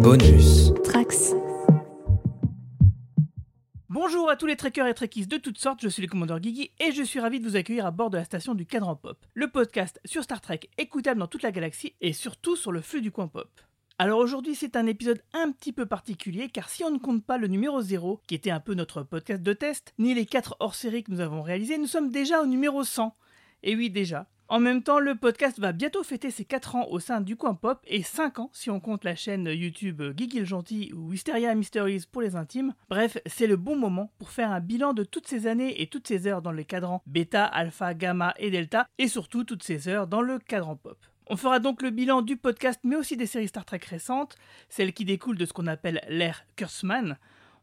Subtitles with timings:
[0.00, 0.72] Bonus.
[0.84, 1.34] Trax.
[3.88, 6.70] Bonjour à tous les trekkers et trekkies de toutes sortes, je suis le commandeur Guigui
[6.80, 9.18] et je suis ravi de vous accueillir à bord de la station du Cadran Pop,
[9.34, 13.00] le podcast sur Star Trek écoutable dans toute la galaxie et surtout sur le flux
[13.00, 13.50] du coin pop.
[13.98, 17.38] Alors aujourd'hui c'est un épisode un petit peu particulier car si on ne compte pas
[17.38, 21.04] le numéro 0, qui était un peu notre podcast de test, ni les 4 hors-séries
[21.04, 23.14] que nous avons réalisés, nous sommes déjà au numéro 100.
[23.64, 24.28] Et oui déjà.
[24.52, 27.54] En même temps, le podcast va bientôt fêter ses 4 ans au sein du coin
[27.54, 32.04] pop et 5 ans si on compte la chaîne YouTube le Gentil ou Hysteria Mysteries
[32.12, 32.74] pour les intimes.
[32.90, 36.06] Bref, c'est le bon moment pour faire un bilan de toutes ces années et toutes
[36.06, 40.06] ces heures dans les cadrans bêta, alpha, gamma et delta et surtout toutes ces heures
[40.06, 40.98] dans le cadran pop.
[41.28, 44.36] On fera donc le bilan du podcast mais aussi des séries Star Trek récentes,
[44.68, 47.16] celles qui découlent de ce qu'on appelle l'ère Kurtzman.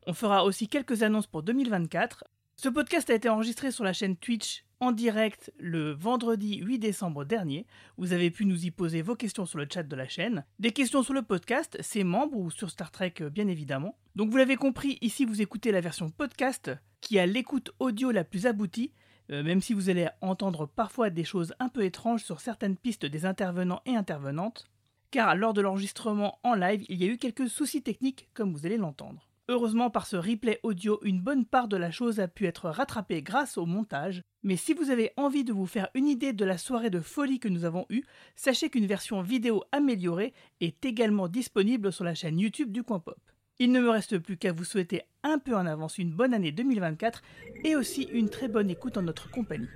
[0.07, 2.23] On fera aussi quelques annonces pour 2024.
[2.55, 7.25] Ce podcast a été enregistré sur la chaîne Twitch en direct le vendredi 8 décembre
[7.25, 7.65] dernier.
[7.97, 10.45] Vous avez pu nous y poser vos questions sur le chat de la chaîne.
[10.59, 13.97] Des questions sur le podcast, ses membres ou sur Star Trek bien évidemment.
[14.15, 18.23] Donc vous l'avez compris, ici vous écoutez la version podcast qui a l'écoute audio la
[18.23, 18.91] plus aboutie,
[19.31, 23.05] euh, même si vous allez entendre parfois des choses un peu étranges sur certaines pistes
[23.05, 24.65] des intervenants et intervenantes.
[25.11, 28.65] Car lors de l'enregistrement en live, il y a eu quelques soucis techniques comme vous
[28.65, 29.28] allez l'entendre.
[29.51, 33.23] Heureusement, par ce replay audio, une bonne part de la chose a pu être rattrapée
[33.23, 34.21] grâce au montage.
[34.43, 37.39] Mais si vous avez envie de vous faire une idée de la soirée de folie
[37.39, 38.03] que nous avons eue,
[38.35, 43.17] sachez qu'une version vidéo améliorée est également disponible sur la chaîne YouTube du Coin Pop.
[43.57, 46.51] Il ne me reste plus qu'à vous souhaiter un peu en avance une bonne année
[46.51, 47.23] 2024
[47.63, 49.67] et aussi une très bonne écoute en notre compagnie.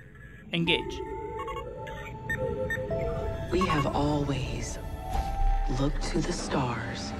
[0.54, 1.00] Engage.
[3.50, 4.78] We have always
[5.80, 7.12] looked to the stars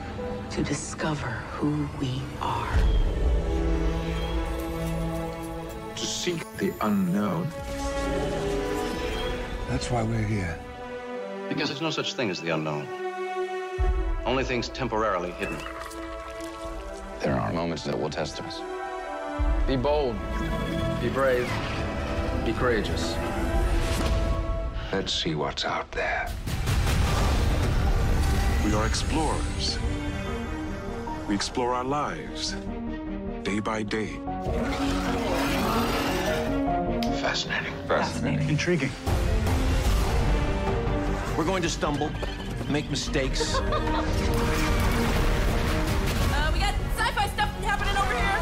[0.54, 2.78] to discover who we are.
[5.96, 7.48] to seek the unknown.
[9.68, 10.56] That's why we're here.
[11.48, 12.86] Because there's no such thing as the unknown.
[14.24, 15.58] Only things temporarily hidden.
[17.18, 18.60] There are moments that will test us.
[19.66, 20.14] Be bold.
[21.00, 21.50] Be brave.
[22.44, 23.16] Be courageous.
[24.92, 26.30] Let's see what's out there.
[28.64, 29.78] We are explorers.
[31.28, 32.54] We explore our lives
[33.44, 34.20] day by day.
[37.20, 37.72] Fascinating.
[37.88, 38.48] Fascinating.
[38.50, 38.90] Intriguing.
[41.36, 42.10] We're going to stumble,
[42.68, 43.58] make mistakes.
[46.36, 48.38] Uh, we got sci-fi stuff happening over here.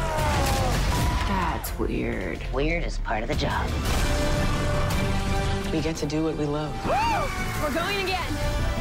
[1.27, 2.39] That's weird.
[2.51, 3.69] Weird is part of the job.
[5.71, 6.73] We get to do what we love.
[7.63, 8.72] We're going again.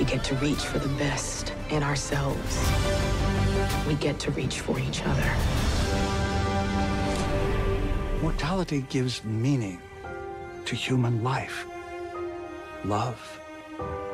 [0.00, 2.58] We get to reach for the best in ourselves.
[3.86, 5.30] We get to reach for each other.
[8.22, 9.78] Mortality gives meaning
[10.64, 11.66] to human life.
[12.82, 13.20] Love,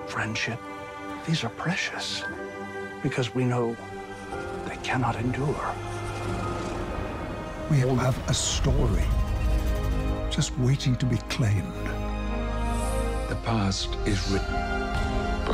[0.08, 0.58] friendship,
[1.24, 2.24] these are precious
[3.00, 3.76] because we know
[4.68, 5.72] they cannot endure.
[7.70, 9.04] We all have a story
[10.30, 11.86] just waiting to be claimed.
[13.28, 14.75] The past is written.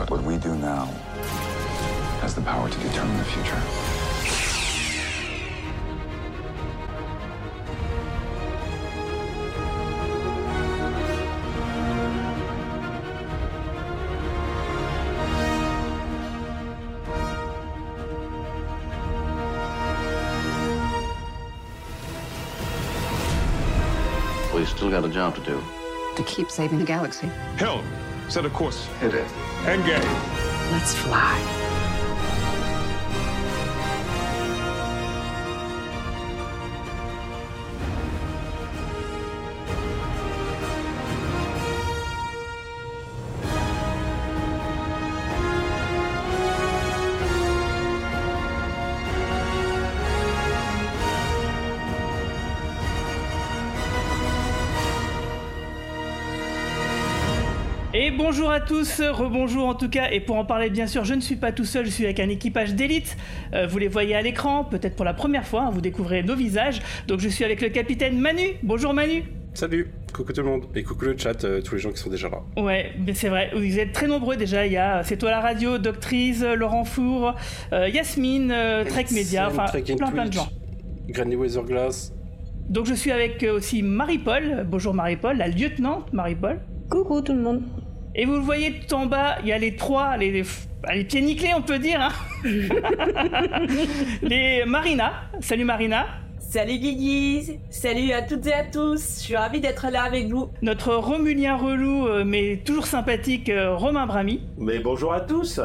[0.02, 0.86] But what we do now
[2.22, 3.54] has the power to determine the future.
[24.52, 25.62] We still got a job to do.
[26.16, 27.28] To keep saving the galaxy.
[27.56, 27.84] Hell,
[28.32, 28.86] set a course.
[28.98, 29.26] Hit it.
[29.66, 30.02] Engage.
[30.72, 31.61] Let's fly.
[58.04, 61.14] Et bonjour à tous, rebonjour en tout cas, et pour en parler bien sûr, je
[61.14, 63.16] ne suis pas tout seul, je suis avec un équipage d'élite,
[63.54, 66.34] Euh, vous les voyez à l'écran, peut-être pour la première fois, hein, vous découvrez nos
[66.34, 69.22] visages, donc je suis avec le capitaine Manu, bonjour Manu.
[69.54, 72.10] Salut, coucou tout le monde, et coucou le chat, euh, tous les gens qui sont
[72.10, 72.40] déjà là.
[72.60, 75.40] Ouais, mais c'est vrai, vous êtes très nombreux déjà, il y a C'est toi la
[75.40, 77.36] radio, Doctrice, Laurent Four,
[77.72, 80.48] euh, Yasmine, euh, Trek Media, enfin plein plein de gens.
[81.08, 82.12] Granny Weatherglass,
[82.68, 86.58] Donc je suis avec euh, aussi Marie-Paul, bonjour Marie-Paul, la lieutenante Marie-Paul.
[86.90, 87.62] Coucou tout le monde.
[88.14, 90.44] Et vous le voyez tout en bas, il y a les trois, les, les,
[90.94, 92.00] les pieds nickelés on peut dire.
[92.00, 92.12] hein.
[94.22, 96.06] les Marina, salut Marina.
[96.38, 100.50] Salut Guigui Salut à toutes et à tous Je suis ravie d'être là avec vous.
[100.60, 104.42] Notre Romulien relou, euh, mais toujours sympathique, euh, Romain Brami.
[104.58, 105.58] Mais bonjour à tous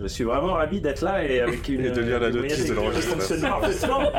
[0.00, 1.84] Je suis vraiment ravi d'être là et avec une...
[1.84, 4.02] Et de lire la notice de l'enregistrement.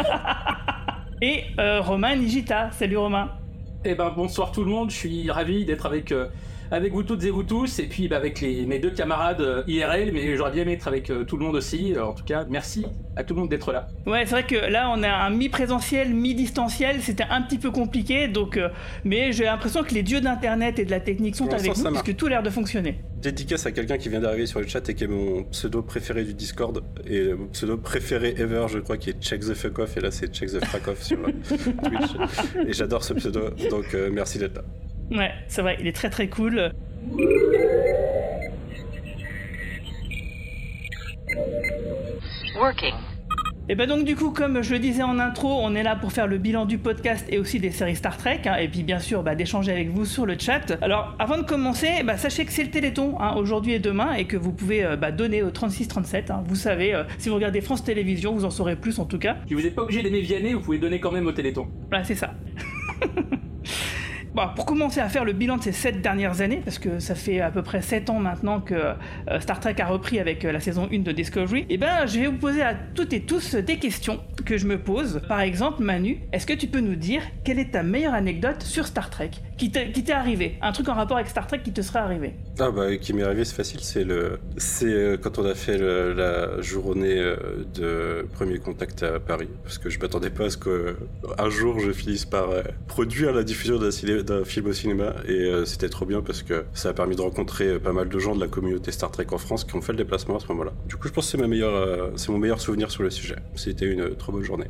[1.21, 2.69] Et euh, Romain Nigita.
[2.71, 3.29] Salut Romain.
[3.83, 6.27] Eh ben bonsoir tout le monde, je suis ravi d'être avec, euh,
[6.73, 9.63] avec vous toutes et vous tous, et puis bah, avec les, mes deux camarades euh,
[9.67, 11.93] IRL, mais j'aurais bien aimé être avec euh, tout le monde aussi.
[11.93, 12.85] Euh, en tout cas, merci
[13.15, 13.87] à tout le monde d'être là.
[14.07, 17.01] Ouais, c'est vrai que là, on a un mi-présentiel, mi-distanciel.
[17.01, 18.57] C'était un petit peu compliqué, donc.
[18.57, 18.69] euh,
[19.03, 22.15] mais j'ai l'impression que les dieux d'Internet et de la technique sont avec nous, puisque
[22.15, 22.99] tout a l'air de fonctionner.
[23.21, 26.23] Dédicace à quelqu'un qui vient d'arriver sur le chat et qui est mon pseudo préféré
[26.23, 26.83] du Discord.
[27.05, 29.95] Et mon pseudo préféré ever, je crois, qui est Check the Fuck Off.
[29.95, 32.67] Et là, c'est Check the Fuck Off sur Twitch.
[32.67, 34.63] Et j'adore ce pseudo, donc euh, merci d'être là.
[35.11, 36.71] Ouais, c'est vrai, il est très très cool.
[42.55, 42.93] Working.
[43.69, 46.11] Et ben donc du coup, comme je le disais en intro, on est là pour
[46.11, 48.99] faire le bilan du podcast et aussi des séries Star Trek, hein, et puis bien
[48.99, 50.77] sûr bah, d'échanger avec vous sur le chat.
[50.81, 54.25] Alors avant de commencer, bah, sachez que c'est le Téléthon hein, aujourd'hui et demain, et
[54.25, 56.29] que vous pouvez euh, bah, donner au 3637.
[56.29, 56.43] hein.
[56.45, 59.37] Vous savez, euh, si vous regardez France Télévisions, vous en saurez plus en tout cas.
[59.47, 61.67] Si vous n'êtes pas obligé d'aimer Vianney, vous pouvez donner quand même au Téléthon.
[61.89, 62.33] Voilà, c'est ça.
[64.35, 67.13] Bon, pour commencer à faire le bilan de ces 7 dernières années, parce que ça
[67.13, 70.51] fait à peu près 7 ans maintenant que euh, Star Trek a repris avec euh,
[70.51, 73.53] la saison 1 de Discovery, et ben je vais vous poser à toutes et tous
[73.53, 75.21] des questions que je me pose.
[75.27, 78.87] Par exemple, Manu, est-ce que tu peux nous dire quelle est ta meilleure anecdote sur
[78.87, 81.99] Star Trek qui t'est arrivé Un truc en rapport avec Star Trek qui te serait
[81.99, 82.33] arrivé.
[82.59, 85.77] Ah bah qui m'est arrivé c'est facile c'est le c'est euh, quand on a fait
[85.77, 87.15] la journée
[87.75, 89.47] de premier contact à Paris.
[89.63, 92.47] Parce que je m'attendais pas à ce qu'un jour je finisse par
[92.87, 96.43] produire la diffusion d'un ciné- d'un film au cinéma et euh, c'était trop bien parce
[96.43, 99.11] que ça a permis de rencontrer euh, pas mal de gens de la communauté Star
[99.11, 100.71] Trek en France qui ont fait le déplacement à ce moment-là.
[100.87, 103.09] Du coup je pense que c'est ma meilleure euh, c'est mon meilleur souvenir sur le
[103.09, 103.35] sujet.
[103.55, 104.67] C'était une trop bonne journée.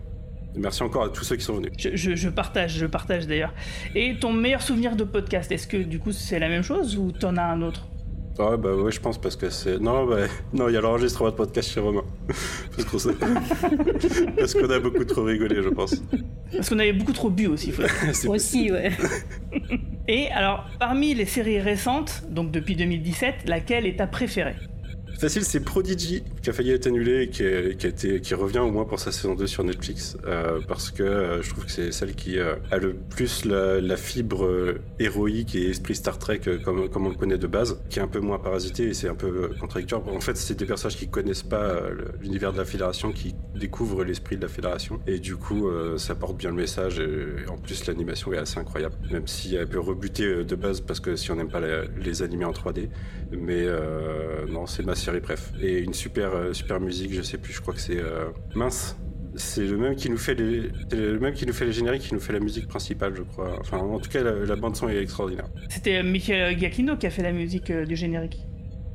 [0.56, 1.72] Merci encore à tous ceux qui sont venus.
[1.78, 3.54] je partage, je partage d'ailleurs.
[3.96, 7.12] Et ton meilleur souvenir de podcast, est-ce que du coup c'est la même chose ou
[7.12, 7.88] t'en as un autre?
[8.40, 9.80] Ouais, bah ouais, je pense parce que c'est.
[9.80, 10.22] Non, bah,
[10.54, 12.04] non, il y a l'enregistrement de podcast chez Romain.
[12.76, 13.14] parce qu'on s'est-
[14.38, 16.02] parce qu'on a beaucoup trop rigolé, je pense.
[16.52, 17.92] Parce qu'on avait beaucoup trop bu aussi, faut dire.
[18.14, 18.92] C'est Aussi, ouais.
[20.08, 24.56] Et alors, parmi les séries récentes, donc depuis 2017, laquelle est ta préférée?
[25.24, 29.00] Facile, c'est Prodigy qui a failli être annulé et qui, qui revient au moins pour
[29.00, 32.38] sa saison 2 sur Netflix euh, parce que euh, je trouve que c'est celle qui
[32.38, 37.38] euh, a le plus la, fibre héroïque et esprit Star Trek comme, on le connaît
[37.38, 40.06] de base, qui est un peu moins parasité et c'est un peu contradictoire.
[40.10, 41.80] En fait, c'est des personnages qui connaissent pas
[42.20, 46.36] l'univers de la Fédération qui découvrent l'esprit de la Fédération et du coup, ça porte
[46.36, 50.44] bien le message et, en plus l'animation est assez incroyable, même si elle peut rebuter
[50.44, 52.90] de base parce que si on n'aime pas les animés en 3D,
[53.32, 53.66] mais
[54.50, 55.52] non, c'est ma série bref.
[55.62, 58.26] Et une super euh, super musique, je sais plus, je crois que c'est euh,
[58.56, 58.98] mince.
[59.36, 62.14] C'est le même qui nous fait les le même qui nous fait les génériques, qui
[62.14, 63.58] nous fait la musique principale, je crois.
[63.60, 65.46] Enfin, en tout cas, la, la bande son est extraordinaire.
[65.70, 68.38] C'était euh, Michael Giacchino qui a fait la musique euh, du générique.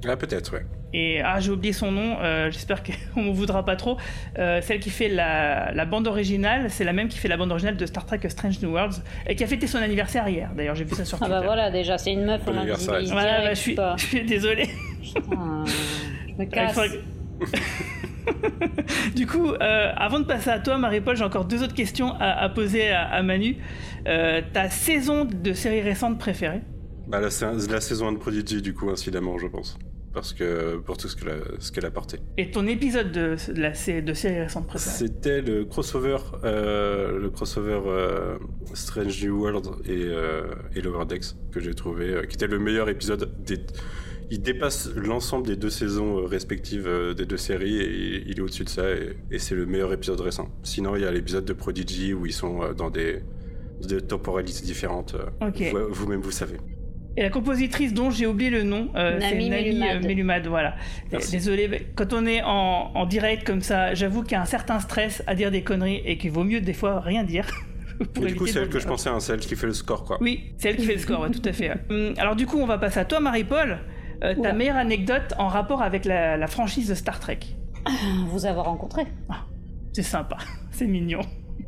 [0.07, 0.65] Ah peut-être, ouais.
[0.95, 3.99] Et ah, j'ai oublié son nom, euh, j'espère qu'on m'en voudra pas trop.
[4.39, 7.51] Euh, celle qui fait la, la bande originale, c'est la même qui fait la bande
[7.51, 10.51] originale de Star Trek Strange New Worlds et qui a fêté son anniversaire hier.
[10.57, 11.41] D'ailleurs, j'ai vu ça sur Ah Twitter.
[11.41, 13.03] bah voilà, déjà, c'est une meuf, Bon on a anniversaire.
[13.03, 14.69] dit Voilà, bah, je, suis, je suis désolé.
[15.03, 15.11] Je
[16.39, 16.73] me Il casse.
[16.73, 16.99] faudrait que-
[19.15, 22.31] du coup, euh, avant de passer à toi, Marie-Paul, j'ai encore deux autres questions à,
[22.31, 23.57] à poser à, à Manu.
[24.07, 26.63] Euh, ta saison de série récente préférée?
[27.07, 29.79] Bah la, sa- la saison 1 de Prodigy, du coup, incidemment, je pense.
[30.15, 32.19] Parce que pour tout ce qu'elle a, ce qu'elle a porté.
[32.39, 34.97] Et ton épisode de, de la de série récente préférée?
[34.97, 38.37] C'était le crossover, euh, le crossover euh,
[38.75, 42.59] Strange New World et, euh, et Lower Decks que j'ai trouvé, euh, qui était le
[42.59, 43.31] meilleur épisode.
[43.45, 43.59] Des...
[44.31, 48.41] Il dépasse l'ensemble des deux saisons euh, respectives euh, des deux séries et il- est
[48.41, 50.49] au-dessus de ça et, et c'est le meilleur épisode récent.
[50.63, 53.21] Sinon, il y a l'épisode de Prodigy où ils sont euh, dans des,
[53.87, 55.15] des temporalités différentes.
[55.41, 56.57] vous- Vous-même, vous savez.
[57.17, 59.51] Et la compositrice dont j'ai oublié le nom, euh, c'est Nami
[60.07, 60.77] Mellumad, voilà.
[61.11, 61.33] Merci.
[61.33, 64.45] Désolé, mais quand on est en, en direct comme ça, j'avoue qu'il y a un
[64.45, 67.47] certain stress à dire des conneries et qu'il vaut mieux des fois rien dire.
[68.15, 69.73] pour Mais du coup, c'est elle que je pensais, hein, c'est elle qui fait le
[69.73, 70.19] score, quoi.
[70.21, 71.71] Oui, c'est elle qui fait le score, ouais, tout à fait.
[71.71, 71.77] ouais.
[71.91, 73.79] Hum, Alors du coup, on va passer à toi, Marie-Paul.
[74.25, 77.39] Euh, ta meilleure anecdote en rapport avec la, la franchise de Star Trek.
[78.27, 79.05] Vous avoir rencontré,
[79.93, 80.39] C'est sympa,
[80.71, 81.21] c'est mignon.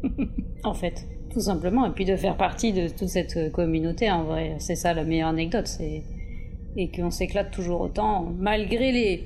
[0.65, 1.07] en fait.
[1.33, 1.87] Tout simplement.
[1.87, 4.57] Et puis de faire partie de toute cette euh, communauté, en vrai.
[4.59, 5.67] C'est ça la meilleure anecdote.
[5.67, 6.03] C'est...
[6.77, 9.25] Et qu'on s'éclate toujours autant, malgré les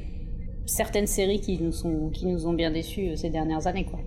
[0.67, 2.11] certaines séries qui nous, sont...
[2.11, 4.01] qui nous ont bien déçus euh, ces dernières années, quoi.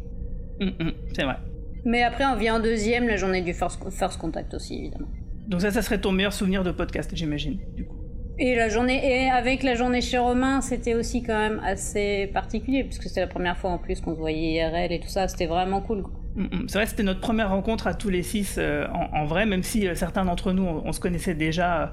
[0.61, 1.37] Hum, hum, c'est vrai.
[1.85, 5.07] Mais après, on vient en deuxième, la journée du First, First Contact aussi, évidemment.
[5.47, 7.96] Donc ça, ça serait ton meilleur souvenir de podcast, j'imagine, du coup.
[8.39, 12.83] Et la journée, et avec la journée chez Romain, c'était aussi quand même assez particulier,
[12.83, 15.47] puisque c'était la première fois en plus qu'on se voyait IRL et tout ça, c'était
[15.47, 16.03] vraiment cool.
[16.35, 16.65] Mm, mm.
[16.67, 19.63] C'est vrai, c'était notre première rencontre à tous les six euh, en, en vrai, même
[19.63, 21.91] si euh, certains d'entre nous, on, on se connaissait déjà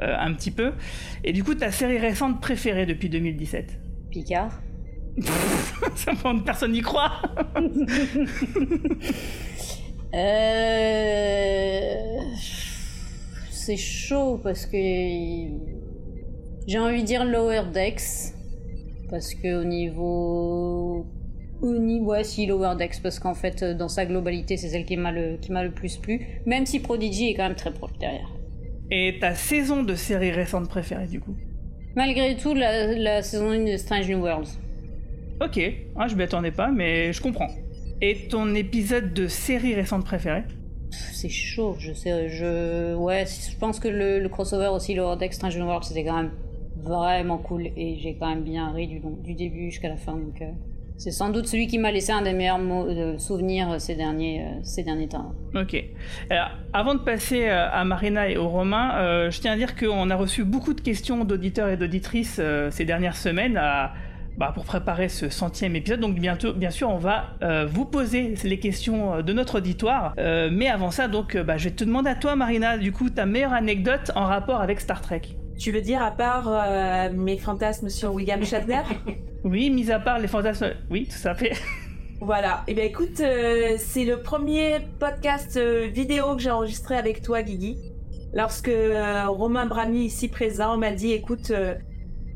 [0.00, 0.72] euh, un petit peu.
[1.24, 3.78] Et du coup, ta série récente préférée depuis 2017
[4.10, 4.62] Picard.
[5.94, 6.12] Ça
[6.44, 7.12] personne n'y croit.
[13.50, 14.76] C'est chaud parce que
[16.66, 18.34] j'ai envie de dire Lower Decks
[19.10, 21.06] parce que au niveau
[21.60, 24.96] au niveau ouais, si Lower Decks parce qu'en fait dans sa globalité c'est celle qui
[24.96, 27.98] m'a le qui m'a le plus plu même si Prodigy est quand même très proche
[27.98, 28.30] derrière.
[28.90, 31.34] Et ta saison de série récente préférée du coup?
[31.96, 34.58] Malgré tout la, la saison 1 de Strange New Worlds.
[35.42, 35.60] Ok,
[35.96, 37.48] ah, je m'y attendais pas mais je comprends.
[38.00, 40.42] Et ton épisode de série récente préférée?
[40.90, 45.34] C'est chaud, je sais, je ouais, je pense que le, le crossover aussi Lower Decks
[45.34, 46.30] Strange New Worlds c'était quand même
[46.82, 50.50] vraiment cool et j'ai quand même bien ri du, début jusqu'à la fin donc euh,
[50.98, 54.60] c'est sans doute celui qui m'a laissé un des meilleurs euh, souvenirs ces derniers, euh,
[54.62, 55.32] ces derniers temps.
[55.54, 55.82] Ok.
[56.30, 59.74] Alors, avant de passer euh, à Marina et au Romain, euh, je tiens à dire
[59.74, 63.58] qu'on a reçu beaucoup de questions d'auditeurs et d'auditrices euh, ces dernières semaines
[64.38, 66.00] bah, pour préparer ce centième épisode.
[66.00, 70.14] Donc bientôt, bien sûr, on va euh, vous poser les questions euh, de notre auditoire.
[70.18, 72.92] Euh, mais avant ça, donc, euh, bah, je vais te demander à toi, Marina, du
[72.92, 75.22] coup, ta meilleure anecdote en rapport avec Star Trek.
[75.62, 78.82] Tu veux dire, à part euh, mes fantasmes sur William Shatner?
[79.44, 80.72] Oui, mis à part les fantasmes.
[80.90, 81.52] Oui, tout à fait.
[82.20, 82.64] Voilà.
[82.66, 87.44] Et bien écoute, euh, c'est le premier podcast euh, vidéo que j'ai enregistré avec toi,
[87.44, 87.78] Guigui.
[88.34, 91.76] Lorsque euh, Romain Brami, ici présent, m'a dit, écoute, euh,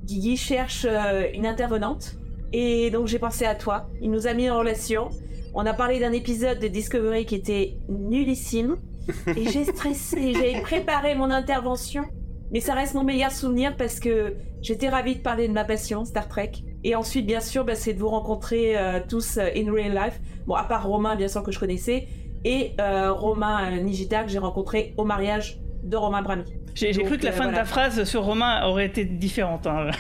[0.05, 2.15] Guigui cherche euh, une intervenante.
[2.53, 3.89] Et donc j'ai pensé à toi.
[4.01, 5.09] Il nous a mis en relation.
[5.53, 8.77] On a parlé d'un épisode de Discovery qui était nullissime.
[9.37, 10.33] Et j'ai stressé.
[10.33, 12.05] J'ai préparé mon intervention.
[12.53, 16.05] Mais ça reste mon meilleur souvenir parce que j'étais ravie de parler de ma passion,
[16.05, 16.53] Star Trek.
[16.85, 20.21] Et ensuite, bien sûr, bah, c'est de vous rencontrer euh, tous euh, in real life.
[20.47, 22.07] Bon, à part Romain, bien sûr, que je connaissais.
[22.45, 26.45] Et euh, Romain euh, Nigita, que j'ai rencontré au mariage de Romain Brami.
[26.75, 29.67] J'ai cru que la fin de ta phrase sur Romain aurait été différente.
[29.67, 29.91] hein.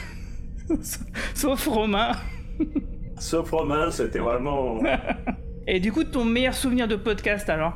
[1.34, 2.12] Sauf Romain.
[3.18, 4.78] Sauf Romain, c'était vraiment.
[5.66, 7.72] Et du coup, ton meilleur souvenir de podcast alors?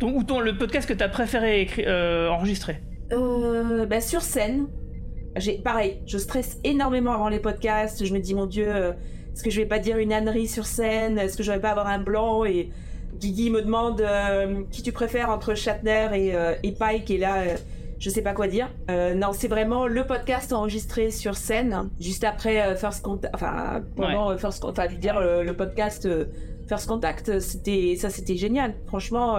[0.00, 2.80] Ton, Ou ton, le podcast que t'as préféré écrit, euh, enregistrer?
[3.12, 4.66] Euh, bah, sur scène,
[5.36, 8.04] j'ai pareil, je stresse énormément avant les podcasts.
[8.04, 8.92] Je me dis mon Dieu, euh,
[9.32, 11.18] est-ce que je vais pas dire une ânerie sur scène?
[11.18, 12.44] Est-ce que je vais pas avoir un blanc?
[12.44, 12.70] Et
[13.18, 17.10] Guigui me demande euh, qui tu préfères entre Shatner et, euh, et Pike?
[17.10, 17.44] Et là,
[17.98, 18.68] je sais pas quoi dire.
[18.88, 24.62] Non, c'est vraiment le podcast enregistré sur scène, juste après First Contact, enfin pendant First,
[24.62, 26.08] Con- enfin je veux dire le, le podcast
[26.66, 28.74] First Contact, c'était ça, c'était génial.
[28.86, 29.36] Franchement,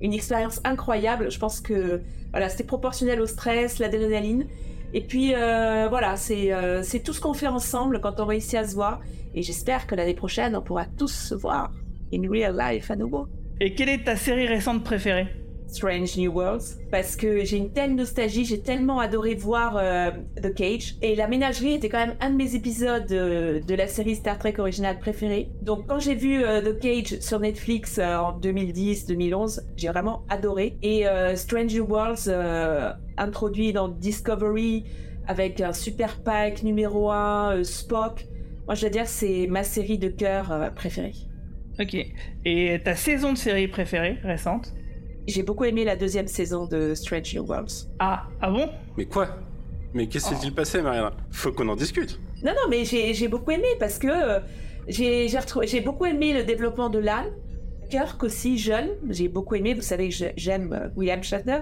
[0.00, 1.30] une expérience incroyable.
[1.30, 4.46] Je pense que voilà, c'était proportionnel au stress, l'adrénaline.
[4.94, 8.54] Et puis euh, voilà, c'est euh, c'est tout ce qu'on fait ensemble quand on réussit
[8.54, 9.00] à se voir.
[9.34, 11.72] Et j'espère que l'année prochaine, on pourra tous se voir
[12.12, 13.26] in real life à nouveau.
[13.60, 15.26] Et quelle est ta série récente préférée?
[15.68, 20.10] Strange New Worlds parce que j'ai une telle nostalgie, j'ai tellement adoré voir euh,
[20.42, 23.86] The Cage et la ménagerie était quand même un de mes épisodes euh, de la
[23.86, 25.50] série Star Trek originale préférée.
[25.62, 31.04] Donc quand j'ai vu euh, The Cage sur Netflix en 2010-2011, j'ai vraiment adoré et
[31.34, 32.30] Strange New Worlds
[33.16, 34.84] introduit dans Discovery
[35.26, 38.26] avec un super pack numéro 1 Spock.
[38.66, 41.14] Moi je dois dire c'est ma série de cœur préférée.
[41.78, 41.96] Ok.
[42.44, 44.72] Et ta saison de série préférée récente?
[45.26, 47.88] J'ai beaucoup aimé la deuxième saison de Strange New Worlds.
[47.98, 48.68] Ah, ah bon?
[48.96, 49.28] Mais quoi?
[49.92, 51.12] Mais qu'est-ce qui s'est passé, Mariana?
[51.30, 52.20] Faut qu'on en discute.
[52.44, 54.40] Non, non, mais j'ai j'ai beaucoup aimé parce que euh,
[54.88, 55.26] j'ai
[55.64, 57.24] j'ai beaucoup aimé le développement de Lan.
[57.90, 58.90] Kirk aussi, jeune.
[59.08, 59.74] J'ai beaucoup aimé.
[59.74, 61.60] Vous savez j'aime euh, William Shatner.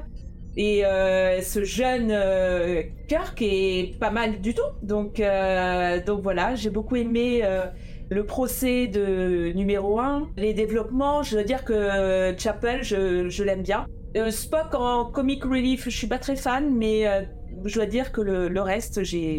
[0.57, 4.63] Et euh, ce jeune euh, Kirk est pas mal du tout.
[4.83, 7.67] Donc, euh, donc voilà, j'ai beaucoup aimé euh,
[8.11, 10.29] le procès de numéro 1.
[10.37, 13.87] Les développements, je veux dire que euh, Chapel, je, je l'aime bien.
[14.17, 17.23] Euh, Spock en comic relief, je suis pas très fan, mais euh,
[17.65, 19.39] je dois dire que le, le reste, j'ai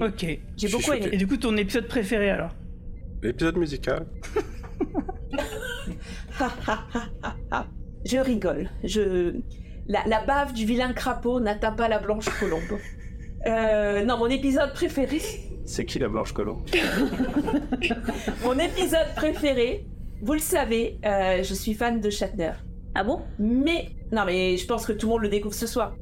[0.57, 1.09] j'ai beaucoup aimé.
[1.11, 2.51] Et du coup, ton épisode préféré alors?
[3.21, 4.05] L'épisode musical.
[8.05, 8.69] je rigole.
[8.83, 9.35] Je...
[9.87, 12.79] La, la bave du vilain crapaud n'atteint pas la blanche colombe.
[13.47, 15.21] Euh, non, mon épisode préféré.
[15.65, 16.61] C'est qui la Blanche Colombe
[18.43, 19.85] Mon épisode préféré,
[20.21, 22.53] vous le savez, euh, je suis fan de Shatner.
[22.93, 23.21] Ah bon?
[23.39, 25.95] Mais, non mais je pense que tout le monde le découvre ce soir.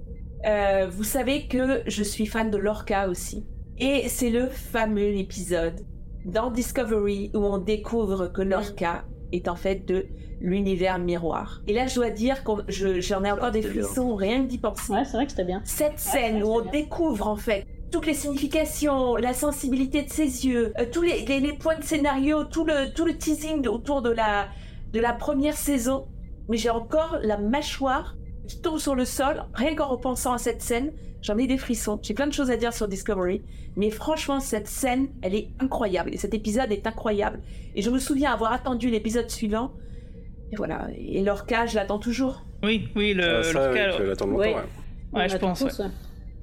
[0.45, 3.45] Euh, vous savez que je suis fan de Lorca aussi.
[3.77, 5.81] Et c'est le fameux épisode
[6.25, 10.05] dans Discovery où on découvre que Lorca est en fait de
[10.39, 11.61] l'univers miroir.
[11.67, 14.91] Et là, je dois dire que j'en ai encore des frissons rien que d'y penser.
[14.93, 15.61] Ouais, c'est vrai que c'était bien.
[15.63, 20.73] Cette scène où on découvre en fait toutes les significations, la sensibilité de ses yeux,
[20.79, 24.09] euh, tous les, les- les points de scénario, tout le, tout le teasing autour de
[24.09, 24.47] la,
[24.91, 26.07] de la première saison,
[26.49, 28.15] mais j'ai encore la mâchoire
[28.47, 30.91] qui tombe sur le sol, rien qu'en repensant à cette scène.
[31.23, 31.99] J'en ai des frissons.
[32.03, 33.41] J'ai plein de choses à dire sur Discovery,
[33.77, 36.11] mais franchement, cette scène, elle est incroyable.
[36.13, 37.39] Et cet épisode est incroyable.
[37.75, 39.71] Et je me souviens avoir attendu l'épisode suivant.
[40.51, 40.87] Et voilà.
[40.97, 42.45] Et Lorca, je l'attends toujours.
[42.61, 44.53] Oui, oui, le, Ah, ça, Lorca, oui, tu l'attends longtemps, Ouais.
[44.53, 44.61] ouais.
[45.21, 45.61] Ouais, je pense.
[45.61, 45.69] ouais.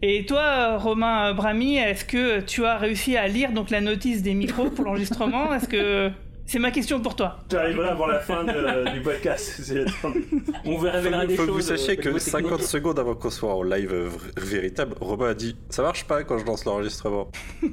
[0.02, 4.32] Et toi, Romain Brami, est-ce que tu as réussi à lire donc la notice des
[4.34, 5.52] micros pour l'enregistrement?
[5.54, 6.10] Est-ce que
[6.50, 9.62] c'est ma question pour toi J'arriverai avant la fin de- du podcast.
[10.64, 11.56] On vous révélera Faut, des faut que choses.
[11.56, 12.66] vous sachiez euh, que niveau 50 technique.
[12.68, 16.44] secondes avant qu'on soit en live véritable, Robin a dit Ça marche pas quand je
[16.46, 17.30] lance l'enregistrement.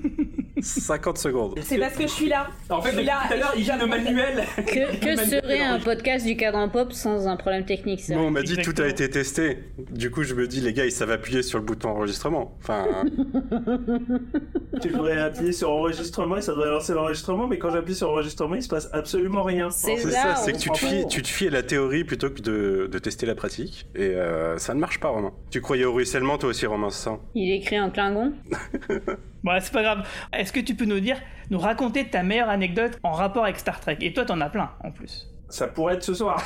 [0.61, 1.59] 50 secondes.
[1.63, 2.47] C'est parce que je suis là.
[2.69, 3.21] En fait, je suis depuis là.
[3.27, 4.43] tout à l'heure, il dit le manuel.
[4.57, 8.41] Que, que serait un podcast du cadran pop sans un problème technique Bon, on m'a
[8.41, 9.59] dit tout a été testé.
[9.91, 12.57] Du coup, je me dis, les gars, ils savent appuyer sur le bouton enregistrement.
[12.61, 12.85] Enfin,
[14.81, 18.55] Tu devrais appuyer sur enregistrement et ça devrait lancer l'enregistrement, mais quand j'appuie sur enregistrement,
[18.55, 19.69] il se passe absolument rien.
[19.69, 22.41] C'est ça, c'est que tu te, fies, tu te fies à la théorie plutôt que
[22.41, 23.87] de, de tester la pratique.
[23.95, 25.33] Et euh, ça ne marche pas, Romain.
[25.49, 27.19] Tu croyais au ruissellement, toi aussi, Romain, c'est ça?
[27.33, 28.33] Il écrit en Klingon
[29.43, 30.07] Bon, c'est pas grave.
[30.33, 31.17] Est-ce que tu peux nous dire,
[31.49, 33.97] nous raconter ta meilleure anecdote en rapport avec Star Trek?
[34.01, 35.29] Et toi, t'en as plein en plus.
[35.49, 36.43] Ça pourrait être ce soir.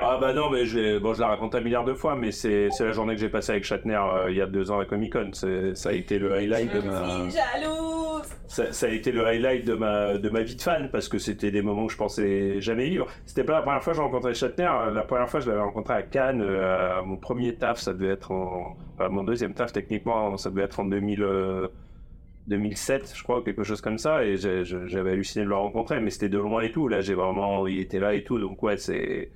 [0.00, 2.68] ah bah non, mais je, bon, je la raconte un milliard de fois, mais c'est
[2.70, 4.84] c'est la journée que j'ai passée avec Shatner euh, il y a deux ans à
[4.84, 5.30] Comic Con.
[5.32, 7.28] Ça a été le highlight de ma.
[7.30, 11.08] Jalouse Ça, ça a été le highlight de ma, de ma vie de fan parce
[11.08, 13.06] que c'était des moments que je pensais jamais vivre.
[13.26, 14.70] C'était pas la première fois que j'ai rencontré Shatner.
[14.92, 18.12] La première fois, je l'avais rencontré à Cannes, euh, à mon premier taf, ça devait
[18.12, 18.76] être en.
[18.94, 21.68] enfin, mon deuxième taf, techniquement, ça devait être en 2000, euh,
[22.46, 24.24] 2007, je crois, ou quelque chose comme ça.
[24.24, 26.88] Et j'avais halluciné de le rencontrer, mais c'était de loin et tout.
[26.88, 27.66] Là, j'ai vraiment.
[27.66, 28.38] Il était là et tout.
[28.38, 29.30] Donc, ouais, c'est.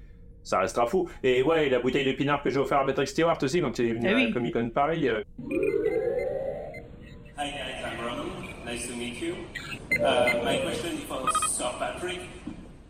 [0.45, 1.09] Ça restera fou.
[1.23, 3.79] Et ouais, et la bouteille de pinard que j'ai offert à Patrick Stewart aussi quand
[3.79, 4.31] il est venu Eh à oui.
[4.33, 5.09] Comic Con Paris.
[5.09, 5.23] euh,
[7.37, 8.27] Hi guys, I'm Roman.
[8.65, 9.35] Nice to meet you.
[10.01, 12.21] Uh, my question is for Sir Patrick.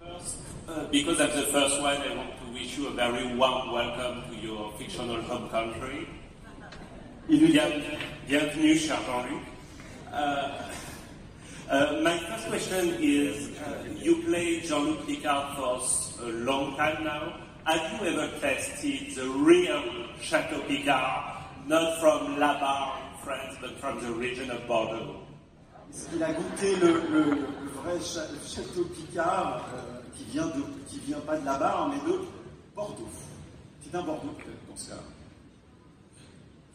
[0.00, 3.72] First, uh, because I'm the first one, I want to wish you a very warm
[3.72, 6.06] welcome to your fictional home country.
[7.28, 7.82] Bien-
[8.28, 9.42] Bienvenue, cher Jean-Luc.
[10.12, 10.70] Uh,
[11.70, 17.36] uh, my first question is, uh, you played Jean-Luc Picard for a long time now.
[17.64, 19.82] Have you ever tasted the real
[20.23, 25.16] Chateau Picard, not from La Barre in France, but from the region of Bordeaux?
[25.90, 30.62] Est-ce qu'il a goûté le, le- le vrai cha- château Picard euh, qui vient de
[30.86, 32.18] qui vient pas de la barre mais de
[32.75, 33.08] Bordeaux?
[33.82, 34.97] C'est un Bordeaux peut-être dans ce cas.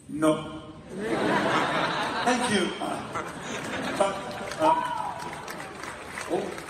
[0.10, 0.63] Non.
[0.96, 2.70] Thank you.
[3.96, 4.16] But,
[4.60, 4.84] um,
[6.32, 6.63] oh.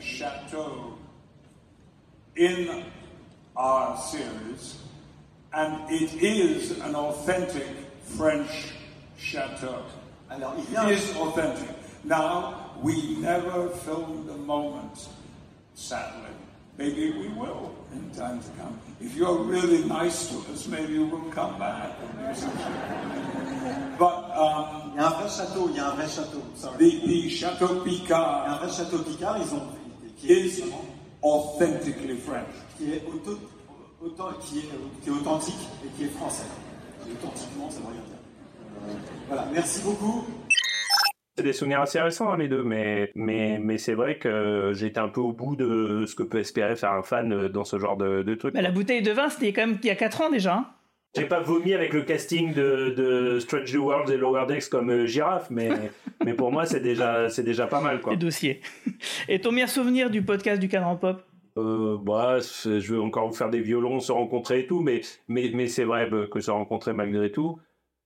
[0.00, 0.98] Chateau
[2.36, 2.84] in
[3.56, 4.78] our series,
[5.52, 7.66] and it is an authentic
[8.02, 8.72] French
[9.18, 9.82] chateau.
[10.30, 11.70] Alors, il y a It is authentic.
[12.04, 15.08] Now, we never filmed a moment,
[15.74, 16.30] sadly.
[16.78, 18.78] Maybe we will in time to come.
[19.00, 21.90] If you're really nice to us, maybe we'll come back.
[22.02, 23.98] and do some shit.
[23.98, 26.42] But um, Il y a un vrai château, il y a un vrai château.
[26.54, 26.76] Sorry.
[26.78, 29.62] the, the Chateau Il y a Picard un vrai château Picard, ils ont
[30.24, 30.62] is
[31.22, 32.46] authentically French.
[32.78, 33.38] qui est, auto-
[34.02, 34.68] autant- qui est,
[35.02, 36.44] qui est authentique et qui est français.
[37.10, 38.96] Authentiquement, ça veut rien dire.
[39.28, 40.24] Voilà, merci beaucoup.
[41.36, 44.98] C'est des souvenirs assez récents, hein, les deux, mais, mais, mais c'est vrai que j'étais
[45.00, 47.78] un peu au bout de ce que peut espérer faire un fan euh, dans ce
[47.78, 48.54] genre de, de truc.
[48.54, 50.54] Bah, la bouteille de vin, c'était quand même il y a 4 ans déjà.
[50.54, 50.66] hein.
[51.16, 54.90] J'ai pas vomi avec le casting de, de Strange New Worlds et Lower Decks comme
[54.90, 55.70] euh, girafe, mais,
[56.24, 58.12] mais pour moi, c'est déjà, c'est déjà pas mal, quoi.
[58.12, 58.60] Les dossiers.
[59.28, 61.22] Et ton meilleur souvenir du podcast du cadran pop?
[61.58, 65.50] Euh, bah, je veux encore vous faire des violons, se rencontrer et tout, mais, mais,
[65.54, 67.58] mais c'est vrai que se rencontrer malgré tout.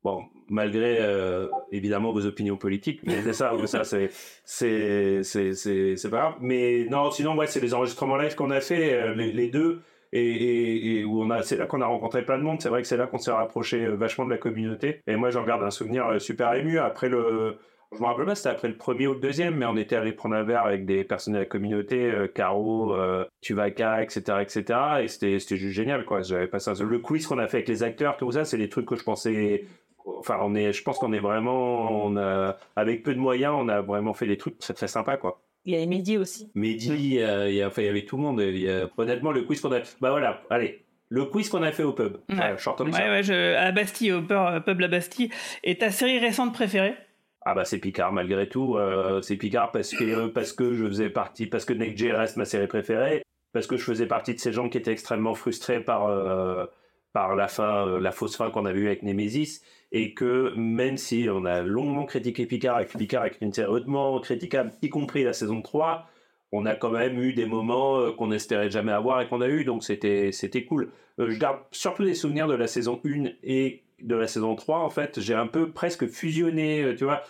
[0.03, 4.11] Bon, malgré euh, évidemment vos opinions politiques, mais c'est ça, ça c'est
[4.45, 6.35] c'est c'est c'est c'est pas grave.
[6.41, 9.83] Mais non, sinon ouais, c'est les enregistrements live qu'on a fait euh, les, les deux
[10.13, 12.61] et, où on a c'est là qu'on a rencontré plein de monde.
[12.61, 15.01] C'est vrai que c'est là qu'on s'est rapproché euh, vachement de la communauté.
[15.07, 17.57] Et moi, j'en garde un souvenir euh, super ému après le
[17.93, 20.13] je me rappelle pas, c'était après le premier ou le deuxième, mais on était allé
[20.13, 24.79] prendre un verre avec des personnes de la communauté, euh, Caro, euh, Tuvaka, etc., etc.
[25.03, 26.23] Et c'était, c'était juste génial, quoi.
[26.23, 26.85] J'avais passé un...
[26.85, 29.03] le quiz qu'on a fait avec les acteurs, tout ça, c'est des trucs que je
[29.03, 29.65] pensais.
[30.07, 33.69] Enfin, on est, je pense qu'on est vraiment, on a, avec peu de moyens, on
[33.69, 35.41] a vraiment fait des trucs très très sympas, quoi.
[35.67, 36.51] Il y avait Mehdi aussi.
[36.55, 38.41] Mehdi, euh, il y a- enfin, il y avait tout le monde.
[38.41, 39.81] Il y a- honnêtement, le quiz qu'on a.
[40.01, 40.85] Bah voilà, allez.
[41.11, 42.19] Le quiz qu'on a fait au pub.
[42.31, 42.37] Ouais.
[42.39, 43.03] Ouais, short comme ça.
[43.03, 45.31] Ouais, ouais, je- à la Bastille, au pub, euh, pub La Bastille.
[45.65, 46.95] Et ta série récente préférée?
[47.43, 48.77] Ah bah c'est Picard malgré tout.
[48.77, 52.45] euh, c'est Picard parce que parce que je faisais partie, parce que Next reste ma
[52.45, 53.23] série préférée,
[53.55, 56.67] parce que je faisais partie de ces gens qui étaient extrêmement frustrés par euh,
[57.13, 60.97] par la fin, euh, la fausse fin qu'on avait eue avec Nemesis, et que même
[60.97, 64.89] si on a longuement critiqué Picard, et que Picard est une série hautement critiquable, y
[64.89, 66.07] compris la saison 3,
[66.53, 69.49] on a quand même eu des moments euh, qu'on espérait jamais avoir et qu'on a
[69.49, 70.33] eu, donc c'était
[70.69, 70.91] cool.
[71.19, 74.79] Euh, je garde surtout des souvenirs de la saison 1 et de la saison 3,
[74.79, 77.23] en fait, j'ai un peu presque fusionné, tu vois.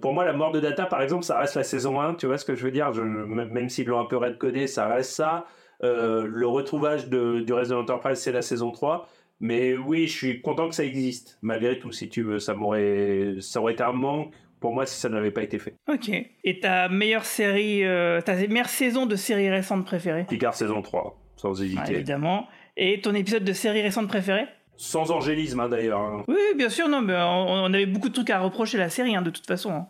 [0.00, 2.38] Pour moi, la mort de Data, par exemple, ça reste la saison 1, tu vois
[2.38, 2.92] ce que je veux dire?
[2.92, 5.46] Je, même s'ils l'ont un peu redcodé, ça reste ça.
[5.82, 9.08] Euh, le retrouvage de, du reste de l'Enterprise, c'est la saison 3.
[9.40, 12.38] Mais oui, je suis content que ça existe, malgré tout, si tu veux.
[12.38, 15.74] Ça m'aurait, ça aurait été un manque pour moi si ça n'avait pas été fait.
[15.88, 16.08] Ok.
[16.44, 20.24] Et ta meilleure série, euh, ta meilleure saison de série récente préférée?
[20.28, 21.82] Picard saison 3, sans hésiter.
[21.84, 22.46] Ah, Évidemment.
[22.76, 26.00] Et ton épisode de série récente préférée Sans angélisme, hein, d'ailleurs.
[26.00, 26.24] hein.
[26.28, 28.88] Oui, bien sûr, non, mais on, on avait beaucoup de trucs à reprocher à la
[28.88, 29.70] série, hein, de toute façon.
[29.72, 29.88] hein.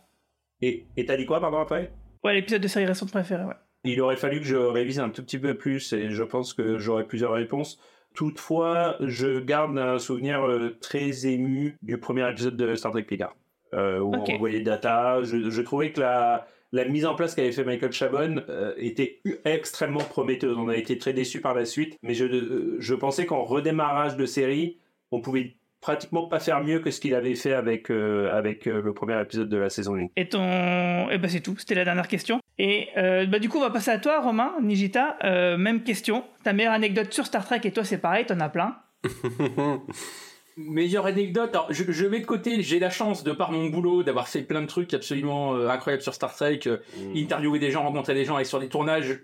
[0.61, 1.92] Et et t'as dit quoi, pardon, après?
[2.25, 3.55] Ouais, l'épisode de série récente préférée, ouais.
[3.85, 6.79] Il aurait fallu que je révise un tout petit peu plus et je pense que
[6.79, 7.79] j'aurai plusieurs réponses.
[8.14, 13.37] Toutefois, je garde un souvenir euh, très ému du premier épisode de Star Trek Picard,
[13.75, 15.23] euh, où on voyait Data.
[15.23, 19.20] Je, je trouvais que la, la mise en place qu'avait fait Michael Chabon euh, était
[19.44, 20.57] extrêmement prometteuse.
[20.57, 24.27] On a été très déçus par la suite, mais je, je pensais qu'en redémarrage de
[24.27, 24.79] série,
[25.11, 28.81] on pouvait pratiquement pas faire mieux que ce qu'il avait fait avec, euh, avec euh,
[28.81, 30.07] le premier épisode de la saison 1.
[30.16, 31.11] Et ton.
[31.11, 32.40] Eh ben c'est tout, c'était la dernière question.
[32.59, 35.18] Et euh, bah, du coup, on va passer à toi, Romain, Nigita.
[35.25, 36.25] Euh, même question.
[36.42, 38.77] Ta meilleure anecdote sur Star Trek, et toi, c'est pareil, t'en as plein.
[40.57, 44.05] Meilleure anecdote, alors je, je mets de côté, j'ai la chance de par mon boulot
[44.05, 46.79] d'avoir fait plein de trucs absolument euh, incroyables sur Star Trek, euh,
[47.14, 49.20] interviewer des gens, rencontrer des gens, aller sur des tournages.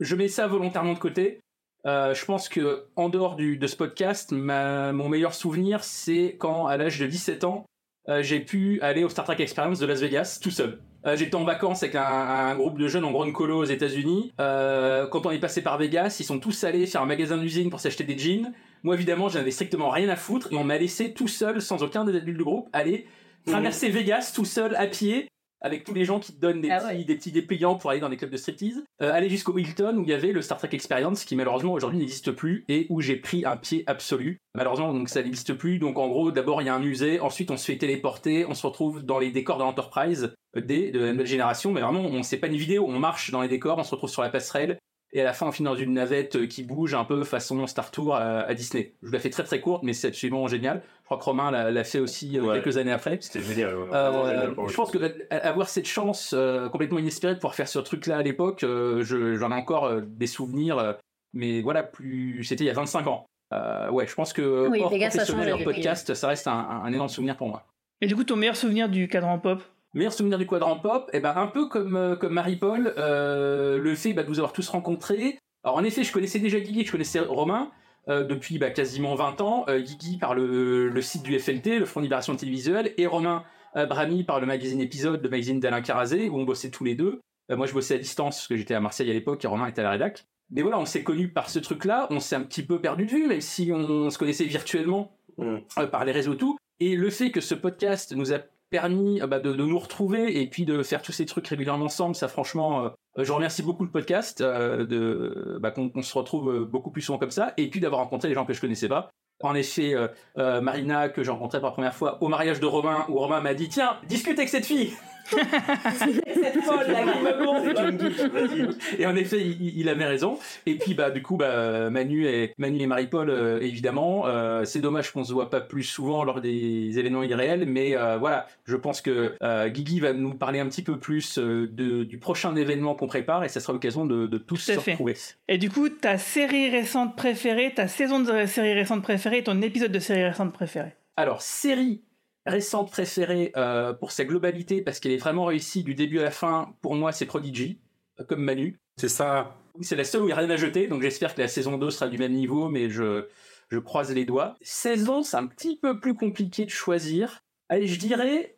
[0.00, 1.40] Je mets ça volontairement de côté.
[1.86, 6.76] Euh, je pense que en dehors de ce podcast, mon meilleur souvenir, c'est quand à
[6.76, 7.66] l'âge de 17 ans,
[8.08, 10.80] euh, j'ai pu aller au Star Trek Experience de Las Vegas tout seul.
[11.06, 14.32] Euh, J'étais en vacances avec un, groupe de jeunes en grande colo aux États-Unis.
[14.38, 17.80] Quand on est passé par Vegas, ils sont tous allés faire un magasin d'usine pour
[17.80, 18.52] s'acheter des jeans.
[18.84, 21.82] Moi, évidemment, j'en avais strictement rien à foutre et on m'a laissé tout seul, sans
[21.82, 23.06] aucun des adultes du groupe, aller
[23.46, 25.28] traverser Vegas tout seul à pied
[25.62, 28.16] avec tous les gens qui te donnent des, petits, des petits pour aller dans des
[28.16, 31.24] clubs de striptease, euh, aller jusqu'au Hilton où il y avait le Star Trek Experience
[31.24, 34.40] qui malheureusement aujourd'hui n'existe plus et où j'ai pris un pied absolu.
[34.54, 35.78] Malheureusement donc ça n'existe plus.
[35.78, 38.54] Donc en gros d'abord il y a un musée, ensuite on se fait téléporter, on
[38.54, 42.02] se retrouve dans les décors de l'Enterprise euh, des de la nouvelle génération, mais vraiment
[42.02, 44.30] on sait pas une vidéo, on marche dans les décors, on se retrouve sur la
[44.30, 44.78] passerelle.
[45.14, 47.66] Et à la fin, on finit dans une navette euh, qui bouge un peu façon
[47.66, 48.94] Star Tour à, à Disney.
[49.02, 50.82] Je la fais très très courte, mais c'est absolument génial.
[51.12, 52.54] Crois que Romain l'a fait aussi euh, Ouais.
[52.60, 53.18] quelques années après.
[53.20, 53.76] C'était génial.
[53.76, 53.88] ouais.
[53.92, 57.78] Euh, je pense que euh, avoir cette chance euh, complètement inespérée de pouvoir faire ce
[57.78, 60.92] truc-là à l'époque, euh, je- j'en ai encore euh, des souvenirs, euh,
[61.34, 63.26] mais voilà, plus c'était il y a 25 ans.
[63.52, 66.52] Euh, ouais, je pense que Oui, hors ça professionnel hors podcast, ça reste un,
[66.84, 67.66] un- énorme souvenir pour moi.
[68.00, 69.60] Et du coup, ton meilleur souvenir du cadran pop?
[69.94, 73.94] Meilleur souvenir du quadrant pop, et ben un peu comme euh, comme Marie-Paul, euh, le
[73.94, 75.38] fait bah, de vous avoir tous rencontrés.
[75.64, 77.70] Alors en effet, je connaissais déjà Guigui, je connaissais Romain
[78.08, 79.64] euh, depuis bah, quasiment 20 ans.
[79.68, 83.44] Euh, Guigui par le, le site du FLT, le Front de Libération Télévisuelle, et Romain
[83.76, 86.94] euh, Brami par le magazine Épisode, le magazine d'Alain Carazé, où on bossait tous les
[86.94, 87.20] deux.
[87.50, 89.66] Euh, moi, je bossais à distance parce que j'étais à Marseille à l'époque et Romain
[89.66, 90.26] était à la rédac.
[90.50, 93.10] Mais voilà, on s'est connus par ce truc-là, on s'est un petit peu perdu de
[93.10, 95.60] vue, même si on, se connaissait virtuellement euh,
[95.90, 96.58] par les réseaux tout.
[96.78, 98.38] Et le fait que ce podcast nous a
[98.68, 101.86] permis euh, bah, de, de nous retrouver et puis de faire tous ces trucs régulièrement
[101.86, 106.50] ensemble, ça franchement, euh, je remercie beaucoup le podcast euh, de bah, qu'on se retrouve
[106.50, 108.88] euh, beaucoup plus souvent comme ça, et puis d'avoir rencontré des gens que je connaissais
[108.88, 109.10] pas.
[109.42, 109.94] En effet,
[110.38, 113.40] euh, Marina que j'ai rencontrée pour la première fois au mariage de Romain, où Romain
[113.40, 114.92] m'a dit tiens discute avec cette fille.
[115.32, 118.76] Cette folle là qui me gonfle.
[118.98, 120.38] Et en effet, il, il avait raison.
[120.66, 124.26] Et puis bah du coup bah Manu et Manu et Marie-Paul euh, évidemment.
[124.26, 128.16] Euh, c'est dommage qu'on se voit pas plus souvent lors des événements irréels, mais euh,
[128.18, 132.04] voilà, je pense que euh, Guigui va nous parler un petit peu plus euh, de,
[132.04, 134.92] du prochain événement qu'on prépare et ça sera l'occasion de, de tous Tout se fait.
[134.92, 135.16] retrouver.
[135.48, 139.60] Et du coup, ta série récente préférée, ta saison de série récente préférée, et ton
[139.62, 142.02] épisode de série récente préférée Alors, série
[142.46, 146.30] récente préférée euh, pour sa globalité, parce qu'elle est vraiment réussie du début à la
[146.30, 147.78] fin, pour moi, c'est Prodigy,
[148.20, 148.78] euh, comme Manu.
[148.96, 149.56] C'est ça.
[149.80, 151.78] C'est la seule où il n'y a rien à jeter, donc j'espère que la saison
[151.78, 153.26] 2 sera du même niveau, mais je,
[153.70, 154.56] je croise les doigts.
[154.60, 157.40] Saison, c'est un petit peu plus compliqué de choisir.
[157.68, 158.56] Allez, je dirais.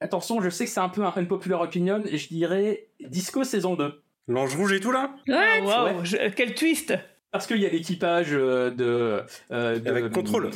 [0.00, 3.74] Attention, je sais que c'est un peu un unpopular opinion, et je dirais Disco saison
[3.74, 4.02] 2.
[4.26, 5.14] L'ange rouge et tout là?
[5.30, 6.94] Ah, waouh, je- quel twist
[7.34, 9.88] Parce qu'il y a l'équipage euh, de, euh, de.
[9.88, 10.50] Avec avec de Control.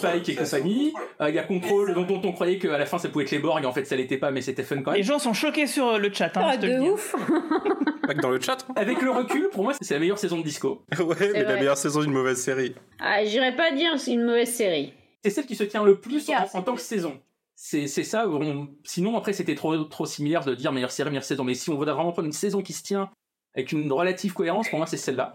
[0.00, 0.94] Pike et compagnie.
[1.20, 3.30] Euh, Il y a Control, dont, dont on croyait qu'à la fin ça pouvait être
[3.32, 4.98] les Borg, et en fait ça l'était pas, mais c'était fun quand même.
[4.98, 6.88] Les gens sont choqués sur euh, le chat, hein, Ah, je te le de dis.
[6.88, 7.14] ouf
[8.06, 8.56] Pas que dans le chat.
[8.68, 8.72] hein.
[8.76, 10.84] Avec le recul, pour moi, c'est la meilleure saison de disco.
[10.98, 12.74] Ouais, mais la meilleure saison d'une mauvaise série.
[12.98, 14.94] Ah, j'irais pas dire c'est une mauvaise série.
[15.22, 17.20] C'est celle qui se tient le plus en, en tant que saison.
[17.56, 18.26] C'est c'est ça.
[18.26, 21.44] on- Sinon, après, c'était trop, trop similaire de dire meilleure série, meilleure saison.
[21.44, 23.10] Mais si on voudrait vraiment prendre une saison qui se tient
[23.54, 25.34] avec une relative cohérence, pour moi, c'est celle-là.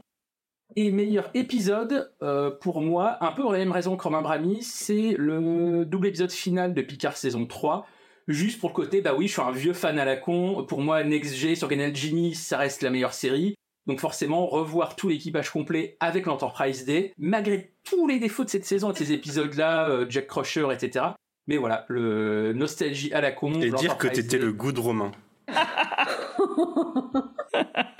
[0.75, 4.61] Et meilleur épisode, euh, pour moi, un peu pour la même raison que Romain Brami,
[4.61, 7.85] c'est le double épisode final de Picard saison 3.
[8.27, 10.65] Juste pour le côté, bah oui, je suis un vieux fan à la con.
[10.67, 13.55] Pour moi, Next G sur Canal Genie, ça reste la meilleure série.
[13.87, 18.65] Donc forcément, revoir tout l'équipage complet avec l'Enterprise D, malgré tous les défauts de cette
[18.65, 21.05] saison et de ces épisodes-là, euh, Jack Crusher, etc.
[21.47, 23.59] Mais voilà, le nostalgie à la con.
[23.59, 25.11] Et dire que t'étais le goût de Romain.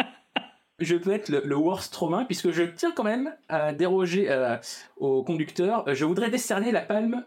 [0.86, 4.58] je peux être le, le worst Romain, puisque je tiens quand même à déroger euh,
[4.98, 5.84] au conducteur.
[5.94, 7.26] Je voudrais décerner la palme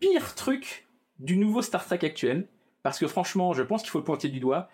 [0.00, 0.86] pire truc
[1.18, 2.48] du nouveau Star Trek actuel,
[2.82, 4.68] parce que franchement, je pense qu'il faut le pointer du doigt.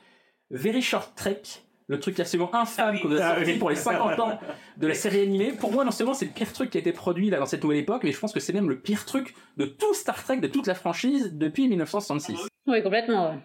[0.50, 1.42] Very Short Trek,
[1.86, 4.38] le truc absolument infâme qu'on a Ah sorti pour les 50 ans
[4.76, 5.52] de la série animée.
[5.52, 7.62] Pour moi, non seulement c'est le pire truc qui a été produit là dans cette
[7.62, 10.38] nouvelle époque, mais je pense que c'est même le pire truc de tout Star Trek,
[10.38, 12.38] de toute la franchise depuis 1966.
[12.66, 13.40] Oui, complètement.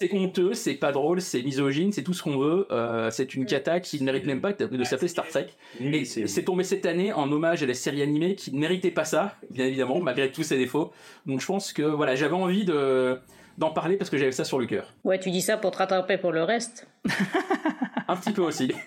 [0.00, 2.66] C'est honteux, c'est pas drôle, c'est misogyne, c'est tout ce qu'on veut.
[2.70, 5.48] euh, c'est une cata qui ne mérite même pas de s'appeler Star Trek.
[5.78, 9.04] Et c'est tombé cette année en hommage à la série animée qui ne méritait pas
[9.04, 10.90] ça, bien évidemment, malgré tous ses défauts.
[11.26, 13.18] Donc je pense que voilà, j'avais envie de
[13.58, 14.94] d'en parler parce que j'avais ça sur le cœur.
[15.04, 16.86] Ouais, tu dis ça pour te rattraper pour le reste.
[18.08, 18.72] Un petit peu aussi.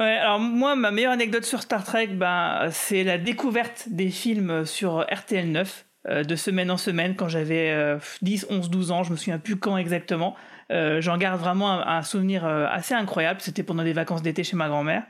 [0.00, 4.66] Ouais, alors moi, ma meilleure anecdote sur Star Trek, ben, c'est la découverte des films
[4.66, 9.02] sur RTL 9, euh, de semaine en semaine, quand j'avais euh, 10, 11, 12 ans,
[9.02, 10.36] je me souviens plus quand exactement.
[10.70, 14.56] Euh, J'en garde vraiment un, souvenir euh, assez incroyable, c'était pendant des vacances d'été chez
[14.56, 15.04] ma grand-mère.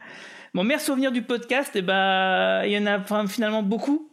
[0.53, 4.09] Mon meilleur souvenir du podcast, eh ben, il y en a finalement beaucoup.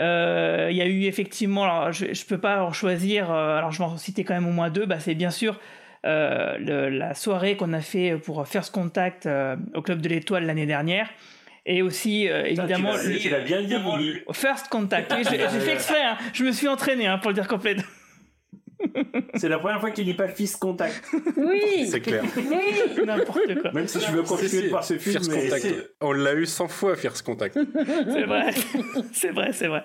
[0.00, 3.72] Euh, Il y a eu effectivement, alors je, je peux pas en choisir, euh, alors
[3.72, 5.58] je vais en citer quand même au moins deux, bah, c'est bien sûr
[6.04, 10.66] euh, la soirée qu'on a fait pour First Contact euh, au Club de l'Étoile l'année
[10.66, 11.08] dernière.
[11.64, 13.74] Et aussi, euh, évidemment, tu l'as- tu l'as bien dit.
[14.32, 15.12] First Contact.
[15.16, 16.16] Oui, j'ai fait exprès, hein.
[16.32, 17.76] je me suis entraîné hein, pour le dire complet.
[19.36, 21.04] C'est la première fois qu'il dit pas fils contact.
[21.36, 22.24] Oui C'est clair.
[22.36, 23.70] Oui N'importe quoi.
[23.72, 25.66] Même si je veux continuer de voir ce film, mais Contact.
[26.00, 27.56] On l'a eu 100 fois, First Contact.
[28.08, 28.50] C'est vrai,
[29.12, 29.84] c'est vrai, c'est vrai.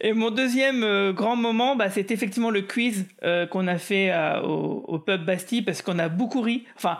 [0.00, 4.10] Et mon deuxième euh, grand moment, bah, c'est effectivement le quiz euh, qu'on a fait
[4.12, 6.64] euh, au, au pub Bastille parce qu'on a beaucoup ri.
[6.76, 6.98] Enfin,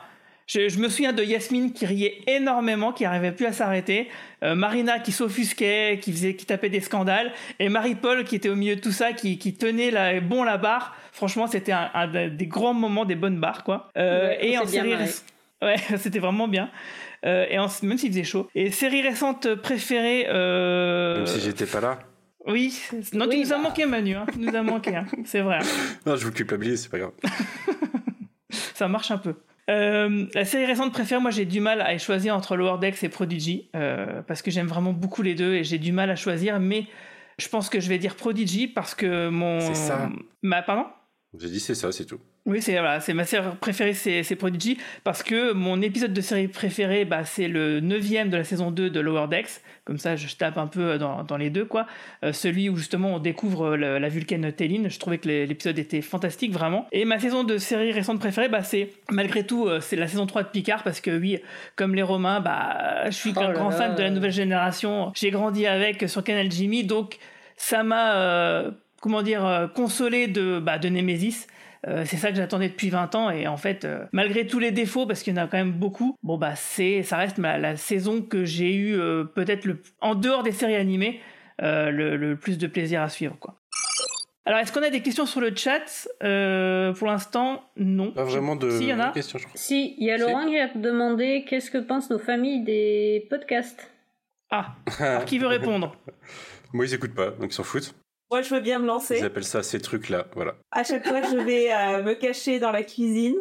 [0.48, 4.08] je, je me souviens de Yasmine qui riait énormément, qui n'arrivait plus à s'arrêter.
[4.42, 8.56] Euh, Marina qui s'offusquait, qui faisait, qui tapait des scandales, et Marie-Paul qui était au
[8.56, 10.96] milieu de tout ça, qui, qui tenait la, bon la barre.
[11.12, 13.90] Franchement, c'était un, un des grands moments des bonnes barres, quoi.
[13.96, 14.94] Euh, Ouais, et en série.
[15.62, 16.70] Ouais, c'était vraiment bien.
[17.26, 18.48] Euh, et en- même s'il faisait chaud.
[18.54, 20.26] Et série récente préférée.
[20.28, 21.98] euh, Même si j'étais pas là.
[22.46, 22.80] Oui,
[23.12, 24.14] non, tu nous as manqué, Manu.
[24.14, 24.24] Hein.
[24.32, 25.04] Tu nous as manqué, hein.
[25.26, 25.58] c'est vrai.
[26.06, 27.10] Non, je vous culpabilise, c'est pas grave.
[28.74, 29.34] Ça marche un peu.
[29.68, 33.08] Euh, la série récente préférée, moi j'ai du mal à choisir entre Lower Decks et
[33.08, 36.58] Prodigy euh, parce que j'aime vraiment beaucoup les deux et j'ai du mal à choisir,
[36.58, 36.86] mais
[37.38, 39.60] je pense que je vais dire Prodigy parce que mon.
[39.60, 40.08] C'est ça.
[40.42, 40.86] Ma, pardon?
[41.38, 42.20] J'ai dit c'est ça, c'est tout.
[42.46, 46.48] Oui, c'est voilà, c'est ma série préférée, c'est Prodigy, parce que mon épisode de série
[46.48, 49.60] préféré, bah, c'est le neuvième de la saison 2 de Lower Decks.
[49.84, 51.86] Comme ça, je tape un peu dans, dans les deux, quoi.
[52.24, 54.88] Euh, celui où justement on découvre le- la Vulcaine Téline.
[54.88, 56.86] Je trouvais que l'épisode était fantastique, vraiment.
[56.92, 60.24] Et ma saison de série récente préférée, bah, c'est malgré tout, euh, c'est la saison
[60.24, 61.38] 3 de Picard, parce que oui,
[61.76, 63.76] comme les Romains, bah, je suis Oh un grand là.
[63.76, 65.12] fan de la nouvelle génération.
[65.14, 67.18] J'ai grandi avec sur Canal Jimmy, donc
[67.58, 71.46] ça m'a, euh, comment dire, euh, consolé de, bah, de Nemesis.
[71.86, 74.72] Euh, c'est ça que j'attendais depuis 20 ans et en fait, euh, malgré tous les
[74.72, 77.56] défauts, parce qu'il y en a quand même beaucoup, bon bah c'est, ça reste ma-
[77.56, 81.20] la saison que j'ai eu euh, peut-être le, en dehors des séries animées,
[81.62, 83.60] euh, le, le plus de plaisir à suivre quoi.
[84.44, 86.08] Alors est-ce qu'on a des questions sur le chat?
[86.24, 88.10] Euh, Pour l'instant, non.
[88.10, 89.10] Pas vraiment de Si, y en a.
[89.12, 89.56] questions, je crois.
[89.56, 93.88] Si, il y a Laurent qui a demandé qu'est-ce que pensent nos familles des podcasts?
[94.50, 95.94] Ah, alors qui veut répondre?
[96.72, 97.94] Moi, ils écoutent pas, donc ils s'en foutent.
[98.30, 99.18] Moi, je veux bien me lancer.
[99.18, 100.54] Ils appellent ça ces trucs-là, voilà.
[100.70, 103.36] À chaque fois, je vais euh, me cacher dans la cuisine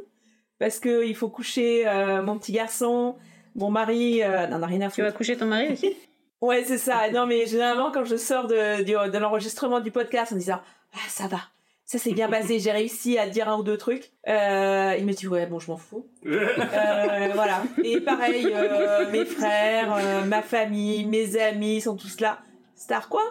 [0.59, 3.15] parce que il faut coucher euh, mon petit garçon,
[3.55, 4.23] mon mari.
[4.23, 4.95] Euh, n'en a rien à foutre.
[4.95, 5.95] Tu vas coucher ton mari aussi?
[6.39, 7.09] Ouais, c'est ça.
[7.09, 10.61] Non, mais généralement, quand je sors de, de l'enregistrement du podcast en disant
[10.93, 11.39] Ah, ça va,
[11.83, 15.13] ça s'est bien passé, j'ai réussi à dire un ou deux trucs, euh, il me
[15.13, 16.05] dit Ouais, bon, je m'en fous.
[16.25, 17.63] Euh, voilà.
[17.83, 22.39] Et pareil, euh, mes frères, euh, ma famille, mes amis sont tous là.
[22.75, 23.23] Star quoi?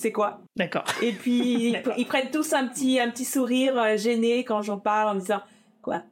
[0.00, 0.84] C'est quoi D'accord.
[1.02, 4.78] Et puis, ils, ils prennent tous un petit, un petit sourire euh, gêné quand j'en
[4.78, 5.40] parle en disant
[5.82, 6.02] Quoi?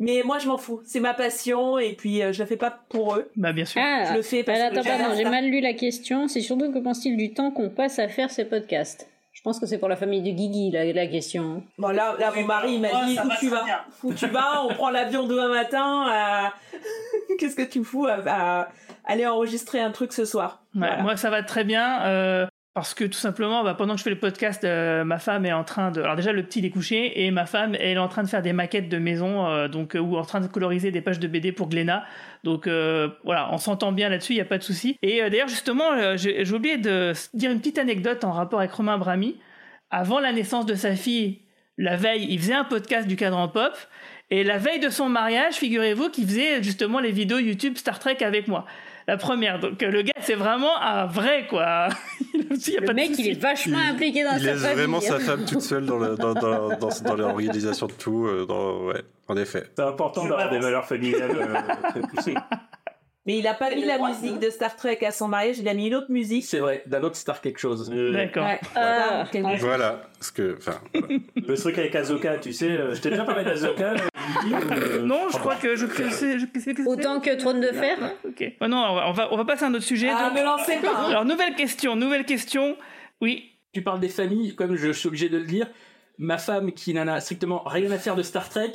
[0.00, 0.80] Mais moi, je m'en fous.
[0.84, 3.28] C'est ma passion et puis euh, je la fais pas pour eux.
[3.34, 3.82] Bah, bien sûr.
[3.84, 6.28] Ah, Je le fais parce alors, que attends, j'adore pardon, j'ai mal lu la question.
[6.28, 9.66] C'est surtout que pense-t-il du temps qu'on passe à faire ces podcasts Je pense que
[9.66, 11.64] c'est pour la famille de Guigui, la, la question.
[11.78, 13.64] Bon, là, là mon mari il m'a dit où tu vas.
[14.04, 16.06] Où tu vas On prend l'avion demain matin.
[16.08, 16.54] à-
[17.40, 18.68] Qu'est-ce que tu fous à, à
[19.04, 20.62] aller enregistrer un truc ce soir?
[20.76, 21.02] Ouais, Voilà.
[21.02, 22.02] Moi, ça va très bien.
[22.06, 22.46] euh,
[22.78, 25.52] parce que tout simplement, bah, pendant que je fais le podcast, euh, ma femme est
[25.52, 26.00] en train de.
[26.00, 28.28] Alors, déjà, le petit il est couché et ma femme, elle est en train de
[28.28, 31.18] faire des maquettes de maison, euh, donc, euh, ou en train de coloriser des pages
[31.18, 32.04] de BD pour Glénat.
[32.44, 32.68] Donc,
[33.24, 34.96] voilà, on s'entend bien là-dessus, il n'y a pas de souci.
[35.02, 39.40] Et d'ailleurs, justement, j'ai oublié de dire une petite anecdote en rapport avec Romain Brami.
[39.90, 41.40] Avant la naissance de sa fille,
[41.78, 43.76] la veille, il faisait un podcast du cadran pop.
[44.30, 48.18] Et la veille de son mariage, figurez-vous qu'il faisait justement les vidéos YouTube Star Trek
[48.20, 48.66] avec moi.
[49.08, 49.58] La première.
[49.58, 51.88] Donc euh, le gars, c'est vraiment un vrai, quoi.
[52.34, 54.76] Il y a Le pas mec, il est vachement impliqué dans Il sa laisse famille.
[54.76, 55.20] vraiment sa hein.
[55.20, 58.26] femme toute seule dans, le- dans, dans, dans, dans l'organisation de tout.
[58.26, 59.64] euh, dans- ouais, en effet.
[59.76, 61.54] C'est important d'avoir des valeurs familiales euh,
[61.90, 62.34] très poussées.
[63.28, 65.74] Mais il a pas mis la musique de Star Trek à son mariage, il a
[65.74, 66.44] mis une autre musique.
[66.46, 67.90] C'est vrai, d'un autre star quelque chose.
[67.90, 68.46] D'accord.
[68.46, 68.58] Ouais.
[68.74, 69.56] Ah, Voilà.
[69.58, 70.02] Voilà.
[70.18, 71.08] Parce que, enfin, voilà.
[71.36, 73.92] Le truc avec Azoka, tu sais, euh, je t'ai déjà parlé d'Azoka.
[73.92, 77.98] euh, Non, je crois que je je c'est- Autant que Trône de Fer.
[78.26, 78.44] Ok.
[78.62, 80.08] Oh non, on va, on va, on va passer à un autre sujet.
[80.10, 80.38] Ah, donc.
[80.38, 81.10] me lancez pas hein.
[81.10, 82.76] Alors, nouvelle question, nouvelle question.
[83.20, 83.50] Oui.
[83.74, 85.66] Tu parles des familles, comme je suis obligé de le dire.
[86.16, 88.72] Ma femme, qui n'en a strictement rien à faire de Star Trek,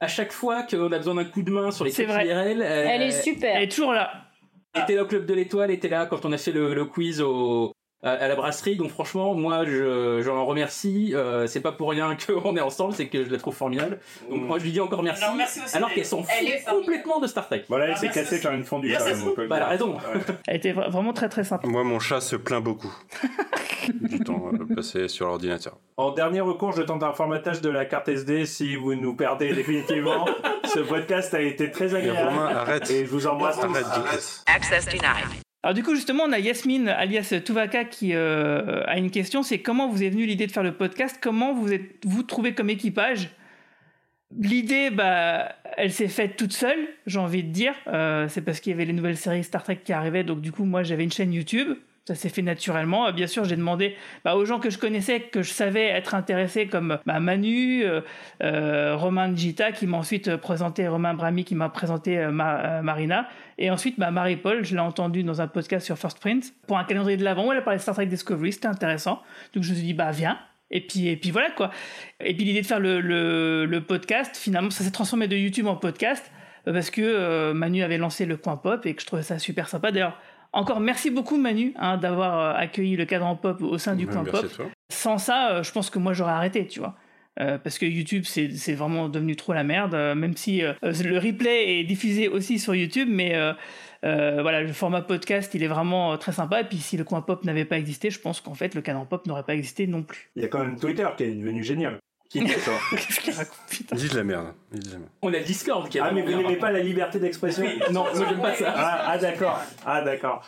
[0.00, 2.26] à chaque fois qu'on a besoin d'un coup de main sur les trucs vrai.
[2.26, 3.56] IRL, Elle est super.
[3.56, 4.10] Elle est toujours là.
[4.74, 7.20] était là au Club de l'Étoile, était là quand on a fait le, le quiz
[7.20, 8.76] au, à la brasserie.
[8.76, 11.12] Donc franchement, moi, je, j'en remercie.
[11.14, 13.98] Euh, c'est pas pour rien qu'on est ensemble, c'est que je la trouve formidable.
[14.30, 15.22] Donc moi, je lui dis encore merci.
[15.24, 15.76] Non, merci aussi.
[15.76, 16.30] alors qu'elle s'en fout
[16.68, 17.64] complètement de Star Trek.
[17.68, 18.94] Voilà, elle s'est cassée quand même fondue.
[18.96, 19.04] quand
[19.36, 19.68] même, Bah, elle a dire.
[19.68, 19.96] raison.
[20.46, 21.66] Elle était vra- vraiment très très sympa.
[21.68, 22.92] moi, mon chat se plaint beaucoup
[24.00, 25.76] du temps euh, passé sur l'ordinateur.
[25.96, 29.52] En dernier recours, je tente un formatage de la carte SD si vous nous perdez
[29.52, 30.26] définitivement.
[30.72, 32.28] Ce podcast a été très Et agréable.
[32.28, 32.90] Romain, arrête.
[32.90, 33.64] Et je vous embrasse tous.
[33.76, 34.42] Arrête.
[34.46, 35.42] Access denied.
[35.62, 39.58] Alors du coup justement on a Yasmine alias Tuvaka qui euh, a une question, c'est
[39.58, 41.18] comment vous est venue l'idée de faire le podcast?
[41.20, 43.30] Comment vous êtes vous trouvez comme équipage?
[44.36, 47.72] L'idée, bah, elle s'est faite toute seule, j'ai envie de dire.
[47.86, 50.52] Euh, c'est parce qu'il y avait les nouvelles séries Star Trek qui arrivaient, donc du
[50.52, 51.76] coup moi j'avais une chaîne YouTube.
[52.08, 53.06] Ça s'est fait naturellement.
[53.06, 53.94] Euh, Bien sûr, j'ai demandé
[54.24, 58.00] bah, aux gens que je connaissais, que je savais être intéressés, comme bah, Manu, euh,
[58.42, 63.28] euh, Romain Gita, qui m'a ensuite présenté, Romain Brami, qui m'a présenté Ma- Marina.
[63.58, 66.84] Et ensuite, bah, Marie-Paul, je l'ai entendu dans un podcast sur First Print, pour un
[66.84, 69.20] calendrier de l'avant elle a parlé de Star Trek Discovery, c'était intéressant.
[69.52, 70.38] Donc je me suis dit, bah viens.
[70.70, 71.70] Et puis, et puis voilà quoi.
[72.20, 76.32] Et puis l'idée de faire le, podcast, finalement, ça s'est transformé de YouTube en podcast
[76.64, 79.92] parce que Manu avait lancé le coin pop et que je trouvais ça super sympa.
[79.92, 80.18] D'ailleurs,
[80.52, 84.22] encore merci beaucoup Manu hein, d'avoir euh, accueilli le cadran pop au sein du coin
[84.22, 84.50] merci pop.
[84.50, 84.66] à toi.
[84.90, 86.96] Sans ça, euh, je pense que moi j'aurais arrêté, tu vois.
[87.40, 91.18] Euh, parce que YouTube, c'est vraiment devenu trop la merde, euh, même si euh, le
[91.18, 93.52] replay est diffusé aussi sur YouTube, mais euh,
[94.04, 96.62] euh, voilà, le format podcast, il est vraiment euh, très sympa.
[96.62, 99.06] Et puis si le coin pop n'avait pas existé, je pense qu'en fait, le cadran
[99.06, 100.30] pop n'aurait pas existé non plus.
[100.34, 101.98] Il y a quand même Twitter qui est devenu génial.
[102.28, 104.54] Qui est ça Qu'est-ce qu'il raconte putain Dis de la merde.
[104.72, 105.10] Dis de la merde.
[105.22, 108.04] On a le Discord qui est Ah, mais vous n'aimez pas la liberté d'expression Non,
[108.14, 108.74] moi j'aime pas ça.
[108.76, 109.60] Ah, ah, d'accord.
[109.86, 110.46] Ah, d'accord.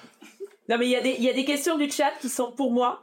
[0.69, 2.53] Non, mais il y, a des- il y a des questions du chat qui sont
[2.53, 3.03] pour moi.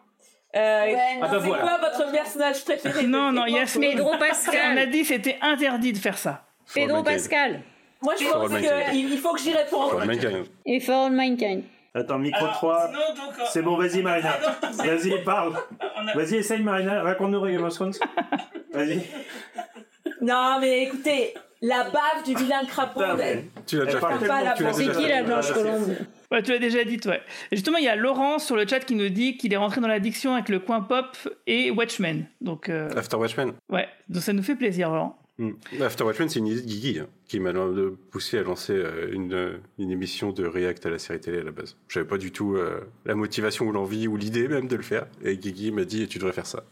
[0.55, 1.63] Euh, Ah bah c'est voilà.
[1.63, 3.03] quoi votre personnage préféré?
[3.05, 4.77] Non, non, Yasmine, Pedro on Pascal.
[4.77, 6.45] a dit c'était interdit de faire ça.
[6.73, 7.03] Pedro.
[7.03, 7.61] Pascal.
[8.01, 8.49] Moi, je pense
[8.91, 9.89] qu'il il faut que j'y réponde.
[9.91, 10.45] For Mankind.
[10.65, 11.63] Et For All Mankind.
[11.97, 12.91] Attends, micro 3.
[13.49, 14.37] C'est bon, vas-y, Marina.
[14.77, 15.53] Vas-y, parle.
[16.13, 17.01] Vas-y, essaye, Marina.
[17.01, 17.93] Raconte-nous Game of Thrones.
[18.71, 19.01] Vas-y.
[20.21, 23.01] Non, mais écoutez, la bave du vilain crapaud.
[23.17, 24.73] Mais Tu l'as déjà fait.
[24.73, 25.95] C'est qui la Blanche Ah, Colombe
[26.29, 27.21] Ouais, tu l'as déjà dit, ouais.
[27.51, 29.81] Et justement, il y a Laurent sur le chat qui nous dit qu'il est rentré
[29.81, 32.25] dans l'addiction avec le coin pop et Watchmen.
[32.41, 33.53] Donc, euh, After Watchmen.
[33.69, 35.17] ouais, donc ça nous fait plaisir, Laurent.
[35.39, 35.51] Hmm.
[35.81, 37.53] After Watchmen, c'est une idée de Guigui hein, qui m'a
[38.11, 41.43] poussé à lancer euh, une, euh, une émission de React à la série télé à
[41.43, 41.75] la base.
[41.89, 45.05] J'avais pas du tout euh, la motivation ou l'envie ou l'idée même de le faire.
[45.23, 46.63] Et Guigui m'a dit tu devrais faire ça.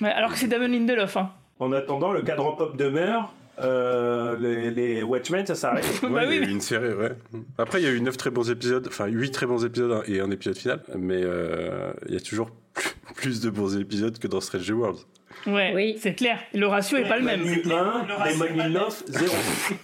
[0.00, 1.32] Ouais, alors que c'est Damon Lindelof, hein.
[1.58, 3.34] En attendant, le cadran pop demeure.
[3.60, 5.84] Euh, les, les Watchmen, ça s'arrête.
[6.04, 7.16] Ouais, Bah oui, mais- une série, ouais.
[7.58, 10.20] Après, il y a eu neuf très bons épisodes, enfin huit très bons épisodes et
[10.20, 12.50] un épisode final, mais euh, il y a toujours
[13.16, 15.00] plus de bons épisodes que dans Strange World.
[15.46, 15.96] Ouais, Oui.
[16.00, 16.38] c'est clair.
[16.54, 17.40] Le ratio est pas le même.
[17.40, 19.34] Manu 1, Damon Lindelof, 0.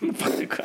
[0.03, 0.64] N'importe quoi.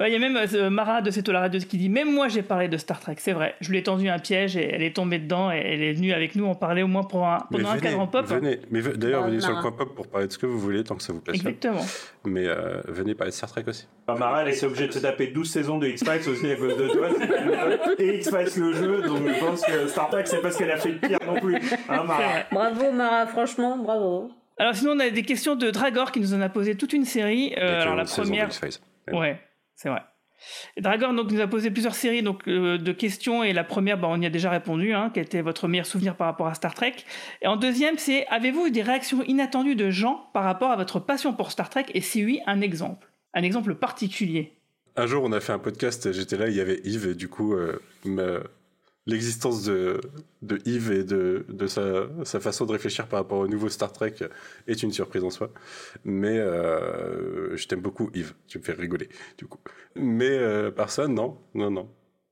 [0.00, 2.28] Ouais, Il y a même euh, Mara de C'est la radio qui dit Même moi
[2.28, 3.54] j'ai parlé de Star Trek, c'est vrai.
[3.60, 6.12] Je lui ai tendu un piège et elle est tombée dedans et elle est venue
[6.12, 8.26] avec nous en parler au moins pour un, Mais pendant un venez, cadran pop.
[8.26, 8.60] venez.
[8.70, 10.84] Mais d'ailleurs, Oh, venez sur le coin pop pour parler de ce que vous voulez,
[10.84, 11.46] tant que ça vous passionne.
[11.48, 11.84] Exactement.
[12.24, 13.86] Mais euh, venez parler de Star Trek aussi.
[14.08, 16.88] Mara, elle est obligée de se taper 12 saisons de X-Files aussi à cause de
[16.88, 17.08] toi.
[17.98, 20.76] Et X-Files le jeu, donc je pense que Star Trek, c'est pas ce qu'elle a
[20.76, 21.56] fait de pire non plus.
[21.88, 22.22] Hein, Mara.
[22.50, 24.30] Bravo Mara, franchement, bravo.
[24.58, 27.04] Alors sinon on a des questions de Dragor qui nous en a posé toute une
[27.04, 27.52] série.
[27.58, 28.80] Euh, alors la première, X-Files.
[29.12, 29.40] ouais,
[29.74, 30.02] c'est vrai.
[30.78, 34.08] Dragor donc, nous a posé plusieurs séries donc, euh, de questions et la première, bah,
[34.10, 36.74] on y a déjà répondu, hein, quel était votre meilleur souvenir par rapport à Star
[36.74, 36.96] Trek.
[37.42, 41.00] Et en deuxième, c'est avez-vous eu des réactions inattendues de gens par rapport à votre
[41.00, 41.86] passion pour Star Trek?
[41.94, 43.08] Et si oui, un exemple.
[43.32, 44.52] Un exemple particulier.
[44.96, 47.28] Un jour, on a fait un podcast, j'étais là, il y avait Yves, et du
[47.28, 47.80] coup, euh,
[49.06, 50.00] l'existence de,
[50.42, 53.92] de Yves et de, de sa, sa façon de réfléchir par rapport au nouveau Star
[53.92, 54.14] Trek
[54.66, 55.50] est une surprise en soi.
[56.04, 59.58] Mais euh, je t'aime beaucoup, Yves, tu me fais rigoler, du coup.
[59.94, 61.88] Mais euh, personne, non, non, non.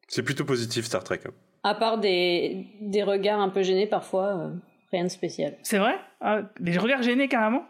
[0.09, 1.21] C'est plutôt positif, Star Trek.
[1.27, 1.31] hein.
[1.65, 4.51] À part des, des regards un peu gênés parfois, euh,
[4.91, 5.57] rien de spécial.
[5.63, 5.95] C'est vrai?
[6.21, 7.65] Ah, Des regards gênés carrément?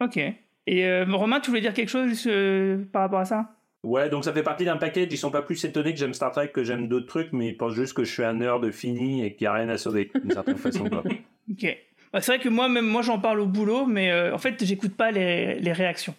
[0.00, 0.16] Ok.
[0.18, 3.54] Et euh, Romain, tu voulais dire quelque chose euh, par rapport à ça?
[3.84, 5.08] Ouais, donc ça fait partie d'un package.
[5.10, 7.56] Ils sont pas plus étonnés que j'aime Star Trek que j'aime d'autres trucs, mais ils
[7.56, 10.10] pensent juste que je suis un nerd fini et qu'il n'y a rien à sauver,
[10.14, 10.88] d'une certaine façon.
[10.88, 11.02] Quoi.
[11.50, 11.78] Ok.
[12.12, 14.62] Bah, c'est vrai que moi, même moi, j'en parle au boulot, mais euh, en fait,
[14.62, 16.14] j'écoute pas les, les réactions.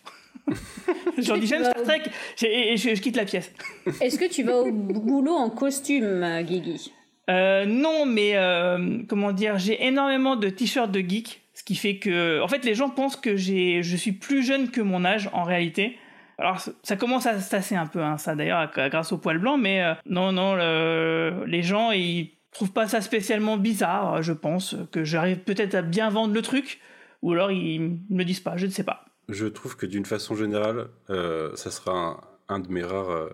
[1.18, 2.02] J'en dis j'aime Star Trek
[2.44, 3.52] et je, je quitte la pièce.
[4.02, 6.92] Est-ce que tu vas au boulot en costume, euh, Guigui?
[7.30, 11.98] Euh, non, mais euh, comment dire, j'ai énormément de t-shirts de geek, ce qui fait
[11.98, 15.30] que, en fait, les gens pensent que j'ai, je suis plus jeune que mon âge
[15.34, 15.98] en réalité.
[16.40, 19.58] Alors, ça- commence à se tasser un peu, hein, ça d'ailleurs, grâce au poil blanc,
[19.58, 24.76] mais euh, non, non, le- les gens, ils trouvent pas ça spécialement bizarre, je pense,
[24.92, 26.80] que j'arrive peut-être à bien vendre le truc,
[27.22, 29.06] ou alors ils me disent pas, je ne sais pas.
[29.28, 33.30] Je trouve que d'une façon générale, euh, ça sera un, de mes rares euh,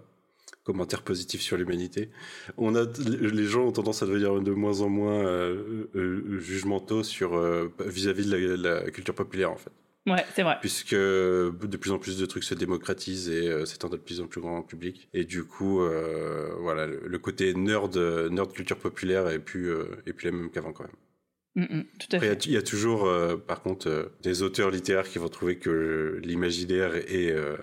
[0.63, 2.09] commentaires positifs sur l'humanité.
[2.57, 5.87] On a, les gens ont tendance à devenir de moins en moins euh,
[6.39, 7.39] jugementaux sur
[7.85, 9.71] vis-à-vis de la culture populaire en fait.
[10.07, 10.57] Ouais, c'est vrai.
[10.61, 14.27] Puisque de plus en plus de trucs se démocratisent et euh, s'étendent de plus en
[14.27, 15.07] plus grand public.
[15.13, 19.85] Et du coup, euh, voilà, le, le côté nerd, nerd culture populaire est plus, euh,
[20.05, 21.65] est plus la même qu'avant quand même.
[21.67, 22.45] Mm, tout à Après, il y a- fait.
[22.45, 26.19] il y, a toujours, euh, par contre, euh, des auteurs littéraires qui vont trouver que
[26.23, 27.57] l'imaginaire est, euh,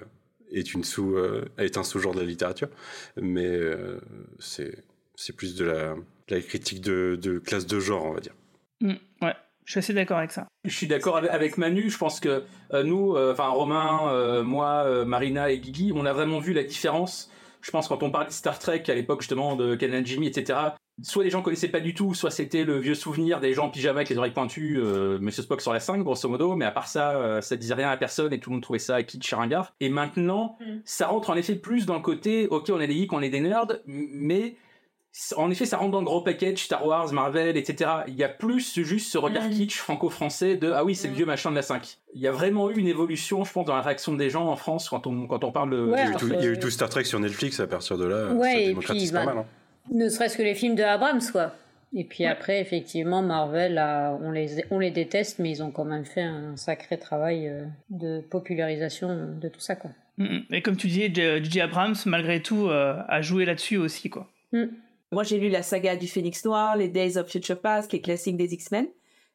[0.51, 2.69] est, une sous, euh, est un sous-genre de la littérature.
[3.21, 4.01] Mais euh,
[4.41, 4.83] c'est
[5.15, 8.35] c'est plus de la, de la critique de, de classe de genre, on va dire.
[8.81, 9.35] Mm, ouais,
[9.65, 10.47] je suis assez d'accord avec ça.
[10.65, 11.89] Je suis d'accord avec- avec Manu.
[11.91, 12.43] Je pense que
[12.73, 16.53] euh, nous, euh, enfin Romain, euh, moi, euh, Marina et Guigui, on a vraiment vu
[16.53, 17.31] la différence.
[17.61, 20.59] Je pense quand on parlait de Star Trek à l'époque justement de Canon Jimmy, etc.
[21.01, 23.71] Soit les gens connaissaient pas du tout, soit c'était le vieux souvenir des gens en
[23.71, 26.55] pyjama avec les oreilles pointues, euh, Monsieur Spock sur la 5, grosso modo.
[26.57, 28.79] Mais à part ça, euh, ça disait rien à personne et tout le monde trouvait
[28.81, 29.75] ça kitsch ringard.
[29.81, 33.13] Et maintenant, ça rentre en effet plus dans le côté, ok, on est des geeks,
[33.13, 34.57] on est des nerds, mais
[35.37, 37.91] en effet, ça rentre dans le gros package Star Wars, Marvel, etc.
[38.09, 41.27] Il y a plus juste ce regard kitsch franco-français de ah oui, c'est le vieux
[41.27, 41.99] machin de la 5.
[42.15, 44.57] Il y a vraiment eu une évolution, je pense, dans la réaction des gens en
[44.57, 45.85] France quand on, quand on parle de.
[45.85, 47.61] Ouais, il, y a eu tout, il y a eu tout Star Trek sur Netflix,
[47.61, 49.39] à partir de là, Ouais, ça et puis, pas bah, mal.
[49.39, 49.47] hein.
[49.93, 51.55] Ne serait-ce que les films de Abrams, quoi.
[51.95, 55.85] Et puis après, effectivement, Marvel, a- on, les, on les déteste, mais ils ont quand
[55.85, 59.91] même fait un sacré travail euh, de popularisation de tout ça, quoi.
[60.17, 60.43] Mm, mm.
[60.53, 61.61] Et comme tu disais, J- J.J.
[61.61, 64.31] Abrams, malgré tout, euh, a joué là-dessus aussi, quoi.
[65.13, 68.37] Moi, j'ai lu la saga du Phénix Noir, les Days of Future Past, les classiques
[68.37, 68.89] des X-Men,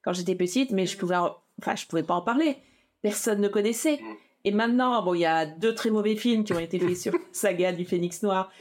[0.04, 2.58] quand j'étais petite, mais je pouvais, en- enfin, je pouvais pas en parler.
[3.02, 4.00] Personne ne connaissait.
[4.44, 7.14] Et maintenant, bon, il y a deux très mauvais films qui ont été faits sur
[7.32, 8.52] saga du Phénix Noir.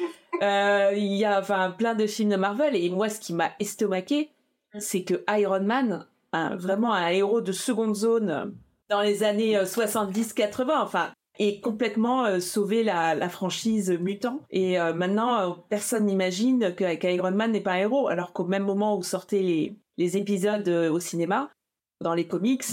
[0.43, 2.77] Euh, Il y a, enfin, plein de films de Marvel.
[2.77, 4.31] Et moi, ce qui m'a estomaqué,
[4.79, 8.45] c'est que Iron Man, un- vraiment un héros de seconde zone euh,
[8.91, 14.41] dans les années 70-80, enfin, et complètement euh, sauvé la, la franchise mutant.
[14.51, 18.45] Et euh, maintenant, euh, personne n'imagine que- qu'Iron Man n'est pas un héros, alors qu'au
[18.45, 21.51] même moment où sortaient les, les épisodes au cinéma,
[22.03, 22.65] dans les comics,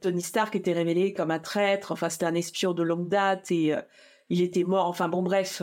[0.00, 3.74] Tony Stark était révélé comme un traître, enfin c'était un espion de longue date et
[4.30, 5.62] il était mort, enfin bon bref,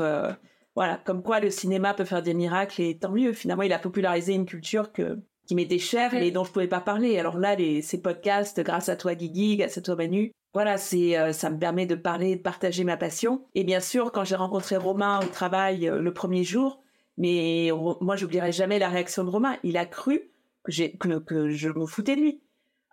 [0.76, 3.80] voilà, comme quoi le cinéma peut faire des miracles et tant mieux, finalement il a
[3.80, 5.18] popularisé une culture que,
[5.48, 7.18] qui m'était chère et dont je pouvais pas parler.
[7.18, 11.18] Alors là, les, ces podcasts, grâce à toi Guigui, grâce à toi Manu, voilà, c'est,
[11.18, 13.42] euh, ça me permet de parler, de partager ma passion.
[13.56, 16.82] Et bien sûr, quand j'ai rencontré Romain au travail euh, le premier jour,
[17.18, 19.58] mais Ro- moi, j'oublierai jamais la réaction de Romain.
[19.64, 20.32] Il a cru
[20.64, 22.42] que, j'ai, que, que je me foutais de lui.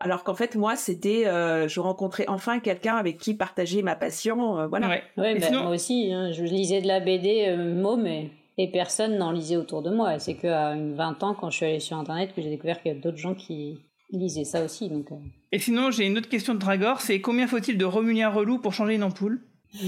[0.01, 4.59] Alors qu'en fait, moi, c'était, euh, je rencontrais enfin quelqu'un avec qui partager ma passion,
[4.61, 4.89] euh, voilà.
[5.17, 8.31] Ouais, Et bah, sinon- moi aussi, hein, je lisais de la BD euh, môme et,
[8.59, 10.15] et personne n'en lisait autour de moi.
[10.15, 12.81] Et c'est qu'à une 20 ans, quand je suis allée sur Internet, que j'ai découvert
[12.81, 13.81] qu'il y a d'autres gens qui
[14.11, 14.89] lisaient ça aussi.
[14.89, 15.17] Donc, euh.
[15.53, 18.59] Et sinon, j'ai une autre question de Dragor, c'est combien faut-il de remuer un relou
[18.59, 19.41] pour changer une ampoule?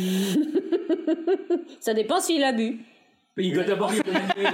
[1.80, 2.80] Ça dépend s'il a bu.
[3.36, 3.92] Il doit d'abord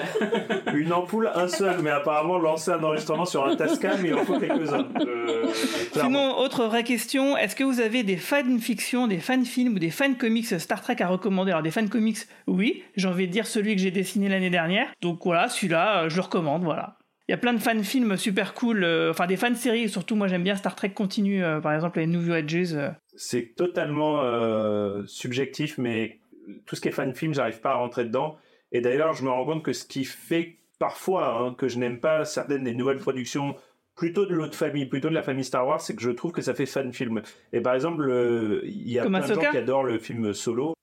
[0.75, 4.39] Une ampoule, un seul, mais apparemment lancer un enregistrement sur un Tascam, il en faut
[4.39, 4.87] quelques-uns.
[5.01, 5.47] Euh.
[5.93, 10.61] Sinon, autre vraie question, est-ce que vous avez des fanfictions, des fanfilms ou des fan-comics
[10.61, 11.53] Star Trek à recommander?
[11.53, 14.89] Alors des fan-comics, oui, j'ai envie de dire celui que j'ai dessiné l'année dernière.
[15.01, 16.96] Donc voilà, celui-là, euh, je le recommande, voilà.
[17.29, 20.45] Il y a plein de fan-films super cool, euh, enfin des fan-séries, surtout moi j'aime
[20.45, 22.75] bien Star Trek Continue, euh, par exemple les New Edges.
[22.75, 22.91] euh.
[23.17, 24.23] c'est totalement
[25.07, 26.19] subjectif, mais
[26.67, 28.37] tout ce qui est fan film, j'arrive pas à rentrer dedans.
[28.73, 31.99] Et d'ailleurs, je me rends compte que ce qui fait parfois hein, que je n'aime
[32.01, 33.57] pas certaines des nouvelles productions
[33.97, 36.43] plutôt de l'autre famille, plutôt de la famille Star Wars, c'est que je trouve que
[36.43, 37.23] ça fait fan film.
[37.53, 40.35] Et par exemple, le- il y a Comme plein de gens qui adorent le film
[40.35, 40.75] Solo.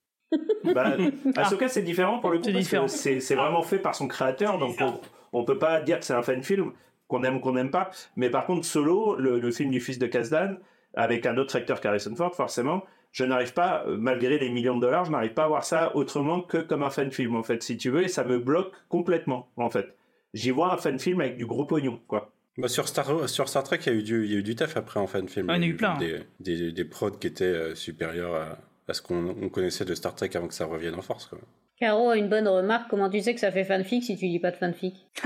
[0.73, 0.95] Bah,
[1.35, 2.85] Ahsoka, c'est différent pour le coup, C'est parce différent.
[2.85, 4.99] que c'est c'est vraiment fait par son créateur, donc on,
[5.33, 6.71] on peut pas dire que c'est un fan film,
[7.07, 7.91] qu'on aime ou qu'on n'aime pas.
[8.15, 10.57] Mais par contre, Solo, le, le film du fils de Kazdan,
[10.95, 14.81] avec un autre acteur qu'Harrison Ford, forcément, je n'arrive pas, euh, malgré les millions de
[14.81, 17.61] dollars, je n'arrive pas à voir ça autrement que comme un fan film, en fait,
[17.61, 19.95] si tu veux, et ça me bloque complètement, en fait.
[20.33, 22.31] J'y vois un fan film avec du gros pognon, quoi.
[22.57, 24.43] Bah, sur, Star, sur Star Trek, il y, a eu du, il y a eu
[24.43, 25.49] du taf après en fan film.
[25.49, 25.97] Ah, il y en a eu plein.
[25.97, 28.57] Des, des, des prods qui étaient euh, supérieurs à,
[28.87, 31.25] à ce qu'on on connaissait de Star Trek avant que ça revienne en force.
[31.27, 31.39] Quoi.
[31.79, 32.89] Caro a une bonne remarque.
[32.89, 34.95] Comment tu sais que ça fait fanfic si tu dis pas de fanfic?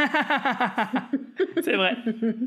[1.64, 1.96] C'est vrai.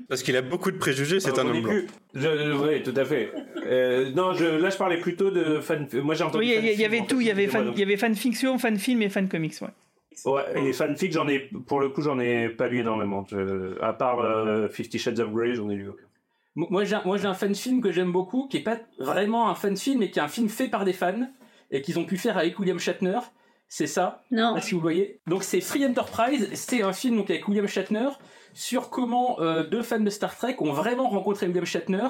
[0.08, 1.72] Parce qu'il a beaucoup de préjugés, c'est Euh, un homme blanc.
[2.14, 3.30] oui, tout à fait.
[3.66, 5.86] Euh, non, je, là, je parlais plutôt de fan.
[5.94, 6.44] Moi, j'ai entendu.
[6.44, 7.20] Oui, il y, avait tout.
[7.20, 9.68] Il y avait, fan, il y avait fan fiction, fan film et fan comics, ouais.
[10.26, 13.24] Ouais, et les fanfics, j'en ai, pour le coup, j'en ai pas lu énormément.
[13.30, 16.04] Je- à part euh, Fifty Shades of Grey, j'en ai lu aucun.
[16.56, 18.78] Mo- Moi, j'ai un, moi, j'ai un fan film que j'aime beaucoup, qui est pas
[18.98, 21.28] vraiment un fan film, mais qui est un film fait par des fans
[21.70, 23.18] et qu'ils ont pu faire avec William Shatner.
[23.68, 24.60] C'est ça Non.
[24.60, 25.20] Si vous voyez.
[25.28, 26.48] Donc, c'est Free Enterprise.
[26.54, 28.08] C'est un film donc avec William Shatner
[28.52, 32.08] sur comment euh, deux fans de Star Trek ont vraiment rencontré William Shatner.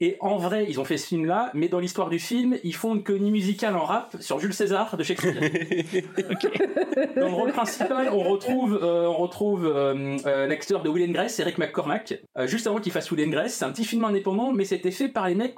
[0.00, 2.94] Et en vrai, ils ont fait ce film-là, mais dans l'histoire du film, ils font
[2.94, 5.34] une comédie musicale en rap sur Jules César de Shakespeare.
[7.16, 11.12] Dans le rôle principal, on retrouve, euh, on retrouve euh, euh, l'acteur de Will and
[11.12, 13.54] Grace, Eric McCormack, euh, juste avant qu'il fasse Will and Grace.
[13.54, 15.54] C'est un petit film indépendant, mais c'était fait par les mecs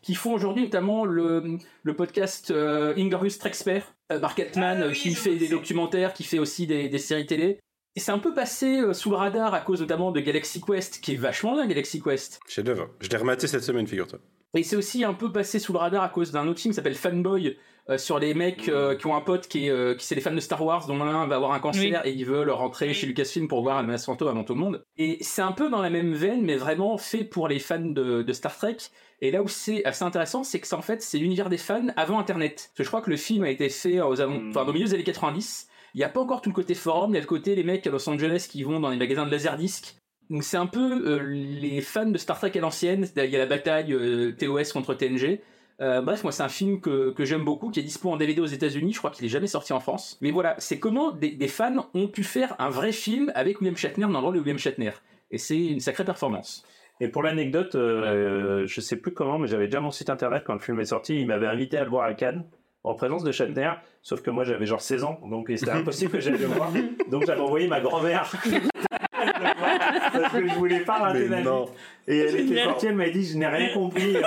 [0.00, 3.80] qui font aujourd'hui notamment le, le podcast euh, Inglorious Trexper,
[4.20, 7.58] Mark Altman, euh, qui fait des documentaires, qui fait aussi des, des séries télé.
[7.96, 11.00] Et c'est un peu passé euh, sous le radar à cause notamment de Galaxy Quest,
[11.02, 12.40] qui est vachement bien Galaxy Quest.
[12.48, 12.88] Chef d'œuvre.
[13.00, 14.18] Je l'ai rematé cette semaine, figure-toi.
[14.54, 16.76] Et c'est aussi un peu passé sous le radar à cause d'un autre film qui
[16.76, 17.56] s'appelle Fanboy,
[17.90, 20.20] euh, sur les mecs euh, qui ont un pote qui est, euh, qui c'est les
[20.20, 23.06] fans de Star Wars, dont l'un va avoir un cancer et ils veulent rentrer chez
[23.06, 24.84] Lucasfilm pour voir Almas Fantôme avant tout le monde.
[24.98, 28.22] Et c'est un peu dans la même veine, mais vraiment fait pour les fans de,
[28.22, 28.76] de Star Trek.
[29.20, 31.88] Et là où c'est assez intéressant, c'est que ça, en fait, c'est l'univers des fans
[31.96, 32.54] avant Internet.
[32.70, 34.86] Parce que je crois que le film a été fait aux avant- enfin, au milieu
[34.86, 35.68] des années 90.
[35.94, 37.64] Il n'y a pas encore tout le côté forum, il y a le côté les
[37.64, 39.96] mecs à Los Angeles qui vont dans les magasins de laserdisc.
[40.30, 43.38] Donc c'est un peu euh, les fans de Star Trek à l'ancienne, il y a
[43.38, 45.40] la bataille euh, TOS contre TNG.
[45.80, 48.40] Euh, bref, moi c'est un film que, que j'aime beaucoup, qui est dispo en DVD
[48.40, 50.18] aux États-Unis, je crois qu'il est jamais sorti en France.
[50.22, 54.06] Mais voilà, c'est comment des, fans ont pu faire un vrai film avec William Shatner
[54.06, 54.92] dans le rôle de William Shatner.
[55.30, 56.64] Et c'est une sacrée performance.
[57.00, 60.60] Et pour l'anecdote, je sais plus comment, mais j'avais déjà mon site internet quand le
[60.60, 61.20] film est sorti.
[61.20, 62.44] Il m'avait invité à le voir à Cannes,
[62.84, 63.72] en présence de Shatner.
[64.02, 66.70] Sauf que moi, j'avais genre 16 ans, donc c'était impossible que j'aille le voir.
[67.10, 68.30] Donc j'avais envoyé ma grand-mère.
[70.12, 71.42] Parce que je voulais pas rater vie.
[71.42, 71.66] non.
[72.08, 74.16] Et elle était sortie, elle m'a dit, je n'ai rien compris.
[74.16, 74.22] Euh,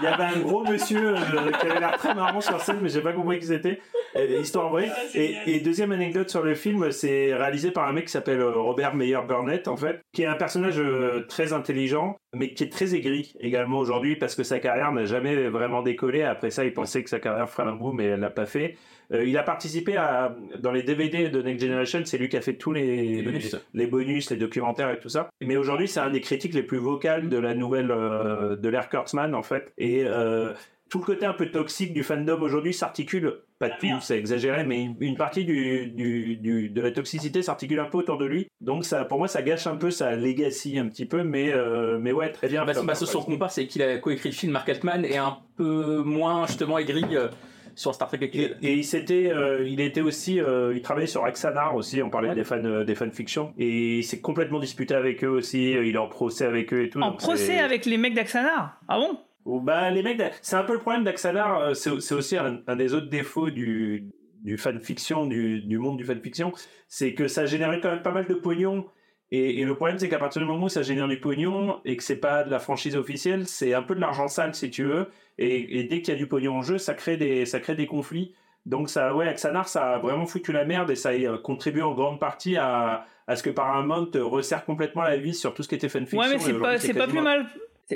[0.00, 2.88] Il y avait un gros monsieur euh, qui avait l'air très marrant sur scène, mais
[2.88, 3.78] j'ai pas compris qui c'était.
[4.16, 4.90] Euh, Histoire vraie.
[5.14, 8.52] Et, et deuxième anecdote sur le film, c'est réalisé par un mec qui s'appelle euh,
[8.52, 12.72] Robert Meyer Burnett, en fait, qui est un personnage euh, très intelligent, mais qui est
[12.72, 16.22] très aigri également aujourd'hui, parce que sa carrière n'a jamais vraiment décollé.
[16.22, 18.76] Après ça, il pensait que sa carrière ferait un bout, mais elle l'a pas fait.
[19.12, 22.40] Euh, il a participé à, dans les DVD de Next Generation, c'est lui qui a
[22.40, 23.56] fait tous les, Les bonus.
[23.74, 25.28] les bonus, les documentaires et tout ça.
[25.40, 28.88] Mais aujourd'hui, c'est un des critiques les plus vocales de la nouvelle, euh, de l'ère
[28.88, 29.72] Kurtzman, en fait.
[29.78, 30.52] Et euh,
[30.88, 34.88] tout le côté un peu toxique du fandom aujourd'hui s'articule, pas tout, c'est exagéré, mais
[35.00, 38.48] une, partie du, du, du- de la toxicité s'articule un peu autour de lui.
[38.60, 41.98] Donc ça, pour moi, ça gâche un peu sa legacy un petit peu, mais, euh,
[42.00, 42.64] mais ouais, très bien.
[42.64, 45.16] Bah, bah, ce son qu'on compare, c'est qu'il a coécrit le film Mark Altman et
[45.18, 47.28] un peu moins justement aigri euh,
[47.74, 48.56] sur Star Trek actuel.
[48.62, 52.02] Et il s'était, euh, il était aussi, euh, il travaillait sur Axanar aussi.
[52.02, 55.72] On parlait des fans, euh, des fanfictions, et il s'est complètement disputé avec eux aussi.
[55.72, 57.00] Il est en procès avec eux et tout.
[57.00, 58.80] En procès avec les mecs d'Axanar?
[58.88, 59.18] Ah bon?
[59.46, 61.74] Ou bah les mecs, c'est un peu le problème d'Axanar.
[61.74, 64.10] C'est c'est aussi un, un des autres défauts du
[64.42, 66.52] du fanfiction, du, du monde du fanfiction,
[66.88, 68.86] c'est que ça générait quand même pas mal de pognon.
[69.32, 71.96] Et, et le problème, c'est qu'à partir du moment où ça génère du pognon et
[71.96, 74.84] que c'est pas de la franchise officielle, c'est un peu de l'argent sale si tu
[74.84, 75.06] veux.
[75.38, 77.74] Et, et dès qu'il y a du pognon en jeu, ça crée des, ça crée
[77.74, 78.34] des conflits.
[78.66, 81.82] Donc ça, ouais, Axanar, ça a vraiment foutu la merde et ça a euh, contribué
[81.82, 85.68] en grande partie à, à ce que Paramount resserre complètement la vis sur tout ce
[85.68, 86.18] qui était fanfiction.
[86.18, 87.46] Ouais, mais c'est pas, c'est pas plus mal.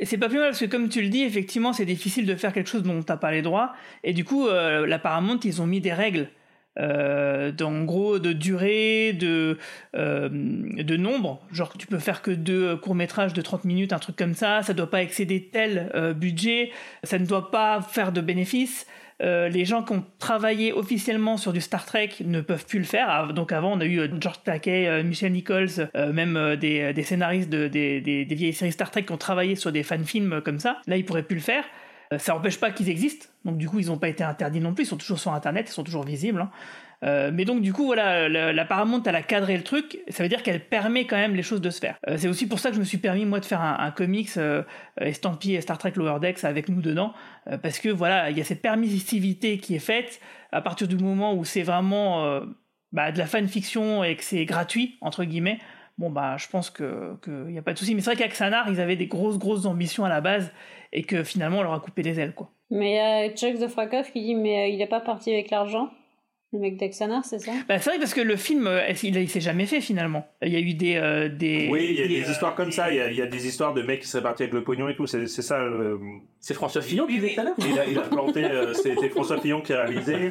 [0.05, 2.53] C'est pas plus mal parce que comme tu le dis, effectivement, c'est difficile de faire
[2.53, 3.73] quelque chose dont t'as pas les droits.
[4.03, 6.29] Et du coup, euh, la Paramount, ils ont mis des règles.
[6.79, 9.59] Euh, en gros, de durée, de,
[9.97, 11.41] euh, de nombre.
[11.53, 14.63] Genre, tu peux faire que deux courts-métrages de 30 minutes, un truc comme ça.
[14.63, 16.71] Ça doit pas excéder tel euh, budget.
[17.05, 18.87] Ça ne doit pas faire de bénéfices.
[19.23, 22.85] Euh, les gens qui ont travaillé officiellement sur du Star Trek ne peuvent plus le
[22.85, 23.33] faire.
[23.33, 26.93] Donc avant, on a eu euh, George Takei, euh, Michel Nichols, euh, même euh, des,
[26.93, 29.85] des scénaristes de, des, des- des vieilles séries Star Trek qui ont travaillé sur des
[29.85, 30.79] fan-films euh, comme ça.
[30.89, 31.65] Là, ils pourraient plus le faire.
[32.15, 33.27] Euh, ça n'empêche pas qu'ils existent.
[33.45, 34.85] Donc du coup, ils n'ont pas été interdits non plus.
[34.85, 36.41] Ils sont toujours sur Internet, ils sont toujours visibles.
[36.41, 36.51] hein.
[37.03, 40.23] Euh, mais donc du coup voilà, la, la Paramount elle a cadré le truc, ça
[40.23, 41.97] veut dire qu'elle permet quand même les choses de se faire.
[42.09, 44.31] Euh, c'est aussi pour ça que je me suis permis moi de faire un, comics
[44.39, 44.63] euh,
[44.99, 47.13] estampillé Star Trek Lower Decks avec nous dedans,
[47.63, 51.35] parce que voilà, il y a cette permissivité qui est faite à partir du moment
[51.35, 52.41] où c'est vraiment
[52.93, 55.59] bah, de la fanfiction et que c'est gratuit entre guillemets.
[55.99, 57.95] Bon bah je pense qu'il n'y a pas de souci.
[57.95, 60.53] Mais c'est vrai qu'avec Sanar ils avaient des grosses grosses ambitions à la base
[60.95, 62.51] et que finalement on leur a coupé les ailes quoi.
[62.71, 65.91] Mais euh, Chuck de Frakov qui dit mais euh, il est pas parti avec l'argent?
[66.53, 67.51] Le mec d'Exanar, c'est ça?
[67.69, 70.25] Bah, c'est vrai parce que le film, euh, il, il s'est jamais fait finalement?
[70.41, 70.95] Il y a eu des.
[70.95, 72.93] euh, des Oui, il y a des histoires comme ça.
[72.93, 74.63] Il y a, il y a des histoires de mecs qui seraient partis avec le
[74.63, 75.05] pognon et tout.
[75.09, 75.59] C'est c'est ça.
[75.61, 75.99] euh,
[76.39, 78.45] C'est François Fillon qui disait tout à l'heure il, a, il a planté.
[78.45, 80.31] euh, C'était François Fillon qui a réalisé.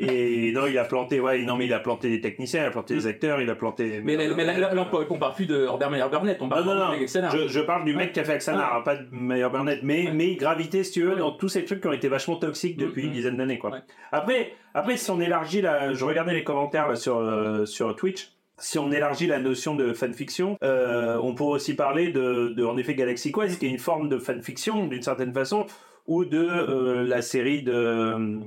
[0.00, 1.20] Et non, il a planté.
[1.20, 3.54] Ouais, non, mais il a planté des techniciens, il a planté des acteurs, il a
[3.54, 4.00] planté.
[4.02, 6.50] Mais, là, mais là, là, là, on parle plus de Robert Meyer Burnett, on Non,
[6.50, 6.92] parle non, non.
[6.92, 7.06] de.
[7.06, 10.10] Je, je parle du mec qui a fait Axanar, hein, pas de Meyer Burnett, mais,
[10.12, 12.76] mais il gravitait, si tu veux, dans tous ces trucs qui ont été vachement toxiques
[12.76, 13.78] depuis une dizaine d'années, quoi.
[14.12, 18.30] Après, après, si on élargit la, je regardais les commentaires là, sur, euh, sur Twitch.
[18.56, 22.76] Si on élargit la notion de fanfiction, euh, on pourrait aussi parler de, de, en
[22.76, 25.66] effet, Galaxy Quest, qui est une forme de fanfiction, d'une certaine façon,
[26.06, 27.72] ou de euh, la série de...
[27.72, 28.38] euh,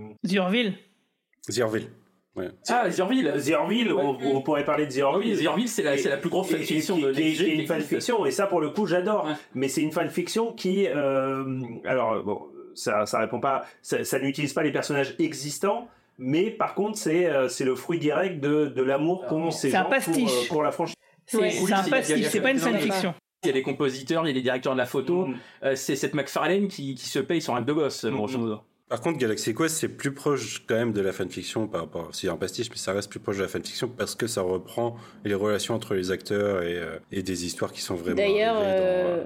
[2.36, 2.50] Ouais.
[2.70, 3.34] Ah, Zierville.
[3.38, 5.32] Zierville, on, on pourrait parler de Zierville.
[5.32, 8.26] Oui, Zierville, c'est la, c'est la plus grosse fanfiction de qui, qui est une fanfiction
[8.28, 11.44] et ça pour le coup j'adore mais c'est une fanfiction qui euh,
[11.84, 12.42] alors bon
[12.76, 15.88] ça ça répond pas ça, ça n'utilise pas les personnages existants
[16.20, 19.78] mais par contre c'est euh, c'est le fruit direct de, de l'amour qu'ont ces C'est
[19.78, 20.30] un gens pour, pastiche.
[20.32, 20.96] euh, pour la franchise
[21.26, 23.16] C'est Oui, un pastiche, c'est pas une fanfiction.
[23.44, 25.28] Il y a les compositeurs, il y a les directeurs de la photo.
[25.64, 28.62] Euh, c'est cette McFarlane qui, qui se paye son rêve de gosse, grosso modo.
[28.90, 32.08] Par contre, Galaxy Quest, c'est plus proche quand même de la fanfiction par rapport.
[32.14, 34.96] C'est un pastiche, mais ça reste plus proche de la fanfiction parce que ça reprend
[35.26, 38.16] les relations entre les acteurs et, euh, et des histoires qui sont vraiment.
[38.16, 39.26] D'ailleurs, arrivées dans, euh,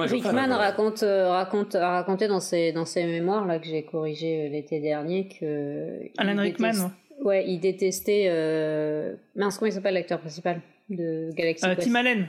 [0.00, 0.04] euh.
[0.06, 4.46] Rickman raconte, euh, raconte, a raconté dans ses, dans ses mémoires là, que j'ai corrigé
[4.46, 6.02] euh, l'été dernier que.
[6.16, 6.90] Alan Rickman, déteste-
[7.24, 8.28] Ouais, il détestait.
[8.30, 9.14] Euh...
[9.34, 12.28] Mince, comment il s'appelle l'acteur principal de Galaxy Euh, Quest Tim Allen.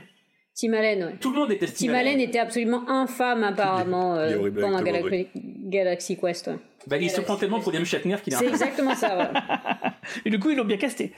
[0.54, 1.14] Tim Allen, ouais.
[1.18, 5.28] Tout le monde déteste Tim Allen était absolument infâme apparemment euh, pendant Galaxy,
[5.64, 6.48] Galaxy Quest.
[6.48, 6.56] ouais.
[6.86, 9.90] Bah, il se prend tellement pour Liam Shatner qu'il a C'est exactement ça, ouais.
[10.24, 11.12] Et du coup, ils l'ont bien casté.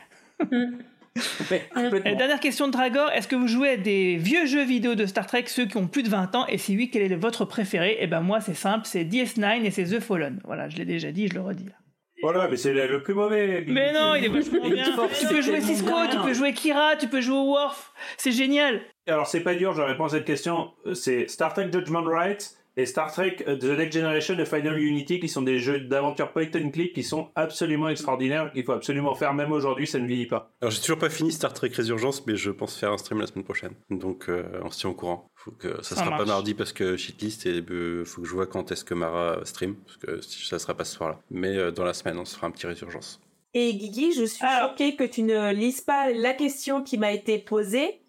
[1.74, 2.10] Complètement.
[2.10, 5.06] Et dernière question de Dragor, est-ce que vous jouez à des vieux jeux vidéo de
[5.06, 7.44] Star Trek, ceux qui ont plus de 20 ans, et si oui, quel est votre
[7.44, 7.96] préféré?
[8.00, 10.40] Et ben moi, c'est simple, c'est DS9 et c'est The Fallen.
[10.44, 11.76] Voilà, je l'ai déjà dit, je le redis là.
[12.20, 14.84] voilà mais c'est le, plus mauvais Mais non, il est vachement bien.
[15.20, 17.92] Tu peux jouer Cisco, tu peux jouer Kira, tu peux jouer Worf.
[18.16, 18.80] C'est génial.
[19.06, 22.86] alors c'est pas dur je réponds à cette question c'est Star Trek Judgment Right et
[22.86, 26.46] Star Trek euh, The Next Generation et Final Unity qui sont des jeux d'aventure point
[26.54, 30.26] and click qui sont absolument extraordinaires qu'il faut absolument faire même aujourd'hui ça ne vieillit
[30.26, 33.20] pas Alors, j'ai toujours pas fini Star Trek Résurgence, mais je pense faire un stream
[33.20, 33.72] la semaine prochaine.
[33.90, 35.28] Donc, euh, on se tient au courant.
[35.34, 38.32] Faut que ça, Ça sera pas mardi parce que shitlist et euh, faut que je
[38.32, 41.20] vois quand est-ce que Mara stream parce que ça sera pas ce soir-là.
[41.30, 43.20] Mais euh, dans la semaine, on se fera un petit Résurgence.
[43.52, 47.38] Et Guigui, je suis choquée que tu ne lises pas la question qui m'a été
[47.38, 48.00] posée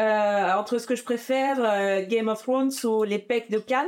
[0.00, 3.86] euh, entre ce que je préfère, euh, Game of Thrones ou les pecs de Cannes.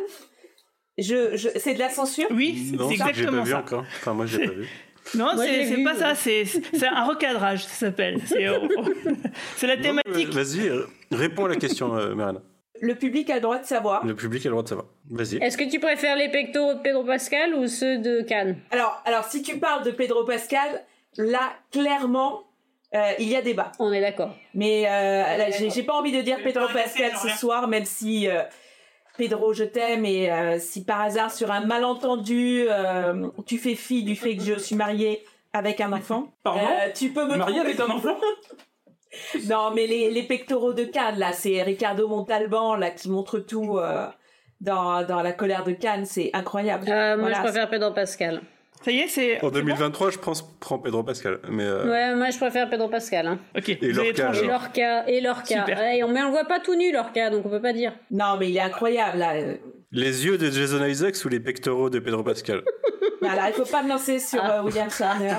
[0.98, 2.26] Je, je, c'est de la censure?
[2.30, 3.58] Oui, Non, c'est j'ai pas exactement vu ça.
[3.58, 3.84] encore.
[4.00, 4.68] Enfin, moi, j'ai pas vu.
[5.14, 8.20] Non, c'est pas ça, c'est c'est un recadrage, ça s'appelle.
[8.24, 8.58] C'est euh,
[9.56, 10.30] c'est la thématique.
[10.32, 12.14] Vas-y, euh, réponds à la question, euh.
[12.80, 14.04] Le public a le droit de savoir.
[14.06, 14.86] Le public a le droit de savoir.
[15.10, 15.36] Vas-y.
[15.42, 19.24] Est-ce que tu préfères les pectoraux de Pedro Pascal ou ceux de Cannes Alors, alors,
[19.24, 20.82] si tu parles de Pedro Pascal,
[21.18, 22.44] là, clairement,
[22.94, 23.72] euh, il y a débat.
[23.78, 24.30] On est d'accord.
[24.54, 28.42] Mais euh, j'ai pas envie de dire Pedro Pascal ce soir, même si euh,
[29.16, 34.02] Pedro, je t'aime, et euh, si par hasard, sur un malentendu, euh, tu fais fi
[34.02, 36.60] du fait que je suis mariée avec un enfant, Pardon?
[36.62, 38.16] Euh, tu peux me Marié avec un enfant?
[39.48, 43.78] Non, mais les, les pectoraux de Cannes, là, c'est Ricardo Montalban, là, qui montre tout
[43.78, 44.08] euh,
[44.60, 46.86] dans, dans la colère de Cannes, c'est incroyable.
[46.88, 47.36] Euh, Moi, Voilà.
[47.36, 48.40] je préfère Pedro Pascal.
[48.84, 49.42] Ça y est, c'est.
[49.42, 51.38] En 2023, je pense prends Pedro Pascal.
[51.50, 53.26] Mais euh, Ouais, moi, je préfère Pedro Pascal.
[53.26, 53.38] Hein.
[53.56, 54.32] Ok, Et Lorca.
[54.34, 55.44] Et Lorca, et Lorca.
[55.60, 55.78] Super.
[55.78, 57.94] Ouais, on- mais on le voit pas tout nu, Lorca, donc on peut pas dire.
[58.10, 59.34] Non, mais il est incroyable, là.
[59.36, 59.54] euh.
[59.90, 62.62] les yeux de Jason Isaacs ou les pectoraux de Pedro Pascal?
[63.22, 65.34] Voilà, il faut pas me lancer sur euh, William Shatner.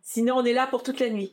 [0.00, 1.32] Sinon, on est là pour toute la nuit.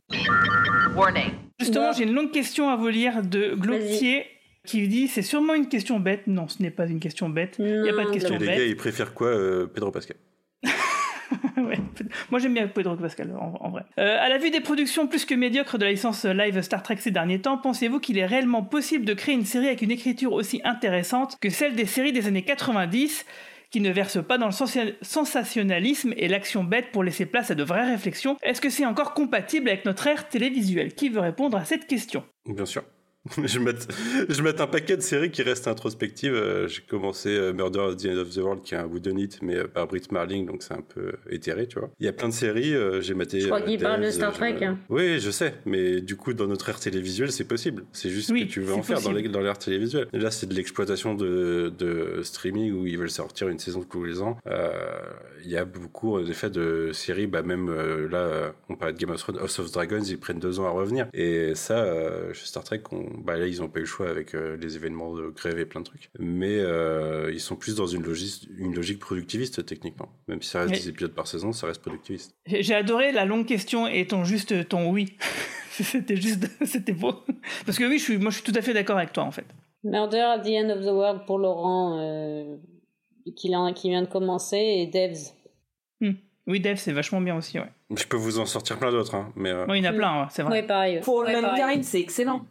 [1.60, 4.26] Justement, j'ai une longue question à vous lire de Glotier
[4.66, 6.26] qui dit c'est sûrement une question bête.
[6.26, 7.58] Non, ce n'est pas une question bête.
[7.60, 8.58] Il n'y a pas de question Et les bête.
[8.58, 10.18] gars, ils préfèrent quoi, euh, Pedro Pascal?
[12.30, 13.84] Moi j'aime bien Pedro Pascal en, vrai.
[14.00, 16.98] Euh, à la vue des productions plus que médiocres de la licence live Star Trek
[17.00, 20.34] ces derniers temps, pensez-vous qu'il est réellement possible de créer une série avec une écriture
[20.34, 23.26] aussi intéressante que celle des séries des années 90
[23.72, 27.56] qui ne verse pas dans le sensa- sensationnalisme et l'action bête pour laisser place à
[27.56, 28.38] de vraies réflexions?
[28.42, 30.94] Est-ce que c'est encore compatible avec notre ère télévisuelle?
[30.94, 32.24] Qui veut répondre à cette question?
[32.46, 32.84] Bien sûr.
[33.44, 33.88] je mette,
[34.30, 36.34] je mette un paquet de séries qui restent introspectives.
[36.34, 39.18] Euh, J'ai commencé euh, Murder at the End of the World, qui est un wooden
[39.20, 41.90] it, mais euh, par Britt Marling, donc c'est un peu éthéré, tu vois.
[42.00, 43.40] Il y a plein de séries, j'ai maté.
[43.42, 44.78] Je crois qu'il parle de Star Trek, hein.
[44.90, 47.84] Oui, je sais, mais du coup, dans notre ère télévisuelle, c'est possible.
[47.94, 49.22] C'est juste Oui, que tu veux en faire dans possible.
[49.28, 50.08] les- dans l'ère télévisuelle.
[50.14, 54.22] Là, c'est de l'exploitation de, de streaming où ils veulent sortir une saison tous les
[54.22, 54.38] ans.
[54.48, 54.72] Euh,
[55.44, 58.98] Il y a beaucoup, en effet, de séries, bah, même euh, là, on parlait de
[59.00, 61.08] Game of Thrones, House of Dragons, ils prennent deux ans à revenir.
[61.14, 64.10] Et ça, euh, chez Star Trek, on- bah, là, ils n'ont pas eu le choix
[64.10, 66.10] avec euh, les événements de grève et plein de trucs.
[66.20, 70.10] Mais euh, ils sont plus dans une logique, une logique productiviste, techniquement.
[70.28, 72.36] Même si ça reste Mais- 10 épisodes par saison, ça reste productiviste.
[72.48, 75.18] J'ai adoré la longue question et ton juste ton oui.
[75.72, 77.14] c'était juste, c'était beau.
[77.66, 79.32] Parce que oui, je suis, moi, je suis tout à fait d'accord avec toi en
[79.32, 79.46] fait.
[79.84, 82.56] Murder at the End of the World pour Laurent, euh,
[83.36, 85.34] qui, en- qui vient de commencer, et Devs.
[86.02, 86.14] Hmm.
[86.48, 87.70] Oui, Dev, c'est vachement bien aussi, ouais.
[87.96, 89.94] Je peux vous en sortir plein d'autres, hein, mais euh, Moi, il y en a
[89.94, 90.62] plein, ouais, c'est vrai.
[90.62, 91.00] Ouais, pareil.
[91.02, 91.62] Pour Ouais, pareil.
[91.66, 92.46] Mankind, c'est excellent.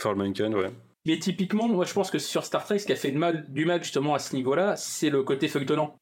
[0.00, 0.70] For Mankind, ouais.
[1.04, 3.46] Mais typiquement, moi je pense que sur Star Trek, ce qui a fait de mal,
[3.48, 5.96] du mal justement à ce niveau-là, c'est le côté feuilletonnant.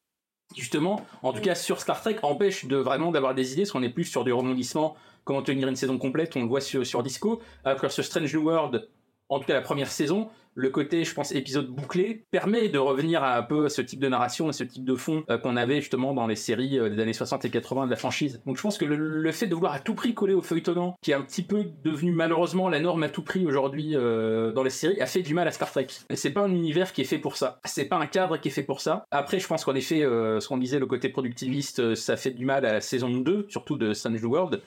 [0.55, 3.83] Justement, en tout cas sur Star Trek, empêche de vraiment d'avoir des idées, parce qu'on
[3.83, 7.03] est plus sur du rebondissement, comment tenir une saison complète, on le voit sur, sur
[7.03, 7.41] Disco.
[7.63, 8.89] Alors que sur Strange New World,
[9.27, 10.29] en tout cas la première saison,
[10.59, 13.99] le côté, je pense, épisode bouclé permet de revenir à un peu à ce type
[13.99, 16.89] de narration et ce type de fond euh, qu'on avait justement dans les séries euh,
[16.89, 18.41] des années 60 et 80 de la franchise.
[18.45, 21.11] Donc je pense que le, fait de vouloir à tout prix coller au feuilletonnant, qui
[21.11, 24.69] est un petit peu devenu malheureusement la norme à tout prix aujourd'hui euh, dans les
[24.69, 25.87] séries, a fait du mal à Star Trek.
[26.09, 27.61] Et c'est pas un univers qui est fait pour ça.
[27.63, 29.05] C'est pas un cadre qui est fait pour ça.
[29.11, 32.65] Après, je pense qu'en effet, ce qu'on disait, le côté productiviste, ça fait du mal
[32.65, 34.61] à la saison 2, surtout de Strange World.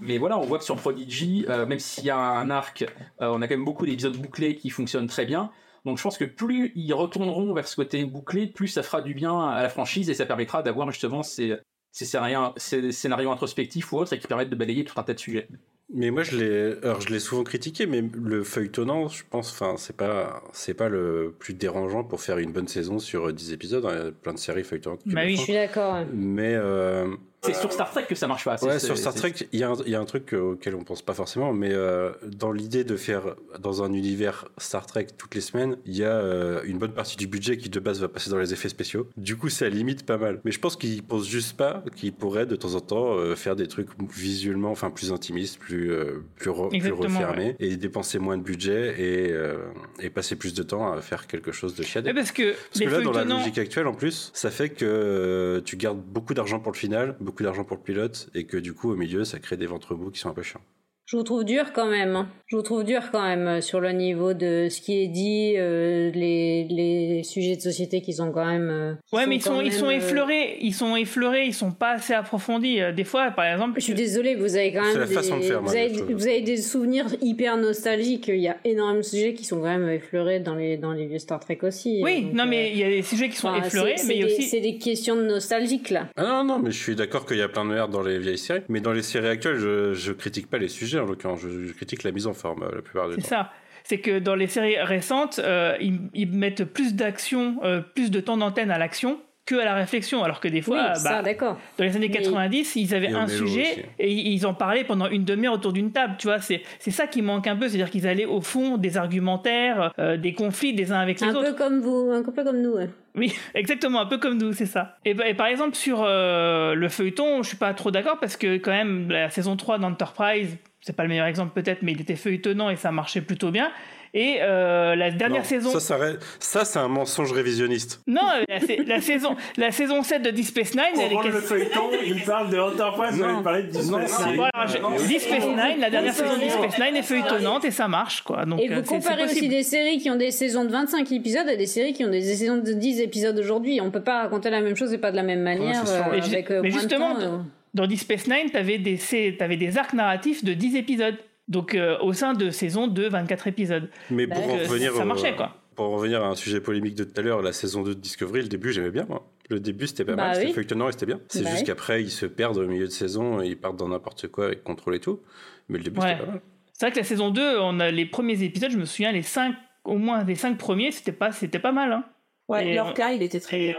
[0.00, 2.82] Mais voilà, on voit que sur Prodigy, euh, même s'il y a un arc,
[3.20, 5.50] euh, on a quand même beaucoup d'épisodes bouclés qui fonctionnent très bien.
[5.84, 9.14] Donc je pense que plus ils retourneront vers ce côté bouclé, plus ça fera du
[9.14, 11.56] bien à la franchise et ça permettra d'avoir justement ces,
[11.92, 15.14] ces, scénarios, ces scénarios introspectifs ou autres et qui permettent de balayer tout un tas
[15.14, 15.48] de sujets.
[15.94, 19.76] Mais moi, je l'ai, alors je l'ai souvent critiqué, mais le feuilletonnant, je pense, enfin,
[19.78, 23.52] c'est pas, c'est pas le plus dérangeant pour faire une bonne saison sur euh, 10
[23.52, 23.86] épisodes.
[23.86, 23.92] hein.
[23.92, 25.02] Il y a plein de séries feuilletonnantes.
[25.06, 25.98] Bah oui, je suis d'accord.
[26.12, 27.14] Mais euh,
[27.46, 28.56] C'est sur Star Trek que ça marche pas.
[28.62, 30.74] Ouais, sur Star Trek, il y, a un- il y a un truc euh, auquel
[30.74, 35.06] on pense pas forcément, mais euh, dans l'idée de faire dans un univers Star Trek
[35.16, 38.00] toutes les semaines, il y a euh, une bonne partie du budget qui de base
[38.00, 39.08] va passer dans les effets spéciaux.
[39.16, 40.40] Du coup, ça limite pas mal.
[40.44, 43.56] Mais je pense qu'ils pensent juste pas qu'ils pourraient de temps en temps euh, faire
[43.56, 48.18] des trucs visuellement, enfin plus intimistes, plus euh, plus, re- plus Exactement, refermés, et dépenser
[48.18, 49.58] moins de budget et, euh,
[50.00, 52.10] et passer plus de temps à faire quelque chose de chiadé.
[52.12, 54.84] Mais parce que Parce que là, dans la logique actuelle, en plus, ça fait que
[54.84, 58.56] euh, tu gardes beaucoup d'argent pour le final, beaucoup d'argent pour le pilote, et que
[58.56, 60.62] du coup, au milieu, ça crée des ventres mous qui sont un peu chiants.
[61.06, 62.16] Je vous trouve dur quand même.
[62.16, 62.28] hein.
[62.48, 65.54] Je vous trouve dur quand même euh, sur le niveau de ce qui est dit,
[65.56, 68.68] euh, les, les sujets de société qui sont quand même.
[68.70, 71.92] euh, Ouais, mais ils sont, ils sont euh, effleurés, ils sont effleurés, ils sont pas
[71.92, 72.80] assez approfondis.
[72.96, 73.74] Des fois, par exemple.
[73.78, 75.76] Je suis désolée, vous avez quand même C'est la des, façon de faire, moi, vous,
[75.76, 78.26] avez, vous avez des souvenirs hyper nostalgiques.
[78.28, 81.06] Il y a énormément de sujets qui sont quand même effleurés dans les dans les
[81.06, 82.00] vieux Star Trek aussi.
[82.02, 84.16] Oui, Donc, non, mais il y a des sujets qui sont enfin, effleurés, c'est- mais
[84.16, 84.48] il y a c'est des- aussi.
[84.48, 86.08] C'est des questions de nostalgique là.
[86.16, 88.18] Ah non, non, mais je suis d'accord qu'il y a plein de merde dans les
[88.18, 91.40] vieilles séries, mais dans les séries actuelles, je, je critique pas les sujets, en l'occurrence,
[91.40, 93.28] je, je critique la mise en forme euh, la plupart du C'est temps.
[93.28, 93.52] ça.
[93.84, 98.18] C'est que dans les séries récentes, euh, ils, ils mettent plus d'action, euh, plus de
[98.20, 101.32] temps d'antenne à l'action que à la réflexion, alors que des fois, oui, ça, bah,
[101.78, 103.82] dans les années Mais- 90, ils avaient un sujet aussi.
[104.00, 106.16] et ils en parlaient pendant une demi-heure autour d'une table.
[106.18, 108.96] Tu vois, c'est c'est ça qui manque un peu, c'est-à-dire qu'ils allaient au fond des
[108.96, 111.50] argumentaires, euh, des conflits des uns avec les Un autres.
[111.50, 112.72] peu comme vous, un peu comme nous.
[112.72, 112.88] ouais.
[113.14, 114.96] Oui, exactement, un peu comme nous, c'est ça.
[115.04, 118.36] Et, bah- et par exemple, sur euh, le feuilleton, je suis pas trop d'accord parce
[118.36, 120.56] que quand même, la saison 3 d'Enterprise,
[120.86, 123.70] c'est pas le meilleur exemple peut-être, mais il était feuilletonnant et ça marchait plutôt bien.
[124.14, 125.70] Et euh, la dernière Non, saison...
[125.72, 125.98] Ça, ça,
[126.38, 128.00] ça, c'est un mensonge révisionniste.
[128.06, 131.40] Non, la, sa- la saison, la saison 7 de Deep Space Nine, elle est le
[131.40, 133.38] feuilleton, il parle de Enterprise, Non.
[133.38, 134.26] il parlait de Deep Space.
[134.26, 134.36] Nine.
[134.36, 137.70] Voilà, je- Deep Space Nine, la dernière saison de Deep Space Nine est feuilletonnante et
[137.72, 138.46] ça marche, quoi.
[138.46, 141.10] Donc, Et euh, vous c'est comparez aussi des séries qui ont des saisons de 25
[141.12, 143.80] épisodes à des séries qui ont des saisons de 10 épisodes aujourd'hui.
[143.82, 145.84] On peut pas raconter la même chose et pas de la même manière.
[145.86, 146.04] c'est sûr.
[146.06, 147.36] euh, Mais, ju- avec, euh, mais moins de justement, temps, euh.
[147.76, 151.16] Dans- Deep Space Nine, t'avais des, sé- t'avais des arcs narratifs de 10 épisodes.
[151.48, 153.88] Donc, euh, au sein de saison de 24 épisodes.
[154.10, 155.54] Mais pour en euh, revenir ça marchait, quoi.
[155.76, 158.00] Pour en revenir à un sujet polémique de tout à l'heure, la saison 2 de
[158.00, 159.30] Discovery, le début, j'aimais bien, moi.
[159.48, 160.52] Le début, c'était pas Bah mal, c'était oui.
[160.54, 161.20] feuilletonnant et c'était bien.
[161.28, 161.66] C'est Bah juste oui.
[161.66, 164.64] qu'après, ils se perdent au milieu de saison, et ils partent dans n'importe quoi avec
[164.64, 165.20] contrôle et tout.
[165.68, 166.08] Mais le début, Ouais.
[166.14, 166.40] c'était pas mal.
[166.72, 169.22] C'est vrai que la saison 2, on a les premiers épisodes, je me souviens, les
[169.22, 169.54] 5,
[169.84, 171.92] au moins les 5 premiers, c'était pas, c'était pas mal.
[171.92, 172.04] Hein.
[172.48, 173.76] Ouais, Et Lorca, il était très bien.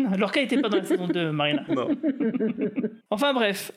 [0.10, 1.62] Non, Lorca était pas dans la saison 2, Marina.
[1.68, 1.88] Non.
[3.10, 3.72] Enfin bref.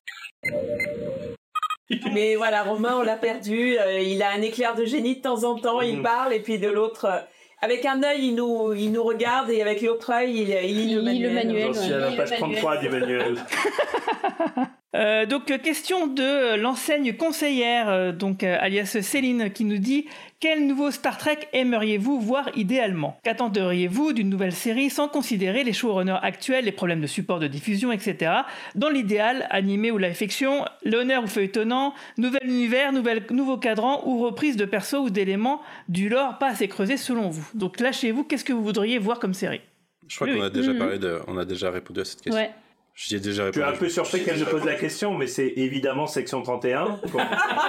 [2.13, 3.78] Mais voilà, Romain, on l'a perdu.
[3.78, 6.03] euh, il a un éclair de génie de temps en temps, il Mhm.
[6.03, 7.19] parle, et puis de l'autre, euh,
[7.61, 10.93] avec un œil, il nous, il nous regarde, et avec l'autre œil, il, il lit
[10.95, 11.74] le Il lit le manuel.
[11.74, 13.36] J'en suis à la page 33 du manuel.
[14.95, 20.05] Euh, donc euh, question de l'enseigne conseillère, euh, donc euh, alias Céline, qui nous dit
[20.39, 23.17] quel nouveau Star Trek aimeriez-vous voir idéalement?
[23.23, 27.91] Qu'attenderiez-vous d'une nouvelle série sans considérer les showrunners actuels, les problèmes de support de diffusion,
[27.91, 28.31] etc.
[28.75, 34.19] Dans l'idéal, animé ou live fiction, l'honneur ou feuilletonnant, nouvel univers, nouvel, nouveau cadran ou
[34.19, 37.47] reprise de persos ou d'éléments du lore pas assez creusé selon vous?
[37.55, 39.61] Donc lâchez-vous, qu'est-ce que vous voudriez voir comme série?
[40.07, 40.45] Je crois Oui, qu'on oui.
[40.45, 40.77] a déjà Mhm.
[40.77, 42.39] parlé de, on a déjà répondu à cette question.
[42.39, 42.51] Ouais.
[42.95, 45.47] J'y ai déjà Je suis un peu surpris qu'elle me pose la question, mais c'est
[45.55, 47.17] évidemment section 31, qu'on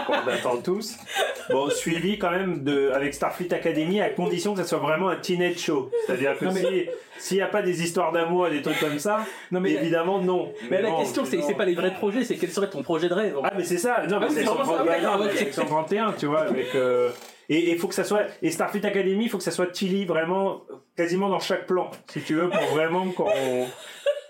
[0.07, 0.97] qu'on attend tous.
[1.49, 5.17] Bon, suivi quand même de, avec Starfleet Academy, à condition que ça soit vraiment un
[5.17, 5.91] teenage show.
[6.07, 6.89] C'est-à-dire que Non, mais- si-
[7.29, 10.53] s'il n'y a pas des histoires d'amour et des trucs comme ça, mais- évidemment non.
[10.71, 13.15] Mais la question, c'est c'est pas les vrais projets, c'est quel serait ton projet de
[13.15, 15.31] rêve Ah, mais c'est ça, non, mais Ah, c'est section, vraiment ça, 31, d'accord, mais
[15.33, 15.39] ok.
[15.39, 16.75] section 31, tu vois, avec.
[16.75, 17.09] euh,
[17.49, 18.23] et il faut que ça soit.
[18.43, 20.63] Et Starfleet Academy, il faut que ça soit Tilly vraiment
[20.97, 23.31] quasiment dans chaque plan, si tu veux, pour vraiment qu'on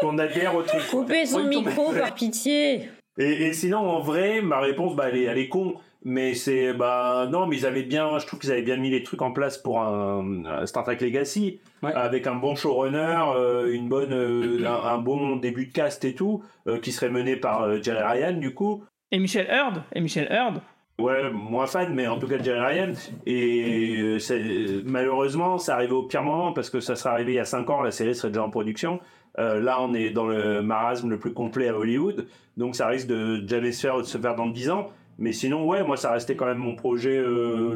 [0.00, 0.82] qu'on adhère au truc.
[0.90, 2.88] Coupez son micro par pitié.
[3.16, 5.74] Et, et sinon, en vrai, ma réponse, bah, elle, est, elle est con.
[6.06, 9.02] Mais c'est, bah, non, mais ils avaient bien, je trouve qu'ils avaient bien mis les
[9.02, 13.88] trucs en place pour un, un Star Trek Legacy, avec un bon showrunner, euh, une
[13.88, 17.62] bonne, euh, un, un bon début de cast et tout, euh, qui serait mené par
[17.62, 18.84] euh, Jerry Ryan, du coup.
[19.12, 20.60] Et Michel Heard Et Michel Heard
[20.98, 22.92] Ouais, moins fan, mais en tout cas Jerry Ryan.
[23.26, 27.36] Et euh, c'est- malheureusement, c'est arrivé au pire moment parce que ça serait arrivé il
[27.36, 29.00] y a 5 ans, la série serait déjà en production.
[29.40, 32.26] Euh, là, on est dans le marasme le plus complet à Hollywood,
[32.56, 34.90] donc ça risque de jamais se faire, de se faire dans 10 ans.
[35.18, 37.74] Mais sinon, ouais, moi, ça restait quand même mon projet, euh,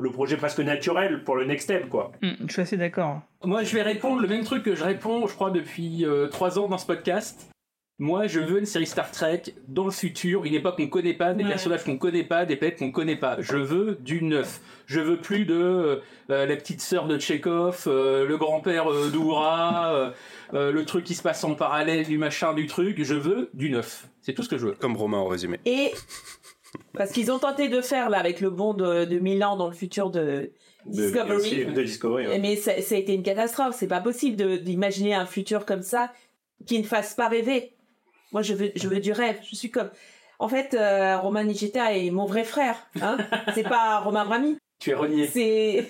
[0.00, 2.12] le, projet presque naturel pour le next step, quoi.
[2.22, 3.20] Hmm, je suis assez d'accord.
[3.44, 6.58] Moi, je vais répondre le même truc que je réponds, je crois, depuis euh, trois
[6.58, 7.51] ans dans ce podcast.
[8.02, 11.34] Moi, je veux une série Star Trek dans le futur, une époque qu'on connaît pas,
[11.34, 13.36] des personnages qu'on connaît pas, des planètes qu'on connaît pas.
[13.38, 14.60] Je veux du neuf.
[14.86, 15.96] Je veux plus de euh,
[16.30, 20.10] euh, la petite sœur de Tchekhov, euh, le grand-père euh, d'Oura, euh,
[20.52, 23.00] euh, le truc qui se passe en parallèle du machin du truc.
[23.04, 24.08] Je veux du neuf.
[24.20, 24.72] C'est tout ce que je veux.
[24.72, 25.60] Comme Romain en résumé.
[25.64, 25.92] Et
[26.94, 29.74] parce qu'ils ont tenté de faire là avec le bond de, de Milan dans le
[29.76, 30.50] futur de
[30.86, 31.36] Discovery.
[31.36, 32.40] aussi, de Discovery, ouais.
[32.40, 33.76] Mais ça, ça a été une catastrophe.
[33.78, 36.12] C'est pas possible d'imaginer un futur comme ça
[36.66, 37.74] qui ne fasse pas rêver.
[38.32, 39.38] Moi, je veux, je veux du rêve.
[39.48, 39.90] Je suis comme.
[40.38, 42.76] En fait, euh, Romain Nigeta est mon vrai frère.
[43.00, 43.18] Hein
[43.54, 44.58] c'est pas Romain Brami.
[44.80, 45.26] Tu es renié.
[45.26, 45.86] C'est.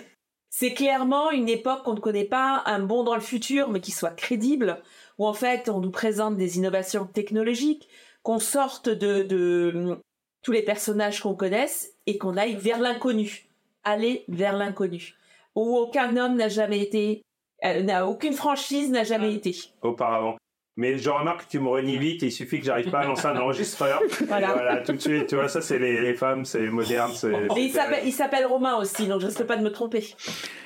[0.54, 3.90] C'est clairement une époque qu'on ne connaît pas, un bond dans le futur, mais qui
[3.90, 4.82] soit crédible,
[5.16, 7.88] où en fait on nous présente des innovations technologiques,
[8.22, 9.96] qu'on sorte de, de
[10.42, 13.46] tous les personnages qu'on connaisse et qu'on aille vers l'inconnu.
[13.82, 15.14] Aller vers l'inconnu.
[15.54, 17.22] Où aucun homme n'a jamais été,
[17.64, 19.56] euh, n'a, aucune franchise n'a jamais été.
[19.80, 20.36] auparavant.
[20.76, 23.26] Mais je remarque que tu me renies vite, il suffit que j'arrive pas à lancer
[23.26, 24.00] un enregistreur.
[24.26, 24.78] Voilà.
[24.78, 27.30] Tout de suite, tu vois, ça c'est les, les femmes, c'est moderne, c'est...
[27.30, 30.14] Et il s'appelle, il s'appelle Romain aussi, donc je risque pas de me tromper.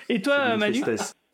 [0.09, 0.82] Et toi, Manu.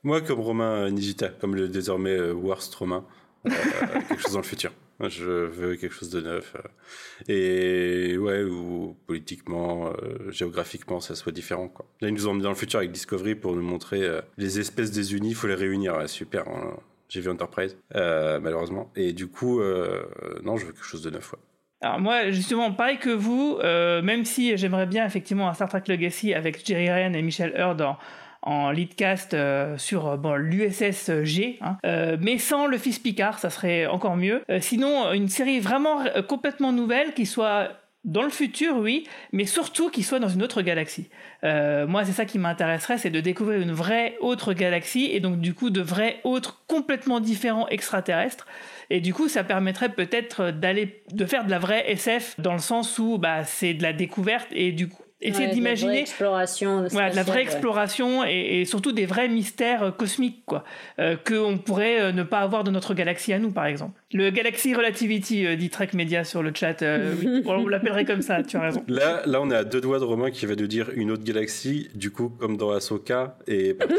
[0.05, 3.05] Moi, comme Romain Nigita, comme le désormais euh, Worst Romain,
[3.47, 3.51] euh,
[4.09, 4.73] quelque chose dans le futur.
[5.01, 6.55] Je veux quelque chose de neuf.
[6.57, 11.69] euh, et ouais, où politiquement, euh, géographiquement, ça soit différent.
[11.69, 11.87] Quoi.
[12.01, 14.59] Là, ils nous ont emmené dans le futur avec Discovery pour nous montrer euh, les
[14.61, 15.97] espèces désunies, il faut les réunir.
[15.97, 16.49] Ouais, super.
[16.49, 16.77] hein.
[17.13, 18.91] J'ai vu Enterprise, euh, malheureusement.
[18.97, 20.03] Et du coup, euh,
[20.43, 21.35] non, je veux quelque chose de neuf.
[21.35, 21.39] Ouais.
[21.83, 25.83] Alors moi, justement, pareil que vous, euh, même si j'aimerais bien effectivement un Star Trek
[25.89, 27.99] Legacy avec Jerry Ryan et Michel Heard en,
[28.41, 29.37] en lead cast
[29.77, 31.77] sur bon, l'USS G, hein,
[32.19, 34.43] mais sans le fils Picard, ça serait encore mieux.
[34.61, 37.69] Sinon, une série vraiment complètement nouvelle qui soit
[38.05, 41.09] dans le futur, oui, mais surtout qui soit dans une autre galaxie.
[41.45, 45.41] Euh, moi, c'est ça qui m'intéresserait, c'est de découvrir une vraie autre galaxie et donc
[45.41, 48.47] du coup de vrais autres complètement différents extraterrestres.
[48.91, 52.59] Et du coup, ça permettrait peut-être d'aller, de faire de la vraie SF dans le
[52.59, 56.87] sens où bah, c'est de la découverte et du coup, essayer Ouais, de d'imaginer exploration
[56.91, 57.43] voilà, de la vraie ouais.
[57.43, 60.65] exploration et, et surtout des vrais mystères euh, cosmiques quoi
[60.99, 64.31] euh, qu'on pourrait euh, ne pas avoir dans notre galaxie à nous par exemple le
[64.31, 68.43] Galaxy Relativity euh, dit Trek Media sur le chat euh, oui, on l'appellerait comme ça
[68.43, 70.67] tu as raison Là, là, on est à deux doigts de Romain qui va nous
[70.67, 73.99] dire une autre galaxie, du coup, comme dans Ahsoka, et partir.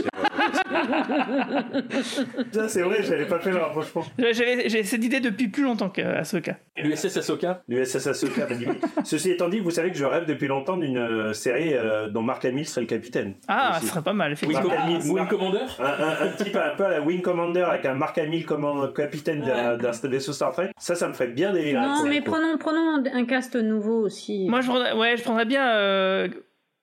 [2.52, 4.04] Ça c'est vrai, j'avais pas fait le rapprochement.
[4.18, 7.62] J'avais- j'ai cette idée depuis plus longtemps qu'Asoka L'USS Ahsoka?
[7.68, 8.82] L'USS Ahsoka, magnifique.
[9.04, 12.22] Ceci étant dit, vous savez que je rêve depuis longtemps d'une euh, série euh, dont
[12.22, 13.34] Mark Hamill serait le capitaine.
[13.48, 15.60] ah ce serait pas mal effectivement Mark Wing Mark- Commander?
[15.80, 18.92] Un, un- un type un peu à la Wing Commander avec un Mark Hamill comme
[18.94, 21.74] capitaine d'un d'un vaisseau Star Trek, ça, ça me ferait bien des.
[21.74, 24.48] Non, mais prenons, prenons un cast nouveau aussi.
[24.50, 26.28] moi je prendrais, ouais, je prendrais bien euh,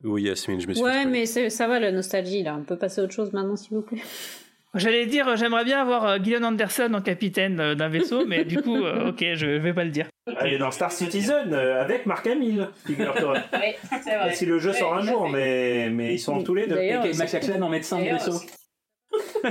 [0.05, 2.57] Oui, Yasmine, je me suis Ouais, mais ça va, la nostalgie, là.
[2.59, 4.03] On peut passer à autre chose maintenant, s'il vous plaît.
[4.75, 8.45] j'allais dire euh, j'aimerais bien avoir euh, Gillian Anderson en capitaine euh, d'un vaisseau mais
[8.45, 10.07] du coup euh, ok je vais pas le dire
[10.41, 13.35] Elle est dans Star Citizen euh, avec Mark Hamill, figure-toi.
[13.53, 14.33] Oui, c'est vrai.
[14.33, 16.77] si le jeu sort un jour, mais, mais ils sont tous les deux.
[16.77, 18.41] D'ailleurs, Et Kate McLachlan en médecin de vaisseau.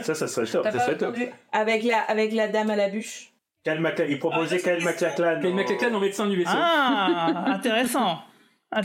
[0.02, 0.64] Ça, ça serait top.
[0.72, 1.16] Ça serait top.
[1.52, 3.34] avec la, avec la dame à la bûche.
[3.72, 5.40] Kyle MacLachlan, il proposait Kyle MacLachlan.
[5.42, 6.52] Kyle MacLachlan en médecin du vaisseau.
[6.54, 8.20] Ah, intéressant.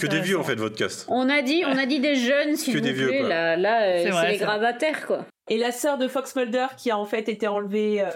[0.01, 1.07] Que des vieux en fait votre cast.
[1.09, 3.28] On a dit, on a dit des jeunes, s'il Que vous des vieux, quoi.
[3.28, 5.26] Là, là euh, C'est c'est vrai, les gravataires, quoi.
[5.51, 8.07] Et la sœur de Fox Mulder qui a en fait été enlevée euh,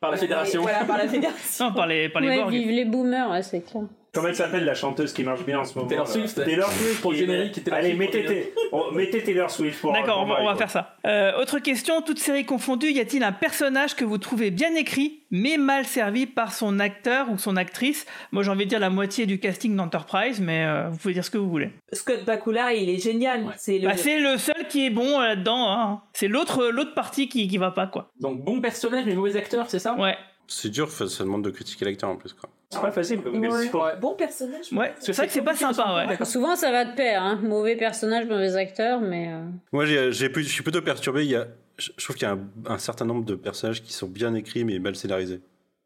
[0.00, 0.62] Par la fédération.
[0.62, 1.66] Voilà, par la fédération.
[1.66, 2.50] Non, par les, par les Ouais, Borg.
[2.50, 3.82] vive les boomers, ouais, c'est clair.
[4.12, 6.44] Comment elle s'appelle la chanteuse qui marche bien en ce moment Taylor là Swift.
[6.44, 10.22] Taylor Swift Pour le générique, Taylor Allez, Swift mettez, on- mettez Taylor Swift pour D'accord,
[10.22, 10.96] on va, on va faire ça.
[11.06, 15.20] Euh, autre question, toute série confondue, y a-t-il un personnage que vous trouvez bien écrit,
[15.30, 18.04] mais mal servi par son acteur ou son actrice?
[18.32, 21.24] Moi, j'ai envie de dire la moitié du casting d'Enterprise, mais euh, vous pouvez dire
[21.24, 21.70] ce que vous voulez.
[21.92, 23.44] Scott Bakula, il est génial.
[23.58, 23.86] C'est le.
[23.88, 25.70] Bah, c'est le seul qui est bon euh, là-dedans.
[25.70, 26.02] hein.
[26.14, 28.10] C'est l'autre, l'autre partie qui, qui va pas, quoi.
[28.20, 29.94] Donc bon personnage mais mauvais acteur, c'est ça?
[29.94, 30.16] Ouais.
[30.48, 32.32] C'est dur, ça demande de critiquer l'acteur en plus.
[32.32, 32.50] Quoi.
[32.72, 33.48] C'est pas facile comme Ouais.
[33.48, 33.82] question.
[34.00, 34.72] Bon personnage.
[34.72, 36.24] Ouais, c'est vrai que c'est pas sympa, ouais.
[36.24, 37.40] Souvent, ça va de pair, hein.
[37.42, 39.28] Mauvais personnage, mauvais acteur, mais.
[39.32, 39.40] euh,
[39.72, 41.24] Moi, j'ai, j'ai plus- je suis plutôt perturbé.
[41.24, 41.48] Il y a,
[41.78, 44.34] je je trouve qu'il y a un, un certain nombre de personnages qui sont bien
[44.34, 45.40] écrits mais mal scénarisés.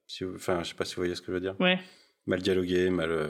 [0.06, 1.54] Si vous- enfin, je sais pas si vous voyez ce que je veux dire.
[1.58, 1.78] Ouais.
[2.26, 3.10] Mal dialogués, mal.
[3.10, 3.28] euh,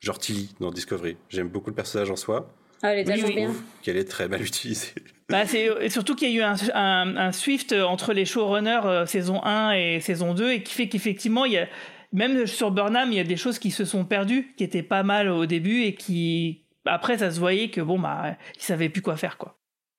[0.00, 1.16] genre Tilly dans Discovery.
[1.28, 3.34] J'aime beaucoup le personnage en soi, Ah, elle est Oui, tellement oui.
[3.34, 3.54] bien.
[3.82, 4.94] qu'elle est très mal utilisée.
[5.28, 8.80] Bah, c'est et surtout qu'il y a eu un, un, un Swift entre les showrunners
[8.84, 11.68] euh, saison 1 et saison 2 et qui fait qu'effectivement, il y a,
[12.12, 15.02] même sur Burnham, il y a des choses qui se sont perdues, qui étaient pas
[15.02, 16.64] mal au début et qui.
[16.86, 19.56] Après, ça se voyait que bon, bah, ils savaient plus quoi faire, quoi.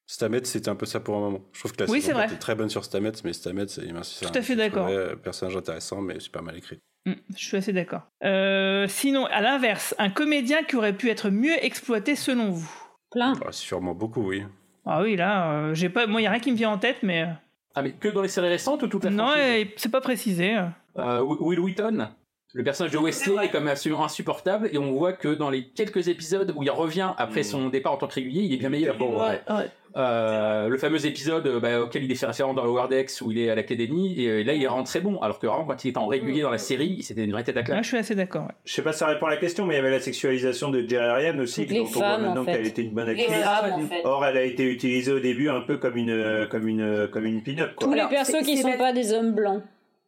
[0.08, 1.40] Stamets, c'était un peu ça pour un moment.
[1.54, 4.26] Je trouve que la Oui, saison était très bonne sur Stamets, mais Stamets, c'est c'est
[4.26, 4.88] Tout à fait d'accord.
[4.88, 6.80] un vrai personnage intéressant, mais super mal écrit.
[7.06, 8.02] Mm, je suis assez d'accord.
[8.24, 12.70] Euh, sinon, à l'inverse, un comédien qui aurait pu être mieux exploité selon vous?
[13.10, 13.34] Plein.
[13.34, 14.44] Bah, sûrement beaucoup, oui.
[14.86, 16.78] Ah oui, là, euh, j'ai pas, moi, il y a rien qui me vient en
[16.78, 17.28] tête, mais euh,
[17.76, 19.32] Ah mais que dans les séries récentes ou toute la non,
[19.78, 20.58] c'est pas précisé.
[20.98, 21.22] Euh.
[21.22, 22.08] Will Wheaton,
[22.54, 25.70] le personnage de Wesley est quand même absolument insupportable et on voit que dans les
[25.70, 28.70] quelques épisodes où il revient après son départ en tant que régulier, il est bien
[28.70, 29.00] meilleur.
[29.02, 29.70] Ouais, ouais.
[29.98, 33.30] Euh, le fameux épisode euh, bah, auquel il est fait référence dans Howard X où
[33.32, 35.66] il est à l'académie et euh, là il est vraiment très bon alors que vraiment
[35.66, 37.84] quand il était en régulier dans la série c'était une vraie tête à Là, claque.
[37.84, 38.44] je suis assez d'accord.
[38.44, 38.54] ouais.
[38.64, 40.70] Je sais pas si ça répond à la question, mais il y avait la sexualisation
[40.70, 42.54] de Jerry Ryan aussi, dont on voit maintenant en fait.
[42.54, 43.28] qu'elle était une bonne actrice.
[43.34, 44.02] femmes, en fait.
[44.06, 47.44] Or, elle a été utilisée au début un peu comme une, comme une, comme une
[47.44, 47.72] pin-up.
[47.78, 49.62] Tous les persos qui c'est sont pas des hommes blancs.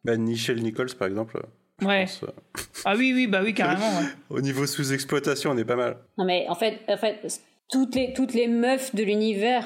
[0.04, 1.40] Bah, Nichelle Nichols, par exemple.
[1.82, 2.04] Ouais.
[2.04, 3.88] pense, euh, Ah oui, oui, bah oui, carrément.
[3.98, 4.06] ouais.
[4.30, 5.96] au niveau sous-exploitation, on est pas mal.
[6.18, 7.40] Non, mais en fait, en fait
[7.70, 9.64] toutes, les, toutes les meufs de l'univers,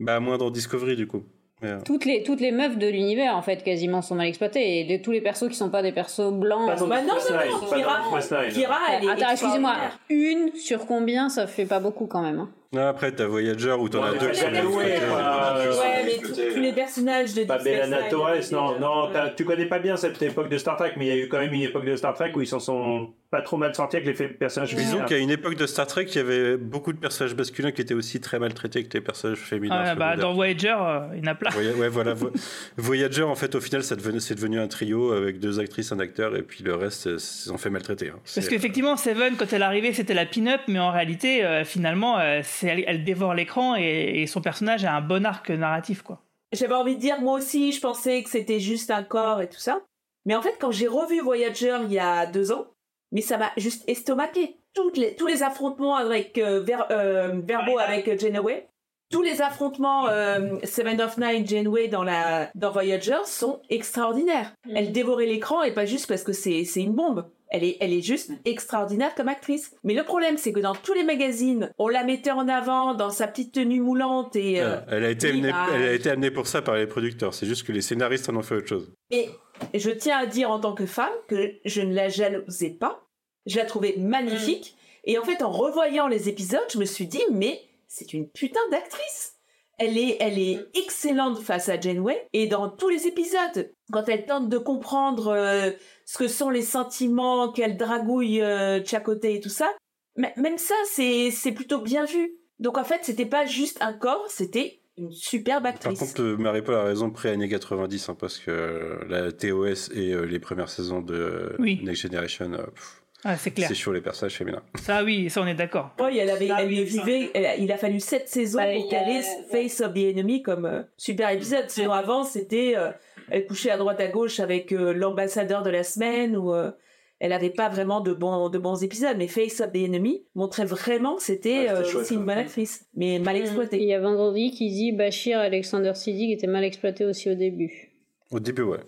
[0.00, 1.22] Bah, moins dans Discovery, du coup.
[1.62, 4.80] Mais, euh, toutes les, toutes les meufs de l'univers, en fait, quasiment sont mal exploitées.
[4.80, 6.66] Et de tous les persos qui sont pas des persos blancs.
[6.66, 8.48] Pas dans Bah non, non, non, Kira.
[8.50, 9.74] Kira, elle est Attends, excusez-moi,
[10.10, 12.38] une sur combien, ça fait pas beaucoup quand même.
[12.40, 12.50] hein.
[12.74, 14.46] Non, après, t'as Voyager où t'en as deux qui sont.
[14.46, 16.18] Euh, Ouais, mais
[16.54, 19.66] tous les personnages de Pas Deep Space Bella Nine, Torres, non, euh, non, tu connais
[19.66, 21.62] pas bien cette époque de Star Trek, mais il y a eu quand même une
[21.62, 24.74] époque de Star Trek où ils s'en sont pas trop mal sortis avec les personnages
[24.74, 25.04] Disons féminins.
[25.06, 27.94] qu'à une époque de Star Trek, il y avait beaucoup de personnages masculins qui étaient
[27.94, 29.82] aussi très maltraités que les personnages féminins.
[29.86, 31.50] Ah, bah, dans Voyager, euh, il y en a plein.
[31.78, 32.14] Ouais, voilà.
[32.76, 33.96] Voyager, en fait, au final, c'est
[34.34, 37.58] devenu un trio avec deux actrices, un acteur, et puis le reste, euh, ils ont
[37.58, 38.10] fait maltraiter.
[38.10, 38.18] hein.
[38.34, 42.40] Parce qu'effectivement, Seven, quand elle arrivait, c'était la pin-up, mais en réalité, euh, finalement, euh,
[42.44, 46.20] c'est- elle, elle dévore l'écran et, et son personnage a un bon arc narratif, quoi.
[46.52, 49.58] J'avais envie de dire, moi aussi, je pensais que c'était juste un corps et tout
[49.58, 49.80] ça.
[50.24, 52.66] Mais en fait, quand j'ai revu Voyager il y a deux ans,
[53.12, 54.56] mais ça m'a juste estomaqué.
[54.72, 58.68] Toutes les, tous les affrontements avec euh, Ver- euh, Verbo avec euh, Janeway,
[59.10, 64.52] tous les affrontements euh, Seven of Nine Janeway dans la dans Voyager sont extraordinaires.
[64.74, 67.30] Elle dévorait l'écran et pas juste parce que c'est c'est une bombe.
[67.54, 69.76] Elle est, elle est juste extraordinaire comme actrice.
[69.84, 73.10] Mais le problème, c'est que dans tous les magazines, on la mettait en avant dans
[73.10, 76.48] sa petite tenue moulante et euh, Elle a, été amenée, elle a été amenée pour
[76.48, 77.32] ça par les producteurs.
[77.32, 78.92] C'est juste que les scénaristes en ont fait autre chose.
[79.12, 79.28] Et
[79.72, 83.06] je tiens à dire en tant que femme que je ne la jalousais pas.
[83.46, 84.76] Je la trouvais magnifique.
[85.04, 88.68] Et en fait, en revoyant les épisodes, je me suis dit, mais c'est une putain
[88.72, 89.34] d'actrice.
[89.78, 92.26] Elle est, elle est excellente face à Janeway.
[92.32, 95.70] Et dans tous les épisodes, quand elle tente de comprendre euh,
[96.06, 99.70] ce que sont les sentiments qu'elle dragouille euh, de chaque côté et tout ça,
[100.16, 102.32] m- même ça, c'est, c'est plutôt bien vu.
[102.60, 105.98] Donc en fait, c'était pas juste un corps, c'était une superbe Par actrice.
[105.98, 110.22] contre, euh, Marie-Paul a raison pré-années 90, hein, parce que euh, la TOS et euh,
[110.24, 111.80] les premières saisons de euh, Oui.
[111.82, 113.68] Next Generation, euh, pff, Ah, c'est clair.
[113.68, 114.62] c'est chaud les personnages féminins.
[114.74, 115.90] Ça, oui, ça, on est d'accord.
[116.00, 118.88] Oui, elle avait, elle lui vivait, elle il a fallu sept saisons Bah, pour il
[118.90, 121.64] caler Face of the Enemy comme euh, super épisode.
[121.68, 122.90] Sinon avant, c'était, euh,
[123.30, 126.70] elle couchait à droite à gauche avec euh, l'ambassadeur de la semaine ou euh,
[127.18, 129.16] elle avait pas vraiment de bons, de bons épisodes.
[129.16, 133.18] Mais Face of the Enemy montrait vraiment que c'était euh, aussi une bonne actrice, mais
[133.20, 133.82] mal Il exploitée.
[133.82, 137.90] y a vendredi qui dit Bachir Alexander Siddig était mal exploité aussi au début.
[138.30, 138.80] Au début, ouais.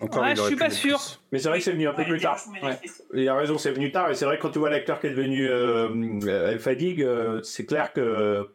[0.00, 0.04] Hmm.
[0.04, 0.98] Encore, Ouais, je suis pas sûr.
[0.98, 1.20] plus.
[1.32, 2.38] Mais c'est vrai que c'est venu un peu plus tard.
[3.14, 4.10] Il a raison, c'est venu tard.
[4.10, 5.88] Et c'est vrai que quand tu vois l'acteur qui est devenu euh,
[6.24, 8.46] euh, El Fadig, euh, c'est clair que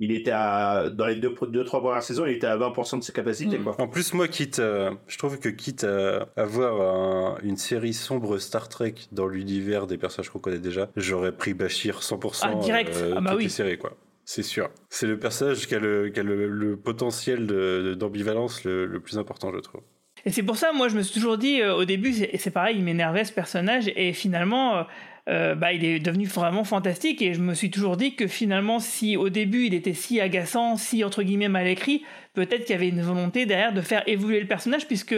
[0.00, 3.02] il était à, dans les deux, deux trois premières saisons, il était à 20% de
[3.02, 3.74] ses capacités, quoi.
[3.80, 8.38] En plus, moi, quitte, euh, je trouve que quitte à avoir un- une série sombre
[8.38, 12.94] Star Trek dans l'univers des personnages qu'on connaît déjà, j'aurais pris Bashir 100% Ah, direct.
[12.96, 13.44] euh, Ah bah toutes oui.
[13.44, 13.96] les séries, quoi.
[14.24, 14.70] C'est sûr.
[14.88, 17.46] C'est le personnage qui a le, qui a le, le potentiel
[17.96, 19.80] d'ambivalence le, le plus important, je trouve.
[20.24, 22.50] Et c'est pour ça, moi, je me suis toujours dit, euh, au début, c'est c'est
[22.50, 24.86] pareil, il m'énervait ce personnage, et finalement,
[25.28, 28.78] euh, bah, il est devenu vraiment fantastique, et je me suis toujours dit que finalement,
[28.78, 32.02] si au début il était si agaçant, si entre guillemets mal écrit,
[32.32, 35.12] peut-être qu'il y avait une volonté derrière de faire évoluer le personnage, puisque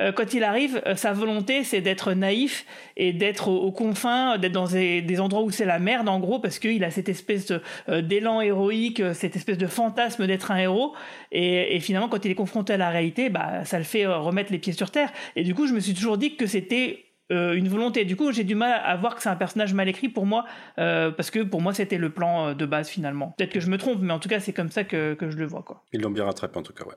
[0.00, 2.64] euh, quand il arrive, euh, sa volonté, c'est d'être naïf
[2.96, 6.60] et d'être aux, confins, d'être dans des, endroits où c'est la merde, en gros, parce
[6.60, 7.52] qu'il a cette espèce
[7.88, 10.94] d'élan héroïque, cette espèce de fantasme d'être un héros,
[11.32, 14.52] et, et finalement, quand il est confronté à la réalité, bah, ça le fait remettre
[14.52, 15.10] les pieds sur terre.
[15.34, 18.04] Et du coup, je me suis toujours dit que c'était euh, une volonté.
[18.04, 20.44] Du coup, j'ai du mal à voir que c'est un personnage mal écrit pour moi,
[20.78, 23.34] euh, parce que pour moi, c'était le plan euh, de base finalement.
[23.36, 25.36] Peut-être que je me trompe, mais en tout cas, c'est comme ça que, que je
[25.36, 25.82] le vois, quoi.
[25.92, 26.94] Ils l'ont bien rattrapé, en tout cas, ouais.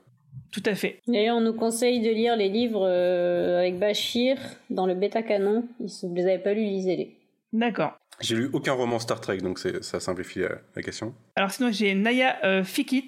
[0.52, 1.00] Tout à fait.
[1.06, 4.36] D'ailleurs, on nous conseille de lire les livres euh, avec Bachir
[4.68, 5.64] dans le bêta canon.
[5.86, 7.16] Si vous les avez pas lus, lisez-les.
[7.52, 7.92] D'accord.
[8.20, 11.14] J'ai lu aucun roman Star Trek, donc c'est- ça simplifie la, la question.
[11.36, 13.06] Alors sinon, j'ai Naya euh, Fikit.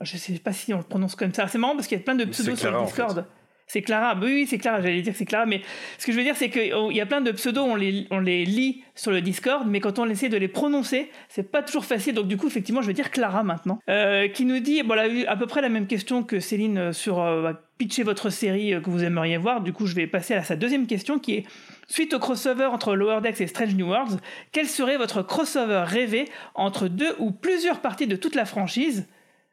[0.00, 1.46] Je sais pas si on le prononce comme ça.
[1.46, 3.24] C'est marrant parce qu'il y a plein de pseudos sur le en Discord.
[3.72, 4.18] C'est Clara.
[4.20, 4.82] Oui, oui, c'est Clara.
[4.82, 5.46] J'allais dire c'est Clara.
[5.46, 5.62] Mais
[5.96, 8.18] ce que je veux dire, c'est qu'il y a plein de pseudos, on les, on
[8.18, 11.84] les lit sur le Discord, mais quand on essaie de les prononcer, c'est pas toujours
[11.84, 12.14] facile.
[12.14, 13.78] Donc, du coup, effectivement, je vais dire Clara maintenant.
[13.88, 16.40] Euh, qui nous dit, bon, elle a eu à peu près la même question que
[16.40, 19.60] Céline euh, sur euh, pitcher votre série que vous aimeriez voir.
[19.60, 21.44] Du coup, je vais passer à sa deuxième question qui est
[21.86, 24.18] Suite au crossover entre Lower Decks et Strange New Worlds,
[24.52, 29.06] quel serait votre crossover rêvé entre deux ou plusieurs parties de toute la franchise?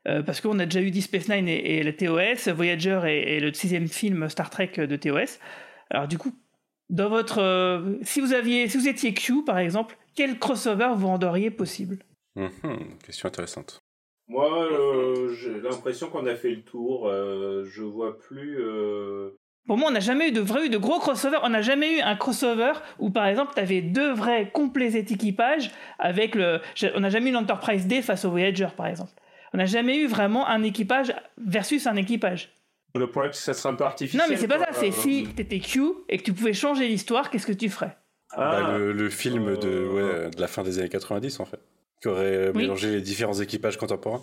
[0.07, 3.35] Euh, parce qu'on a déjà eu Deep Space Nine et, et le TOS, Voyager et,
[3.35, 5.39] et le sixième film Star Trek de TOS.
[5.89, 6.31] Alors du coup,
[6.89, 11.07] dans votre, euh, si vous aviez, si vous étiez Q par exemple, quel crossover vous
[11.07, 11.97] rendriez possible?
[12.35, 13.79] Mhm, question intéressante.
[14.29, 17.07] Moi, euh, j'ai l'impression qu'on a fait le tour.
[17.07, 18.57] euh, je vois plus.
[18.59, 19.31] euh,
[19.65, 21.37] Pour moi, on n'a jamais eu de vrai eu de gros crossover.
[21.43, 25.71] On n'a jamais eu un crossover où, par exemple, tu avais deux vrais complets équipages
[25.97, 26.59] avec le.
[26.95, 29.11] On n'a jamais eu l'Enterprise D face au Voyager, par exemple.
[29.57, 31.11] On n'a jamais eu vraiment un équipage
[31.43, 32.53] versus un équipage.
[32.93, 34.21] Le problème, c'est que ça serait un peu artificiel.
[34.21, 34.67] Non, mais c'est pas ça.
[34.71, 37.97] C'est Euh, si t'étais Q et que tu pouvais changer l'histoire, qu'est-ce que tu ferais
[38.33, 38.61] Ah.
[38.61, 41.59] Bah, le, le film de, ouais, de la fin des années 90, en fait.
[42.03, 42.61] Qui aurait euh, Oui.
[42.61, 44.21] mélangé les différents équipages contemporains.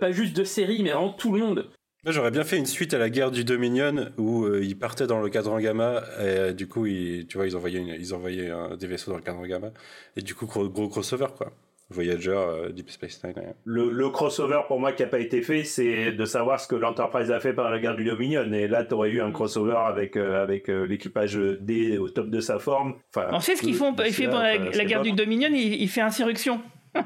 [0.00, 1.70] Pas, juste de série, mais vraiment tout le monde.
[2.04, 5.06] Moi, j'aurais bien fait une suite à la guerre du Dominion où euh, ils partaient
[5.06, 8.12] dans le cadran gamma et euh, du coup, ils, tu vois, ils envoyaient, une- ils
[8.12, 9.70] envoyaient euh, des vaisseaux dans le cadran gamma
[10.16, 11.52] et du coup, gros, gros crossover quoi.
[11.92, 13.34] Voyager, euh, Deep Space Nine.
[13.36, 13.54] ouais.
[13.64, 16.74] Le, le crossover pour moi qui n'a pas été fait, c'est de savoir ce que
[16.74, 18.52] l'Enterprise a fait par la guerre du Dominion.
[18.52, 22.30] Et là, tu aurais eu un crossover avec, euh, avec euh, l'équipage D au top
[22.30, 22.94] de sa forme.
[23.14, 23.94] Enfin, On sait ce qu'ils font.
[24.04, 26.60] Il fait pour la, la guerre du Dominion, il, il fait insurrection.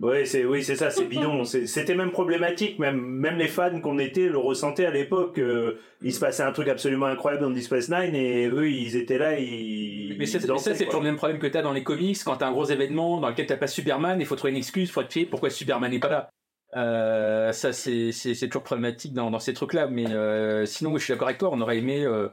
[0.00, 1.44] Ouais, c'est oui, c'est ça, c'est bidon.
[1.44, 5.38] C'est- C'était même problématique, même même les fans qu'on était le ressentaient à l'époque.
[5.38, 8.96] euh, il se passait un truc absolument incroyable dans Deep Space Nine et eux, ils
[8.96, 10.16] étaient là, ils.
[10.18, 12.16] Mais ça, ils mais ça, c'est toujours le même problème que t'as dans les comics.
[12.24, 14.90] Quand t'as un gros événement dans lequel t'as pas Superman, il faut trouver une excuse,
[14.90, 16.30] faut te pourquoi Superman n'est pas là?
[16.74, 19.86] Euh, ça, c'est c'est- c'est toujours problématique dans, dans ces trucs-là.
[19.88, 22.28] Mais euh, sinon, oui, je suis d'accord avec toi, on aurait aimé euh,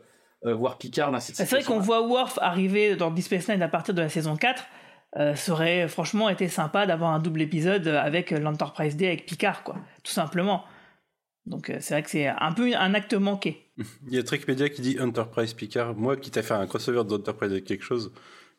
[0.45, 3.61] euh, voir Picard dans cette C'est vrai qu'on voit Worf arriver dans Deep Space Nine
[3.61, 4.63] à partir de la saison 4.
[5.17, 9.63] Euh, ça aurait franchement été sympa d'avoir un double épisode avec l'Enterprise D avec Picard,
[9.63, 9.75] quoi.
[10.03, 10.63] Tout simplement.
[11.45, 13.71] Donc euh, c'est vrai que c'est un peu un acte manqué.
[14.07, 15.95] Il y a Trick Media qui dit Enterprise Picard.
[15.95, 18.11] Moi, qui t'a fait un crossover d'Enterprise avec quelque chose,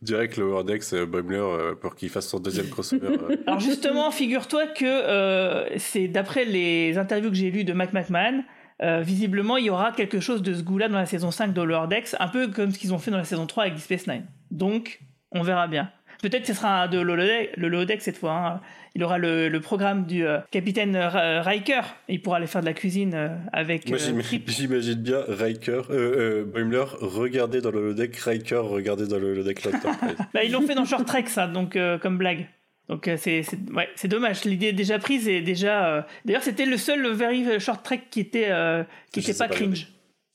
[0.03, 3.17] direct le Wordex euh, Boimler euh, pour qu'il fasse son deuxième crossover.
[3.17, 3.37] euh.
[3.47, 8.43] Alors justement, figure-toi que euh, c'est d'après les interviews que j'ai lues de Mac McMahon,
[8.83, 11.63] euh, visiblement il y aura quelque chose de ce goût-là dans la saison 5 de
[11.63, 13.85] Lower Decks, un peu comme ce qu'ils ont fait dans la saison 3 avec Deep
[13.85, 14.27] Space Nine.
[14.51, 15.01] Donc,
[15.33, 15.93] on verra bien.
[16.23, 18.33] Peut-être que ce sera de l'holodeck, le holodeck cette fois.
[18.33, 18.61] hein.
[18.97, 21.83] Il aura le, le programme du euh, capitaine Riker.
[22.09, 23.89] Il pourra aller faire de la cuisine euh, avec.
[23.89, 25.83] Moi, euh, j'im- j'imagine bien Riker,
[26.47, 30.17] Boimler regarder dans le deck, Riker regarder dans le deck l'Enterprise.
[30.35, 32.49] Bah, ils l'ont fait dans Short Trek, ça, donc comme blague.
[32.89, 34.45] Donc c'est ouais, dommage.
[34.45, 36.07] L'idée est déjà prise et déjà.
[36.25, 38.49] D'ailleurs, c'était le seul very short trek qui était
[39.13, 39.87] qui Je était sais pas pas cringe.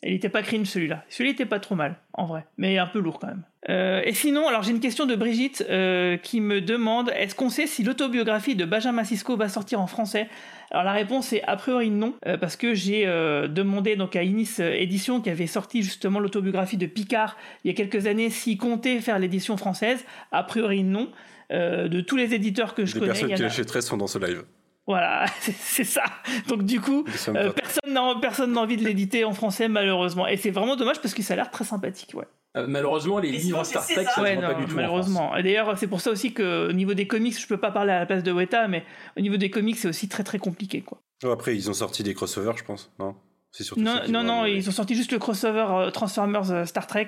[0.05, 1.03] Il était pas cringe celui-là.
[1.09, 3.43] Celui-là était pas trop mal en vrai, mais un peu lourd quand même.
[3.69, 7.49] Euh, et sinon, alors j'ai une question de Brigitte euh, qui me demande est-ce qu'on
[7.49, 10.29] sait si l'autobiographie de Benjamin Sisko va sortir en français?
[10.69, 14.59] Alors la réponse est a priori non, euh, parce que j'ai demandé donc à Inis
[14.59, 18.99] Édition qui avait sorti justement l'autobiographie de Picard il y a quelques années s'ils comptaient
[18.99, 20.05] faire l'édition française.
[20.31, 21.09] A priori non.
[21.51, 24.43] De tous les éditeurs que je Les connais, personnes qui l'achèteraient sont dans ce live.
[24.87, 26.03] Voilà, c'est ça.
[26.47, 30.27] Donc du coup, euh, personne n'a personne n'a envie de l'éditer en français malheureusement.
[30.27, 32.25] Et c'est vraiment dommage parce que ça a l'air très sympathique, ouais.
[32.55, 34.71] Euh, malheureusement, les livres Star Trek, ça Ouais, voit non, pas du tout.
[34.71, 35.35] en malheureusement.
[35.35, 37.91] Et d'ailleurs, c'est pour ça aussi que au niveau des comics, je peux pas parler
[37.91, 38.85] à la place de Weta, mais
[39.17, 41.01] au niveau des comics, c'est aussi très très compliqué, quoi.
[41.25, 42.93] Oh, Après, ils ont sorti des crossovers, je pense.
[42.97, 43.15] Non?
[43.51, 46.65] C'est surtout Non, ça non, non, ils ont sorti juste le crossover euh, Transformers euh,
[46.65, 47.07] Star Trek,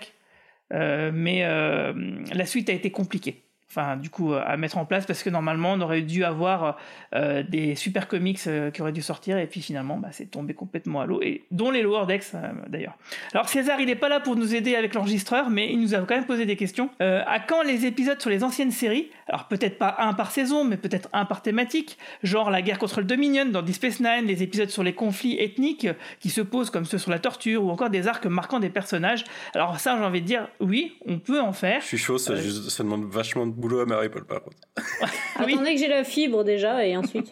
[0.73, 1.93] euh, mais euh,
[2.33, 3.43] la suite a été compliquée.
[3.69, 6.77] Enfin, du coup, euh, à mettre en place parce que normalement, on aurait dû avoir
[7.15, 10.53] euh, des super comics euh, qui auraient dû sortir et puis finalement, bah, c'est tombé
[10.53, 12.97] complètement à l'eau et dont les Lower Decks euh, d'ailleurs.
[13.33, 15.99] Alors César, il n'est pas là pour nous aider avec l'enregistreur, mais il nous a
[15.99, 16.89] quand même posé des questions.
[16.99, 20.77] À quand les épisodes sur les anciennes séries Alors peut-être pas un par saison, mais
[20.77, 24.43] peut-être un par thématique, genre la guerre contre le Dominion dans Deep Space Nine, les
[24.43, 25.87] épisodes sur les conflits ethniques
[26.19, 29.23] qui se posent comme ceux sur la torture ou encore des arcs marquant des personnages.
[29.53, 31.81] Alors ça, j'ai envie de dire, oui, on peut en faire.
[31.81, 32.35] Je suis chaud, ça,
[32.69, 34.57] ça demande vachement de boulot à Marie-Paul, par contre.
[35.35, 37.31] Attendez que j'ai la fibre déjà et ensuite.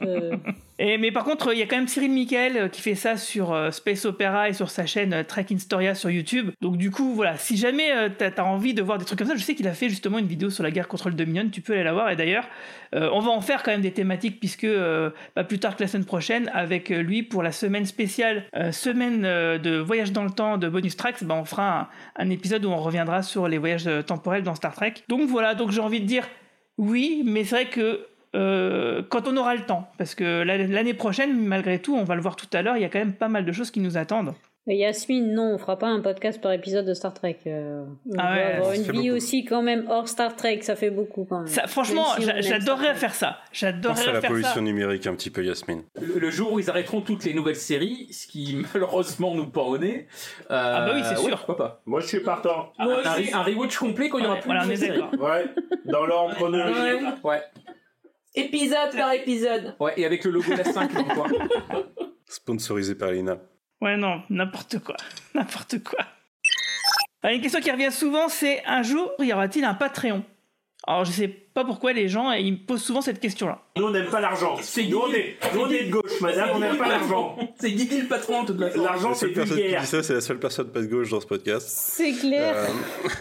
[0.78, 3.16] Et, mais par contre, il y a quand même Cyril Michael euh, qui fait ça
[3.16, 6.52] sur euh, Space Opera et sur sa chaîne euh, Trek in Storia sur YouTube.
[6.62, 9.36] Donc du coup, voilà, si jamais t'as as envie de voir des trucs comme ça,
[9.36, 11.62] je sais qu'il a fait justement une vidéo sur la guerre contre le Dominion, tu
[11.62, 12.10] peux aller la voir.
[12.10, 12.48] Et d'ailleurs,
[12.94, 14.68] on va en faire quand même des thématiques puisque
[15.34, 19.78] pas plus tard que la semaine prochaine, avec lui pour la semaine spéciale, semaine de
[19.78, 23.22] voyage dans le temps de Bonus Tracks, bah, on fera un, épisode où on reviendra
[23.22, 24.96] sur les voyages temporels dans Star Trek.
[25.08, 26.28] Donc voilà, donc j'ai envie de dire
[26.78, 30.94] oui, mais c'est vrai que euh, quand on aura le temps, parce que la- l'année
[30.94, 33.14] prochaine, malgré tout, on va le voir tout à l'heure, il y a quand même
[33.14, 34.34] pas mal de choses qui nous attendent.
[34.68, 37.38] Et Yasmine, non, on fera pas un podcast par épisode de Star Trek.
[37.46, 39.16] euh, on Ah va ouais, avoir ça une vie beaucoup.
[39.16, 41.48] aussi quand même hors Star Trek, ça fait beaucoup quand même.
[41.48, 43.28] Ça, franchement, si j'adorerais faire ça.
[43.28, 44.62] Pense à J'adorerais la faire pollution ça.
[44.62, 45.84] numérique un petit peu, Yasmine.
[46.02, 49.62] Le, le jour où ils arrêteront toutes les nouvelles séries, ce qui malheureusement nous pas
[49.62, 50.08] au nez.
[50.42, 51.38] euh, Ah bah oui, c'est ouais, sûr.
[51.46, 51.82] pourquoi pas.
[51.86, 52.74] Moi, je suis partant.
[52.80, 54.74] Un, un, re- un rewatch complet quand il y aura plus Voilà, de on est
[54.78, 55.20] nouvelles séries.
[55.22, 55.46] Ouais,
[55.86, 57.24] dans l'ordre chronologique.
[57.24, 57.44] Ouais.
[58.36, 59.76] Épisode par épisode.
[59.80, 61.28] Ouais, et avec le logo de la 5 dans coin.
[62.28, 63.38] Sponsorisé par Lina.
[63.82, 64.96] Ouais, non, n'importe quoi.
[65.34, 66.00] N'importe quoi.
[67.22, 70.24] Alors, une question qui revient souvent, c'est un jour, y aura-t-il un Patreon?
[70.88, 73.60] Alors, je sais pas pourquoi les gens, ils me posent souvent cette question-là.
[73.78, 74.56] Nous, on n'aime pas l'argent.
[74.56, 77.38] Nous, on est, nous, on est de gauche, madame, on n'aime pas l'argent.
[77.60, 78.84] C'est Guigui le patron de toute façon.
[78.84, 81.10] L'argent, La c'est seule personne qui dit ça, c'est la seule personne pas de gauche
[81.10, 81.68] dans ce podcast.
[81.68, 82.68] C'est clair.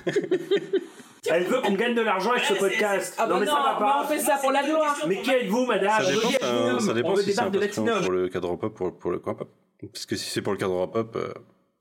[0.07, 0.12] Euh,
[1.31, 3.15] Elle veut qu'on gagne de l'argent avec ce podcast.
[3.19, 4.03] Ah bah non, mais ça non, va pas.
[4.05, 4.97] on fait ça pour la gloire.
[5.09, 6.03] Mais qui êtes-vous, madame?
[6.03, 6.31] ça dépend,
[6.79, 9.35] ça, ça dépend si c'est un de pour le cadre pop pour, pour le coin
[9.35, 9.49] pop.
[9.93, 11.33] Parce que si c'est pour le cadre pop, euh,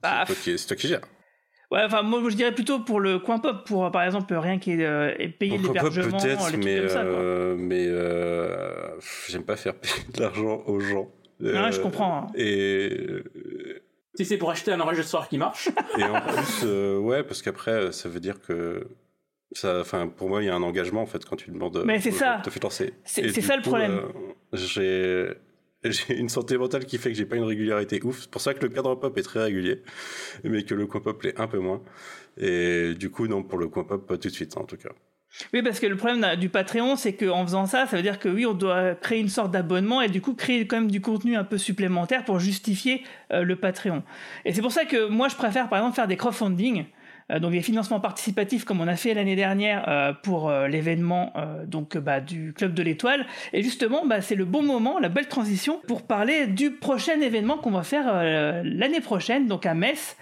[0.02, 1.02] Bah, c'est toi qui- c'est toi qui gères.
[1.72, 4.74] Ouais, enfin, moi, je dirais plutôt pour le coin pop, pour, par exemple, rien qui
[4.74, 7.56] est euh, payer Pour le coin pop l'hébergement, les peut-être, trucs mais, comme ça, euh,
[7.57, 11.10] mais euh, j'aime pas faire payer de l'argent aux gens.
[11.41, 12.28] Ouais, je Euh, comprends, hein.
[12.36, 13.24] Et,
[14.15, 15.70] Si c'est pour acheter un enregistreur qui marche.
[15.98, 18.88] et en plus, euh, ouais, parce qu'après, ça veut dire que.
[19.63, 21.84] Enfin, pour moi, il y a un engagement en fait quand tu demandes.
[21.85, 22.41] Mais c'est ça.
[22.43, 22.93] te faire lancer.
[23.03, 24.01] C'est- ça le problème.
[24.53, 25.34] euh,
[25.85, 28.21] j'ai une santé mentale qui fait que j'ai pas une régularité ouf.
[28.21, 29.81] C'est pour ça que le cadre pop est très régulier,
[30.43, 31.81] mais que le coin pop l'est un peu moins.
[32.38, 34.89] Et du coup, non, pour le coin pop, pas tout de suite en tout cas.
[35.51, 38.30] Oui, parce que le problème du Patreon, c'est qu'en faisant ça, ça veut dire que
[38.30, 41.35] oui, on doit créer une sorte d'abonnement et du coup créer quand même du contenu
[41.35, 44.03] un peu supplémentaire pour justifier euh, le Patreon.
[44.45, 46.85] Et c'est pour ça que moi, je préfère par exemple faire des crowdfunding.
[47.32, 51.34] Euh, donc des financements participatifs comme on a fait l'année dernière euh, pour euh, l'événement
[51.68, 53.26] donc bah, du club de l'étoile.
[53.54, 57.58] Et justement bah, c'est le bon moment la belle transition pour parler du prochain événement
[57.58, 58.06] qu'on va faire
[58.64, 60.16] l'année prochaine donc à Metz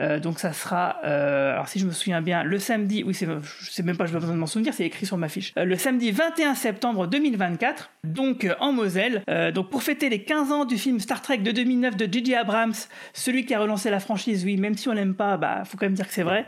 [0.00, 3.26] euh, donc ça sera, euh, alors si je me souviens bien, le samedi, oui, c'est,
[3.26, 5.52] je sais même pas, je n'ai besoin de m'en souvenir, c'est écrit sur ma fiche.
[5.58, 10.22] Euh, le samedi 21 septembre 2024, donc euh, en Moselle, euh, donc pour fêter les
[10.22, 12.34] 15 ans du film Star Trek de 2009 de J.J.
[12.34, 12.72] Abrams,
[13.12, 15.86] celui qui a relancé la franchise, oui, même si on l'aime pas, bah faut quand
[15.86, 16.46] même dire que c'est vrai.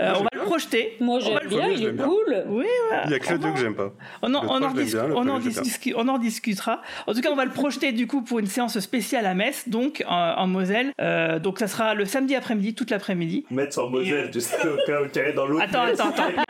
[0.00, 0.96] Euh, on va le projeter.
[1.00, 2.04] Moi j'aime le bien, projeter, il je est bien.
[2.04, 2.44] cool.
[2.48, 3.02] Oui, voilà.
[3.06, 3.92] Il y a que le 2 que j'aime pas.
[4.22, 6.82] On en, on en discu- bien, on en premier, j'aime discu- on en discutera.
[7.06, 9.68] En tout cas, on va le projeter du coup pour une séance spéciale à Metz,
[9.68, 10.92] donc en, en Moselle.
[11.00, 13.44] Euh, donc ça sera le samedi après-midi, toute l'après-midi.
[13.50, 15.64] Mettre en Moselle, tu sais, au cas où tu dans l'autre.
[15.64, 16.42] Attends, attends, attends.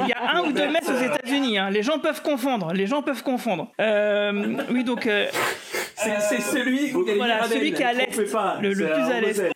[0.00, 1.58] Il y a un Metz- ou deux Metz aux États-Unis.
[1.58, 1.70] hein.
[1.70, 2.72] Les gens peuvent confondre.
[2.72, 3.72] Les gens peuvent confondre.
[3.80, 5.26] Euh, oui, donc euh,
[5.96, 9.52] C'est celui où voilà, celui qui est à l'est, le, le plus à l'est.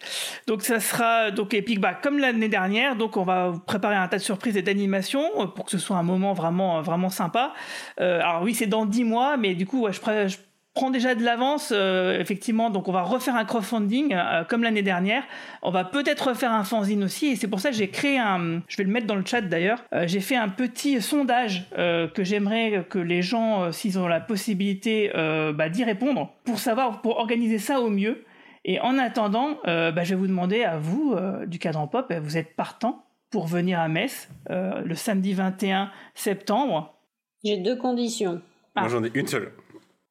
[0.49, 2.97] Donc ça sera donc épique, bah, comme l'année dernière.
[2.97, 5.79] Donc on va vous préparer un tas de surprises et d'animations euh, pour que ce
[5.79, 7.53] soit un moment vraiment vraiment sympa.
[8.01, 10.37] Euh, alors oui, c'est dans 10 mois, mais du coup, ouais, je, je
[10.74, 11.73] prends déjà de l'avance.
[11.74, 15.23] euh, effectivement, donc on va refaire un crowdfunding euh, comme l'année dernière.
[15.62, 18.62] On va peut-être refaire un fanzine aussi, et c'est pour ça que j'ai créé un.
[18.69, 19.85] Je vais le mettre dans le chat d'ailleurs.
[19.93, 24.09] Euh, j'ai fait un petit sondage euh, que j'aimerais que les gens, euh, s'ils ont
[24.09, 28.24] la possibilité, euh, bah, d'y répondre pour savoir pour organiser ça au mieux.
[28.65, 32.12] Et en attendant, euh, bah, je vais vous demander à vous, euh, du cadran pop,
[32.23, 36.94] vous êtes partant pour venir à Metz euh, le samedi 21 septembre.
[37.43, 38.40] J'ai deux conditions.
[38.77, 38.82] Ah.
[38.82, 39.53] Moi, j'en ai une seule.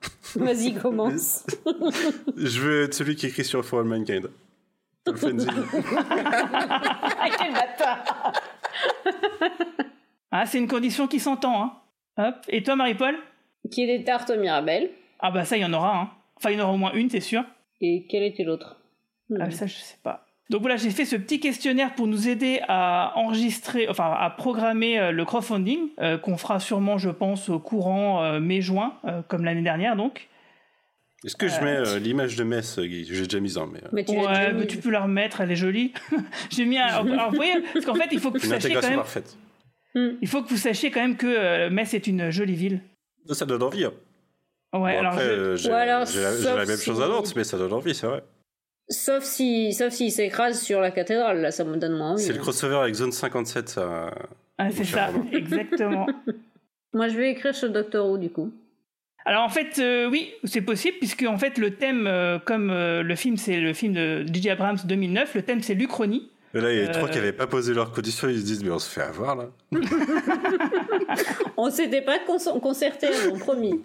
[0.35, 1.45] Vas-y, commence.
[2.37, 4.29] Je veux être celui qui écrit sur For All Mankind.
[5.03, 5.47] Tolfenzi.
[7.37, 8.33] Quel bâtard
[10.31, 11.73] Ah, c'est une condition qui s'entend, hein.
[12.17, 12.35] Hop.
[12.49, 13.15] Et toi, Marie-Paul?
[13.71, 14.91] Qui est des tartes Mirabelle.
[15.19, 16.09] Ah bah ça, il y en aura, hein.
[16.35, 17.43] Enfin, il y en aura au moins une, c'est sûr.
[17.79, 18.77] Et quel était l'autre?
[19.39, 20.25] Ah, ça, je sais pas.
[20.51, 24.99] Donc voilà, j'ai fait ce petit questionnaire pour nous aider à enregistrer, enfin à programmer
[24.99, 29.45] euh, le crowdfunding, euh, qu'on fera sûrement, je pense, au courant euh, mai-juin, euh, comme
[29.45, 30.27] l'année dernière donc.
[31.23, 33.05] Est-ce que je mets euh, l'image de Metz, Guy?
[33.05, 33.79] J'ai déjà mis en, mais.
[33.83, 35.93] euh, Mais tu ouais, mais tu peux la remettre, elle est jolie.
[36.49, 36.85] j'ai mis un.
[36.87, 38.99] Alors, vous voyez, parce qu'en fait, il faut que vous Une sachiez quand intégration même.
[38.99, 39.37] parfaite.
[39.95, 42.81] Il faut que vous sachiez quand même que euh, Metz est une jolie ville.
[43.29, 43.85] Ça, donne envie.
[43.85, 43.93] hein.
[44.73, 47.33] Ouais, Bon, alors après, je- euh, j'ai Ou alors, j'ai la, même chose à Nantes,
[47.35, 48.23] mais ça donne envie, c'est vrai.
[48.89, 52.23] Sauf si, sauf s'il s'écrase sur la cathédrale, là, ça me donne moins envie.
[52.23, 52.41] C'est le hein.
[52.41, 54.11] crossover avec Zone 57, ça.
[54.57, 56.07] Ah, c'est ça, exactement.
[56.93, 58.51] Moi, je vais écrire sur Doctor Who, du coup.
[59.23, 63.03] Alors en fait, euh, oui, c'est possible, puisque en fait le thème, euh, comme euh,
[63.03, 64.49] le film, c'est le film de J.J.
[64.49, 66.31] Abrams 2009, le thème c'est l'Uchronie.
[66.55, 68.63] Là, il y a Euh, trois qui n'avaient pas posé leurs conditions, ils se disent,
[68.63, 69.45] mais on se fait avoir là.
[71.55, 73.79] On s'était pas cons- concerté avant, promis.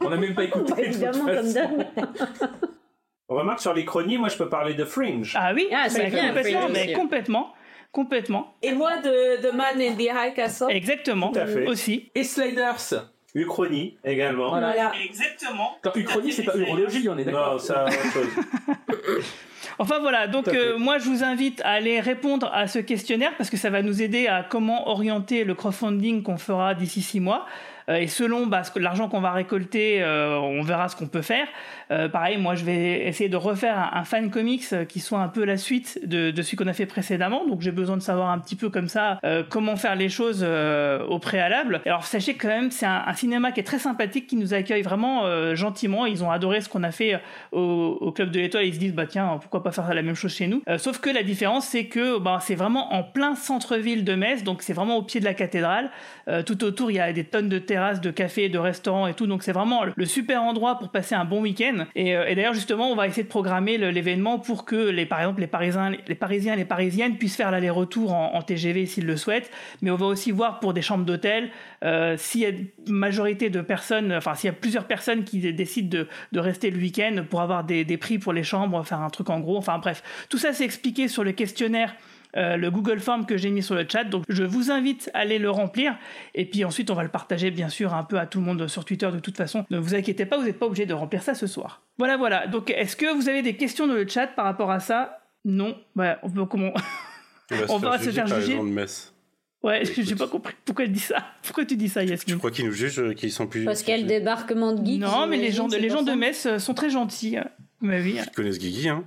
[0.00, 0.64] On n'a même pas écouté.
[0.64, 1.84] de toute Évidemment, comme d'hab.
[3.32, 5.32] On remarque sur les chronies, moi je peux parler de Fringe.
[5.38, 7.52] Ah oui, Ah, c'est mais bien, complètement, Fringe mais complètement,
[7.90, 8.54] complètement.
[8.62, 10.66] Et moi de, de Man in the High Castle.
[10.68, 11.66] Exactement, Tout à fait.
[11.66, 12.10] aussi.
[12.14, 13.06] Et Sliders.
[13.34, 14.50] Uchronie également.
[14.50, 14.92] Voilà.
[15.02, 15.78] Exactement.
[15.82, 19.24] Attends, Uchronie, c'est pas urologie, on est d'accord Non, ça, autre chose.
[19.78, 23.48] Enfin voilà, donc euh, moi je vous invite à aller répondre à ce questionnaire parce
[23.48, 27.46] que ça va nous aider à comment orienter le crowdfunding qu'on fera d'ici six mois.
[27.88, 31.46] Euh, et selon bah, l'argent qu'on va récolter, euh, on verra ce qu'on peut faire.
[31.90, 35.44] Euh, pareil, moi je vais essayer de refaire un, fan comics qui soit un peu
[35.44, 37.46] la suite de, de celui qu'on a fait précédemment.
[37.46, 41.18] Donc j'ai besoin de savoir un petit peu comme ça comment faire les choses au
[41.18, 41.80] préalable.
[41.86, 45.54] Alors sachez quand même c'est un, cinéma qui est très sympathique, qui nous accueille vraiment
[45.54, 46.06] gentiment.
[46.06, 47.20] Ils ont adoré ce qu'on a fait
[47.52, 48.66] au, club de l'étoile.
[48.66, 50.62] Ils se disent bah tiens pourquoi pas faire la même chose chez nous?
[50.78, 54.62] Sauf que la différence c'est que bah, c'est vraiment en plein centre-ville de Metz, donc
[54.62, 55.90] c'est vraiment au pied de la cathédrale.
[56.46, 59.26] Tout autour il y a des tonnes de terrasses, de cafés, de restaurants et tout.
[59.26, 61.86] Donc c'est vraiment le, super endroit pour passer un bon week-end.
[61.94, 65.40] Et, euh, d'ailleurs justement on va essayer de programmer l'événement pour que les par exemple
[65.40, 69.50] les Parisiens, les les Parisiennes puissent faire l'aller-retour en, TGV s'ils le souhaitent.
[69.80, 71.50] Mais on va aussi voir pour des chambres d'hôtel
[71.82, 72.50] euh, s'il y a
[72.88, 76.70] majorité de personnes, enfin s'il y a plusieurs personnes qui dé- décident de, de rester
[76.70, 79.56] le week-end pour avoir des, des prix pour les chambres, faire un truc en gros.
[79.56, 81.94] Enfin bref, tout ça c'est expliqué sur le questionnaire.
[82.36, 85.18] Euh, le Google Form que j'ai mis sur le chat, donc je vous invite à
[85.20, 85.96] aller le remplir
[86.34, 88.66] et puis ensuite on va le partager bien sûr un peu à tout le monde
[88.68, 89.64] sur Twitter de toute façon.
[89.70, 91.82] Ne vous inquiétez pas, vous n'êtes pas obligé de remplir ça ce soir.
[91.98, 92.46] Voilà voilà.
[92.46, 95.18] Donc est-ce que vous avez des questions dans le chat par rapport à ça?
[95.44, 95.76] Non.
[95.96, 96.72] Bah, on peut comment
[97.68, 98.52] On va se faire juger.
[98.52, 99.12] les gens de Metz.
[99.62, 100.54] Ouais, j'ai pas compris.
[100.64, 101.24] Pourquoi elle dit ça?
[101.42, 102.34] Pourquoi tu dis ça, Yasmine?
[102.34, 103.64] Je crois qu'ils nous jugent, euh, qu'ils sont plus.
[103.64, 105.00] Parce qu'il y a le débarquement de geeks.
[105.00, 106.12] Non, mais les gens, de, les gens de.
[106.12, 107.36] Metz euh, sont très gentils.
[107.80, 108.18] Mais oui.
[108.18, 109.04] Ils connaissent Guigui, hein.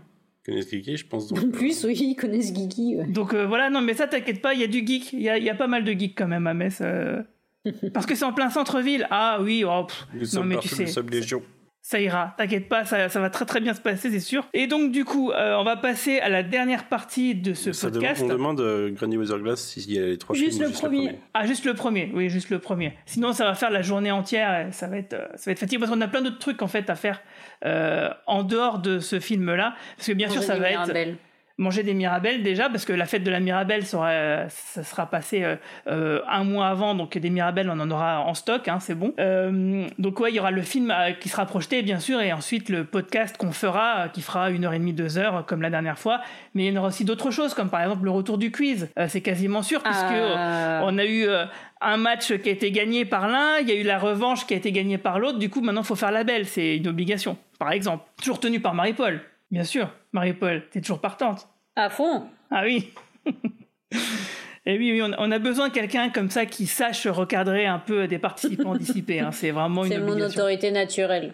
[0.47, 1.27] Ils connaissent Guigui, je pense.
[1.27, 1.43] donc.
[1.43, 2.97] En plus, oui, ils connaissent Guigui.
[2.97, 3.05] ouais.
[3.07, 5.13] Donc euh, voilà, non, mais ça, t'inquiète pas, il y a du geek.
[5.13, 6.79] Il y a, il y a pas mal de geeks quand même à Metz.
[6.81, 7.21] euh.
[7.93, 9.07] Parce que c'est en plein centre-ville.
[9.09, 10.83] Ah oui, oh, pff, Nous non, sommes mais tu partout, sais.
[10.83, 11.41] nous sommes légion.
[11.87, 14.47] Ça ira, t'inquiète pas, ça, ça va très très bien se passer, c'est sûr.
[14.55, 17.91] Et donc du coup, euh, on va passer à la dernière partie de ce Ça
[17.91, 18.21] podcast.
[18.21, 20.73] demande- on demande euh, Granny Weatherglass s'il y a les trois Juste films ou le
[20.73, 21.19] premier.
[21.35, 22.93] Ah, juste le premier, oui, juste le premier.
[23.05, 25.59] Sinon, ça va faire la journée entière, et ça va être, euh, ça va être
[25.59, 27.21] fatigant parce qu'on a plein d'autres trucs en fait à faire euh,
[27.63, 29.75] en dehors de ce film-là.
[29.97, 31.15] Parce que bien sûr, ça va être
[31.57, 35.43] manger des Mirabelles déjà, parce que la fête de la Mirabelle sera, ça sera passé
[35.43, 35.55] euh,
[35.87, 39.13] euh, un mois avant, donc des Mirabelles, on en aura en stock, hein, c'est bon.
[39.19, 42.67] Euh, donc ouais, il y aura le film qui sera projeté, bien sûr, et ensuite
[42.69, 45.97] le podcast qu'on fera, qui fera une heure et demie, deux heures, comme la dernière
[45.97, 46.19] fois.
[46.55, 48.89] Mais il y en aura aussi d'autres choses, comme par exemple le retour du quiz.
[48.99, 50.81] Euh, c'est quasiment sûr, puisque Ah.
[50.83, 51.25] on a eu
[51.81, 54.53] un match qui a été gagné par l'un, il y a eu la revanche qui
[54.53, 55.39] a été gagnée par l'autre.
[55.39, 56.45] Du coup, maintenant, il faut faire la belle.
[56.45, 58.03] C'est une obligation, par exemple.
[58.17, 59.21] Toujours tenue par Marie-Paul.
[59.51, 61.47] Bien sûr, Marie-Paul, t'es toujours partante.
[61.75, 62.27] À fond.
[62.51, 62.93] Ah oui.
[64.67, 67.77] Et oui, oui, on, on a besoin de quelqu'un comme ça qui sache recadrer un
[67.77, 69.19] peu des participants dissipés.
[69.19, 69.31] hein.
[69.31, 71.33] C'est vraiment une C'est mon autorité naturelle.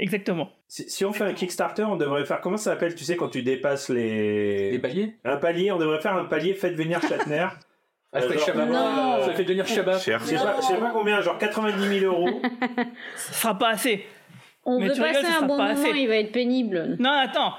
[0.00, 0.50] Exactement.
[0.66, 3.28] Si, si on fait un Kickstarter, on devrait faire comment ça s'appelle Tu sais quand
[3.28, 5.14] tu dépasses les Les paliers?
[5.24, 7.46] Un palier, on devrait faire un palier faites venir Shatner.
[8.16, 8.68] Ah, ça fait genre, Shabbat.
[8.68, 9.22] Non.
[9.26, 9.98] Ça fait devenir Shabbat.
[9.98, 12.40] Je sais pas, je sais pas combien, genre 90 000 euros.
[13.16, 14.06] Ce sera pas assez.
[14.66, 15.98] On Mais veut passer rigoles, un bon pas moment, assez.
[15.98, 16.96] il va être pénible.
[16.98, 17.54] Non, attends.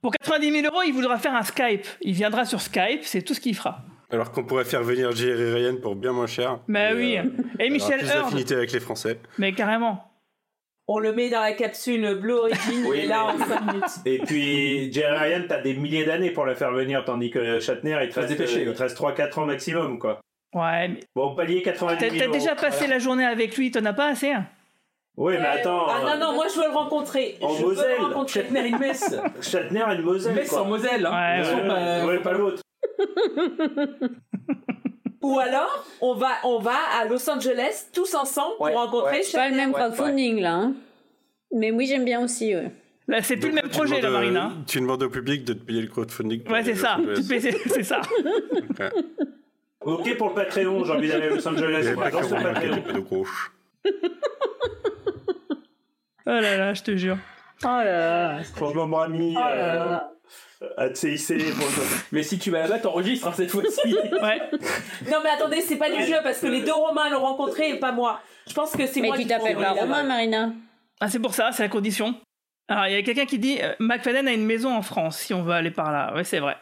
[0.00, 1.86] Pour 90 000 euros, il voudra faire un Skype.
[2.02, 3.78] Il viendra sur Skype, c'est tout ce qu'il fera.
[4.10, 6.60] Alors qu'on pourrait faire venir Jerry Ryan pour bien moins cher.
[6.68, 7.18] Mais Et, oui.
[7.18, 7.24] euh,
[7.58, 8.24] Et Michel plus Heard.
[8.24, 9.18] d'affinité avec les Français.
[9.38, 10.04] Mais carrément.
[10.86, 13.84] On le met dans la capsule Blue Origin, Oui, est là mais- en 5 minutes.
[14.04, 17.98] Et puis Jerry Ryan, t'as des milliers d'années pour le faire venir, tandis que Shatner,
[18.04, 20.20] il te reste, dépêcher, il te reste 3-4 ans maximum, quoi.
[20.54, 22.32] Ouais, mais Bon, palier 90 t'as 000 t'as euros.
[22.38, 24.46] déjà passé la journée avec lui, t'en as pas assez hein
[25.18, 25.86] Oui, mais attends.
[25.88, 27.38] Ah non, non, moi je veux le rencontrer.
[27.40, 27.96] En je veux Moselle.
[27.98, 28.42] le rencontrer.
[28.42, 29.16] Chatner et Metz.
[29.40, 30.34] Chatner et Moselle.
[30.34, 30.60] Metz quoi.
[30.62, 31.06] en Moselle.
[31.06, 31.42] Hein.
[31.42, 32.62] Ouais, ouais, pas- ouais, pas l'autre.
[35.22, 39.48] Ou alors, on va, on va à Los Angeles tous ensemble pour rencontrer C'est pas
[39.48, 39.86] le même Shatner.
[39.94, 40.52] crowdfunding là.
[40.54, 40.74] hein.
[41.52, 42.54] Mais oui, j'aime bien aussi.
[42.54, 42.70] Ouais.
[43.08, 44.52] Là, c'est plus le même projet, la euh, Marina.
[44.66, 46.48] Tu demandes au public de te payer le crowdfunding.
[46.50, 46.98] Ouais, c'est ça.
[47.24, 48.00] C'est ça.
[49.82, 51.76] Ok pour le Patreon, j'ai envie d'aller à Los Angeles.
[51.78, 53.24] Il y avait pas que Romain qui Patreon.
[56.26, 57.18] Oh là là, je te jure.
[57.62, 57.84] Oh là
[58.38, 58.42] là.
[58.54, 59.34] Franchement, mon ami.
[59.36, 60.12] Oh là euh, là.
[60.60, 63.80] le- Mais si tu vas là-bas, t'enregistres hein, cette fois-ci.
[64.22, 64.40] Ouais.
[65.10, 67.78] Non mais attendez, c'est pas du jeu parce que les deux Romains l'ont rencontré et
[67.78, 68.20] pas moi.
[68.48, 70.02] Je pense que c'est Mais moi tu qui t'appelles faut pas envoyer Romain.
[70.02, 70.52] Marina.
[71.00, 72.14] Ah, c'est pour ça, c'est la condition.
[72.68, 75.34] Alors, il y a quelqu'un qui dit euh, McFadden a une maison en France, si
[75.34, 76.12] on veut aller par là.
[76.14, 76.56] Ouais, c'est vrai.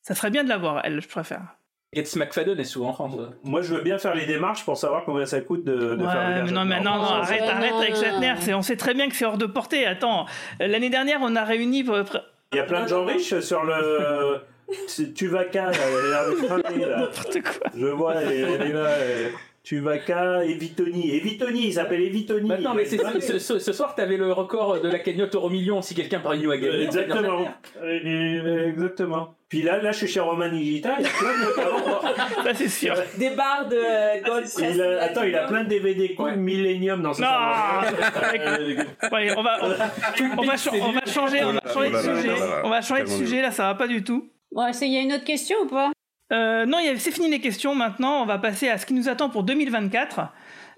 [0.00, 1.56] Ça serait bien de la voir, elle, je préfère.
[1.94, 3.14] Getz McFadden est souvent en France.
[3.14, 3.26] ouais.
[3.44, 6.06] Moi, je veux bien faire les démarches pour savoir combien ça coûte de, de faire
[6.06, 8.54] Ouais, venir mais non, mais non, arrête, arrête non, avec Shatner.
[8.54, 9.84] On sait très bien que c'est hors de portée.
[9.86, 10.24] Attends,
[10.58, 11.80] l'année dernière, on a réuni.
[11.80, 14.40] Il y a plein de gens riches sur le.
[14.86, 17.00] c'est Tuvaka, là, elle a l'air de.
[17.02, 17.70] N'importe quoi.
[17.76, 18.88] Je vois, elle, elle est là.
[18.98, 19.32] elle-
[19.64, 21.14] Tuvaka, Evitoni.
[21.16, 22.48] Evitoni, il s'appelle Evitoni.
[22.48, 25.48] Bah non, mais c'est- ce, ce- ce soir, t'avais le record de la cagnotte euro
[25.50, 26.82] million si quelqu'un par une à gagner.
[26.82, 27.46] Exactement.
[27.82, 29.34] Euh, Exactement.
[29.48, 32.44] Puis là, là, je suis chez Roman Nigita, il y a plein de talents.
[32.44, 32.94] Ça, c'est sûr.
[33.18, 37.02] Des barres de euh, Gold Il a- attends, il a plein de DVD cool Millennium
[37.02, 37.22] dans son.
[39.12, 42.02] Ouais, on va, on, on va, cha- on va changer, on va changer de Oh
[42.06, 42.34] là sujet.
[42.64, 44.28] On va changer de sujet, là, ça va pas du tout.
[44.50, 45.90] Bon, qu'il y a une autre question ou pas?
[46.32, 47.74] Euh, non, c'est fini les questions.
[47.74, 50.20] Maintenant, on va passer à ce qui nous attend pour 2024.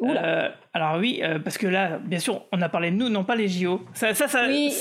[0.03, 3.25] Euh, alors oui, euh, parce que là, bien sûr, on a parlé de nous, non
[3.25, 3.81] pas les JO.
[3.95, 4.73] Ça, ça, ça- Oui,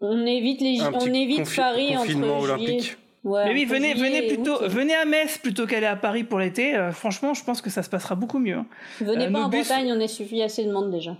[0.00, 2.68] on évite les, on évite confi- Paris confinement entre juillet.
[2.70, 2.96] olympique.
[3.24, 4.68] Ouais, Mais oui, venez, venez plutôt, août.
[4.68, 6.74] venez à Metz plutôt qu'aller à Paris pour l'été.
[6.74, 8.56] Euh, franchement, je pense que ça se passera beaucoup mieux.
[8.56, 8.66] hein.
[9.00, 11.16] Venez Euh, pas en bus- Bretagne, on est suffi assez de monde déjà.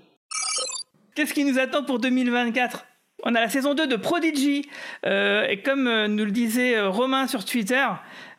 [1.14, 2.86] Qu'est-ce qui nous attend pour 2024
[3.24, 4.68] On a la saison 2 de Prodigy.
[5.06, 7.84] Euh, et comme euh, nous le disait euh, Romain sur Twitter,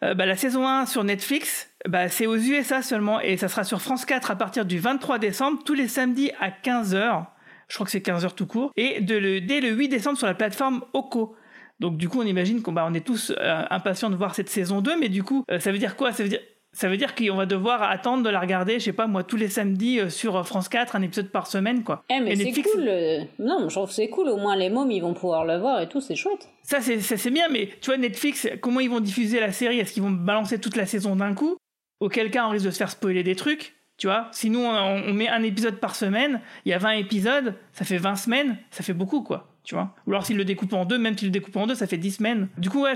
[0.02, 3.20] bah, la saison 1 sur Netflix, bah, c'est aux USA seulement.
[3.22, 6.50] Et ça sera sur France 4 à partir du 23 décembre, tous les samedis à
[6.50, 7.26] 15h.
[7.68, 8.72] Je crois que c'est 15h tout court.
[8.76, 11.36] Et de le- dès le 8 décembre sur la plateforme Oko.
[11.80, 13.32] Donc du coup, on imagine qu'on bah, est tous
[13.70, 15.00] impatients de voir cette saison 2.
[15.00, 16.12] Mais du coup, ça veut dire quoi?
[16.12, 16.40] Ça veut dire...
[16.74, 19.36] Ça veut dire qu'on va devoir attendre de la regarder, je sais pas moi, tous
[19.36, 22.04] les samedis euh, sur euh, France 4, un épisode par semaine, quoi.
[22.10, 22.86] Eh, mais c'est cool.
[22.88, 24.30] euh, Non, je trouve que c'est cool.
[24.30, 26.48] Au moins, les mômes, ils vont pouvoir le voir et tout, c'est chouette.
[26.64, 29.80] Ça, c'est bien, mais tu vois, Netflix, comment ils vont diffuser la série?
[29.80, 31.58] Est-ce qu'ils vont balancer toute la saison d'un coup?
[32.00, 34.30] Auquel cas, on risque de se faire spoiler des trucs, tu vois?
[34.32, 37.98] Sinon, on, on met un épisode par semaine, il y a 20 épisodes, ça fait
[37.98, 39.94] 20 semaines, ça fait beaucoup, quoi, tu vois?
[40.08, 41.98] Ou alors s'ils le découpent en deux, même s'ils le découpent en deux, ça fait
[41.98, 42.48] 10 semaines.
[42.58, 42.94] Du coup, ouais,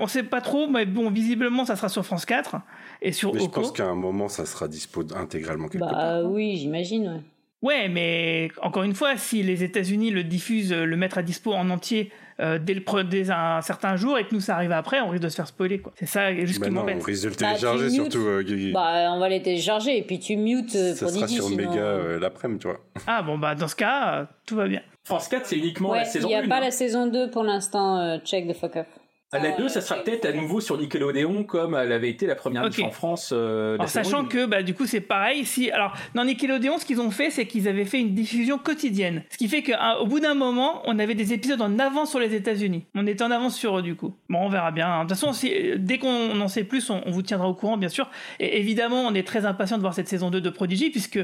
[0.00, 2.56] on sait pas trop, mais bon, visiblement, ça sera sur France 4
[3.02, 5.92] et sur Mais je pense qu'à un moment, ça sera dispo intégralement quelque part.
[5.92, 7.20] Bah oui, j'imagine, ouais.
[7.62, 11.52] Ouais, mais encore une fois, si les États-Unis le diffusent, euh, le mettent à dispo
[11.54, 14.72] en entier euh, dès, le, pre- dès un certain jour et que nous ça arrive
[14.72, 15.90] après, on risque de se faire spoiler quoi.
[15.96, 16.98] C'est ça juste Bah qui non, m'embête.
[17.00, 18.72] on risque de le Bah, télécharger surtout, euh, Guigui.
[18.72, 21.56] Bah, on va les télécharger et puis tu mutes euh, ça sera Prodigy, sur sinon,
[21.56, 22.78] Mega euh, l'après-midi, tu vois.
[23.06, 24.82] Ah bon bah dans ce cas, euh, tout va bien.
[25.04, 26.48] France 4, c'est uniquement Ouais, la il saison n'y a 1.
[26.48, 26.60] pas hein.
[26.60, 28.86] la saison 2 pour l'instant, euh, check the fuck up.
[29.32, 32.36] À la 2, ça sera peut-être à nouveau sur Nickelodeon comme elle avait été la
[32.36, 32.70] première Ok.
[32.76, 33.30] diff en France.
[33.32, 35.44] euh, Alors saison sachant que bah du coup c'est pareil.
[35.44, 39.24] Si alors dans Nickelodeon, ce qu'ils ont fait, c'est qu'ils avaient fait une diffusion quotidienne,
[39.30, 42.34] ce qui fait qu'au bout d'un moment, on avait des épisodes en avance sur les
[42.36, 42.84] États-Unis.
[42.94, 44.14] On était en avance sur eux du coup.
[44.28, 44.86] Bon, on verra bien.
[44.86, 44.98] hein.
[45.04, 47.76] De toute façon, si- dès qu'on en sait plus, on, on vous tiendra au courant
[47.76, 48.08] bien sûr.
[48.38, 51.18] Et évidemment, on est très impatient de voir cette saison 2 de Prodigy puisque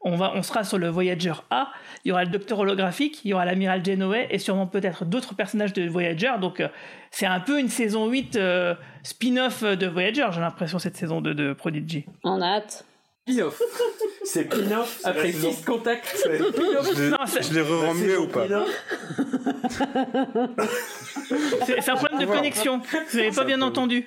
[0.00, 1.68] on, va, on sera sur le Voyager A,
[2.04, 5.34] il y aura le Docteur Holographique, il y aura l'Amiral Janeway et sûrement peut-être d'autres
[5.34, 6.32] personnages de Voyager.
[6.40, 6.68] Donc euh,
[7.10, 11.34] c'est un peu une saison 8 euh, spin-off de Voyager, j'ai l'impression, cette saison 2
[11.34, 12.04] de Prodigy.
[12.24, 12.84] On a hâte.
[13.28, 13.60] Spin-off.
[14.24, 15.00] C'est Pinoff.
[15.04, 16.16] Après Fist Contact.
[16.24, 16.38] Je l'ai-
[17.10, 18.46] Non, je l'ai re-remué ou pas
[21.66, 22.78] C'est un problème de connexion,
[23.10, 24.06] vous n'avez pas bien entendu.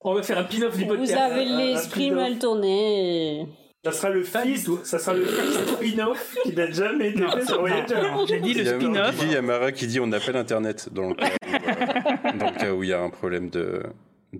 [0.00, 1.18] On va faire un pin-off du Vous podcast.
[1.18, 2.22] avez l'esprit spin-off.
[2.22, 3.46] mal tourné.
[3.84, 7.96] Ça sera le fils, ça sera le spin-off qui n'a jamais été fait sur Voyager.
[8.26, 9.14] J'ai dit le spin-off.
[9.20, 12.50] Il y a Mara qui dit on appelle Internet dans le cas où, euh, dans
[12.50, 13.82] le cas où il y a un problème de,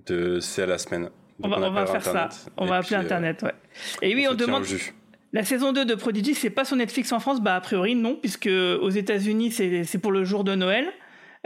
[0.07, 1.11] de c'est à la semaine.
[1.43, 2.09] On va, on va appelle faire ça.
[2.09, 2.45] Internet.
[2.57, 3.53] On va appeler euh, Internet, ouais.
[4.01, 4.63] Et oui, on, demande.
[5.31, 7.39] La saison 2 de Prodigy, c'est pas sur Netflix en France?
[7.39, 10.91] Bah, a priori, non, puisque aux États-Unis, c'est c'est pour le jour de Noël.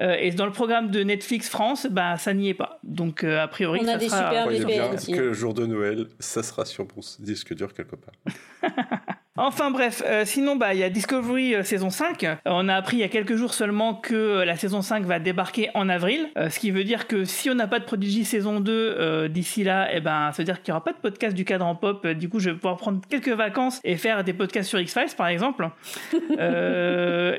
[0.02, 2.80] Euh, et dans le programme de Netflix France, bah, ça n'y est pas.
[2.84, 4.30] Donc, euh, a priori, On a ça des sera.
[4.30, 8.14] super bien que le jour de Noël, ça sera sur mon disque dur quelque part.
[9.42, 12.24] Enfin bref, euh, sinon bah il y a Discovery euh, saison 5.
[12.26, 15.06] Euh, on a appris il y a quelques jours seulement que euh, la saison 5
[15.06, 18.26] va débarquer en avril, ce qui veut dire que si on n'a pas de Prodigy
[18.26, 20.98] saison 2 euh, d'ici là, eh ben ça veut dire qu'il n'y aura pas de
[20.98, 22.06] podcast du cadre en pop.
[22.06, 25.28] Du coup, je vais pouvoir prendre quelques vacances et faire des podcasts sur X-Files par
[25.28, 25.70] exemple.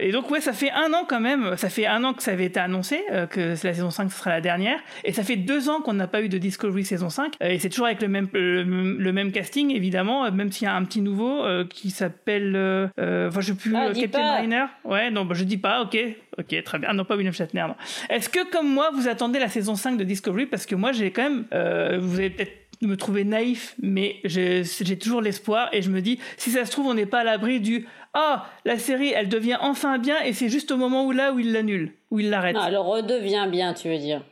[0.00, 2.32] Et donc ouais, ça fait un an quand même, ça fait un an que ça
[2.32, 3.00] avait été annoncé
[3.30, 6.06] que la saison 5 ce sera la dernière et ça fait deux ans qu'on n'a
[6.06, 9.12] pas eu de Discovery saison 5 Euh, et c'est toujours avec le même le, le
[9.12, 13.28] même casting évidemment, même s'il y a un petit nouveau euh, qui s'appelle euh, euh,
[13.28, 14.36] enfin je sais plus Ah, euh, Captain.
[14.36, 14.64] Reiner.
[14.84, 15.98] Ouais, non, bah, je dis pas, OK.
[16.38, 16.92] OK, très bien.
[16.92, 17.66] Non, pas William Shatner.
[18.08, 20.46] Est-ce que comme moi vous attendez la saison 5 de Discovery?
[20.46, 22.52] Parce que moi j'ai quand même euh, vous allez peut-être
[22.82, 24.64] me trouver naïf, mais j'ai
[24.98, 27.60] toujours l'espoir et je me dis, si ça se trouve, on n'est pas à l'abri
[27.60, 31.32] du Ah, la série, elle devient enfin bien et c'est juste au moment où là
[31.34, 32.56] où il l'annule, où il l'arrête.
[32.56, 34.24] Non, elle redevient bien, tu veux dire.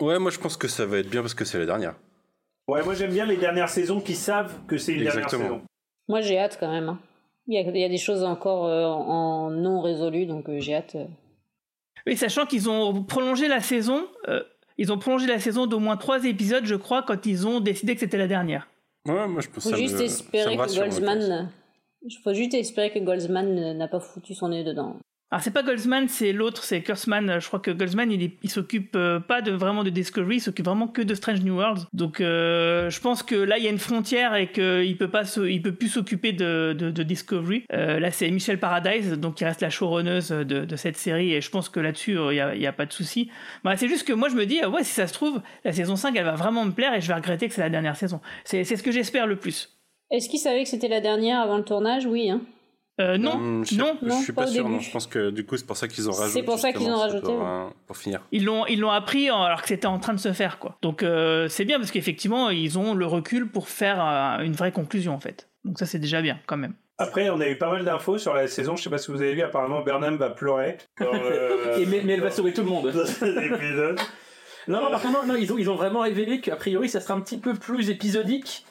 [0.00, 1.94] Ouais, moi je pense que ça va être bien parce que c'est la dernière.
[2.68, 5.42] Ouais, moi j'aime bien les dernières saisons qui savent que c'est une Exactement.
[5.42, 5.62] dernière saison.
[6.08, 6.88] Moi, j'ai hâte quand même.
[6.88, 6.98] hein.
[7.48, 10.58] Il y, a, il y a des choses encore euh, en non résolues, donc euh,
[10.60, 10.96] j'ai hâte.
[10.96, 11.04] euh.
[12.06, 14.42] Oui, sachant qu'ils ont prolongé la saison, euh,
[14.78, 17.94] ils ont prolongé la saison d'au moins trois épisodes, je crois, quand ils ont décidé
[17.94, 18.68] que c'était la dernière.
[19.06, 21.50] Ouais, moi je pense Faut ça juste me- espérer ça me que rassure, Goldsman.
[22.02, 24.96] Il faut juste espérer que Goldsman n'a pas foutu son nez dedans.
[25.32, 27.40] Alors c'est pas Goldsman, c'est l'autre, c'est Kurtzman.
[27.40, 30.86] Je crois que Goldsman, il, s'occupe euh, pas de vraiment de Discovery, il s'occupe vraiment
[30.86, 31.88] que de Strange New Worlds.
[31.92, 35.24] Donc euh, je pense que là il y a une frontière et qu'il peut pas,
[35.36, 36.72] il peut plus s'occuper de,
[37.02, 37.64] Discovery.
[37.72, 41.50] Euh, là c'est Michelle Paradise, donc qui reste la showrunneuse de, cette série et je
[41.50, 43.28] pense que là-dessus euh, il il y a pas de souci.
[43.64, 45.96] Bah, c'est juste que moi je me dis ouais si ça se trouve la saison
[45.96, 48.20] 5 elle va vraiment me plaire et je vais regretter que c'est la dernière saison.
[48.44, 49.76] C'est ce que j'espère le plus.
[50.12, 52.06] Est-ce qu'il savait que c'était la dernière avant le tournage?
[52.06, 52.30] Oui.
[52.30, 52.42] Hein.
[52.98, 54.66] Euh, non, Hum, je sais- non, je suis pas pas sûr.
[54.68, 56.42] Non, je pense que du coup c'est pour ça qu'ils ont C'est rajouté.
[56.44, 58.20] pour ça qu'ils ont rajouté, Pour, euh, pour finir.
[58.32, 60.78] Ils l'ont, ils l'ont appris alors que c'était en train de se faire, quoi.
[60.82, 64.72] Donc euh, c'est bien parce qu'effectivement, ils ont le recul pour faire euh, une vraie
[64.72, 65.48] conclusion, en fait.
[65.64, 66.72] Donc ça, c'est déjà bien, quand même.
[66.98, 68.74] Après, on a eu pas mal d'infos sur la saison.
[68.76, 70.78] Je sais pas si vous avez vu, apparemment Burnham va pleurer.
[70.98, 72.90] Dans, euh, Et mais, mais elle va sauver tout le monde.
[74.68, 77.00] Non, non, par contre, non, non, ils, ont, ils ont vraiment révélé qu'a priori, ça
[77.00, 78.64] sera un petit peu plus épisodique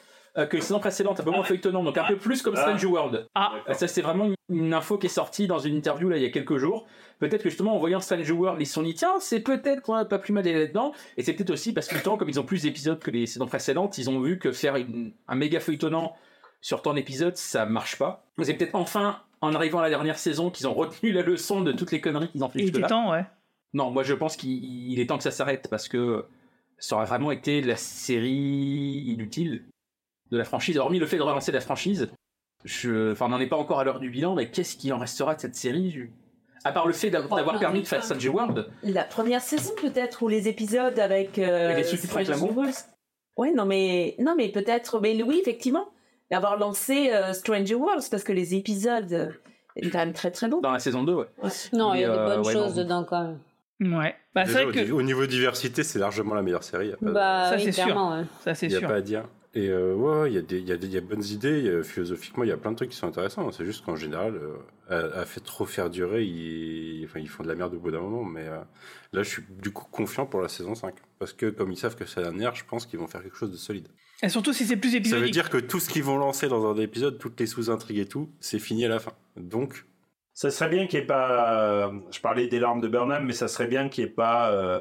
[0.44, 2.60] que les saisons précédentes, un peu moins feuilletonnant, donc un peu plus comme Ah.
[2.60, 3.26] Strange World.
[3.34, 6.22] Ah, Euh, Ça, c'est vraiment une, info qui est sortie dans une interview là, il
[6.22, 6.86] y a quelques jours.
[7.18, 10.04] Peut-être que justement, en voyant Strange World, ils se sont dit, tiens, c'est peut-être ouais,
[10.04, 10.92] pas plus mal d'aller là-dedans.
[11.16, 13.46] Et c'est peut-être aussi parce que, justement, comme ils ont plus d'épisodes que les saisons
[13.46, 16.14] précédentes, ils ont vu que faire une- un méga feuilletonnant
[16.60, 18.26] sur tant d'épisodes, ça marche pas.
[18.42, 21.72] C'est peut-être enfin, en arrivant à la dernière saison, qu'ils ont retenu la leçon de
[21.72, 23.24] toutes les conneries qu'ils ont fait il était temps, ouais.
[23.72, 26.24] Non, moi je pense qu'il il est temps que ça s'arrête parce que
[26.78, 29.64] ça aurait vraiment été la série inutile
[30.30, 30.78] de la franchise.
[30.78, 32.08] Hormis le fait de relancer la franchise,
[32.64, 33.12] je...
[33.12, 35.34] enfin, on n'en est pas encore à l'heure du bilan, mais qu'est-ce qui en restera
[35.34, 36.04] de cette série je-
[36.64, 40.28] À part le fait d'avoir permis de faire Strange World, La première saison peut-être ou
[40.28, 41.38] les épisodes avec.
[41.38, 42.54] euh, Avec les sous-titres avec l'amour.
[43.36, 45.88] Ouais, non mais non mais peut-être, mais oui effectivement,
[46.30, 49.28] d'avoir lancé euh, Stranger Worlds parce que les épisodes euh,
[49.76, 50.60] étaient quand même très très bons.
[50.62, 51.26] dans la saison 2, ouais.
[51.74, 52.82] Non, il y a des euh, bonnes ouais, choses non.
[52.82, 53.38] dedans quand même.
[53.94, 54.14] Ouais.
[54.34, 54.78] Bah, Déjà, vrai au, que.
[54.80, 56.88] niveau- au niveau diversité, c'est largement la meilleure série.
[56.88, 57.94] y a pas de- Bah, Ça, oui, c'est sûr.
[57.94, 58.24] ouais.
[58.42, 58.88] Ça, c'est Il n'y a sûr.
[58.88, 59.24] pas à dire.
[59.56, 61.24] Et euh, ouais, il y, a des- il y, a des- il y a bonnes
[61.24, 61.62] idées.
[61.62, 63.50] y a- philosophiquement, il y a plein de trucs qui sont intéressants.
[63.52, 67.42] C'est juste qu'en général, euh, à, à fait trop faire durer, ils, enfin, ils font
[67.42, 68.22] de la merde au bout d'un moment.
[68.24, 68.58] Mais euh,
[69.12, 70.94] là, je suis du coup confiant pour la saison 5.
[71.18, 73.36] Parce que comme ils savent que c'est la dernière, je pense qu'ils vont faire quelque
[73.38, 73.88] chose de solide.
[74.22, 75.32] Et surtout si c'est plus Ça veut épisodique.
[75.32, 78.30] dire que tout ce qu'ils vont lancer dans un épisode, toutes les sous-intrigues et tout,
[78.40, 79.12] c'est fini à la fin.
[79.36, 79.86] Donc,
[80.34, 81.86] Ça serait bien qu'il n'y ait pas.
[81.86, 84.52] euh, je parlais des larmes de Burnham, mais ça serait bien qu'il n'y ait pas
[84.52, 84.80] euh,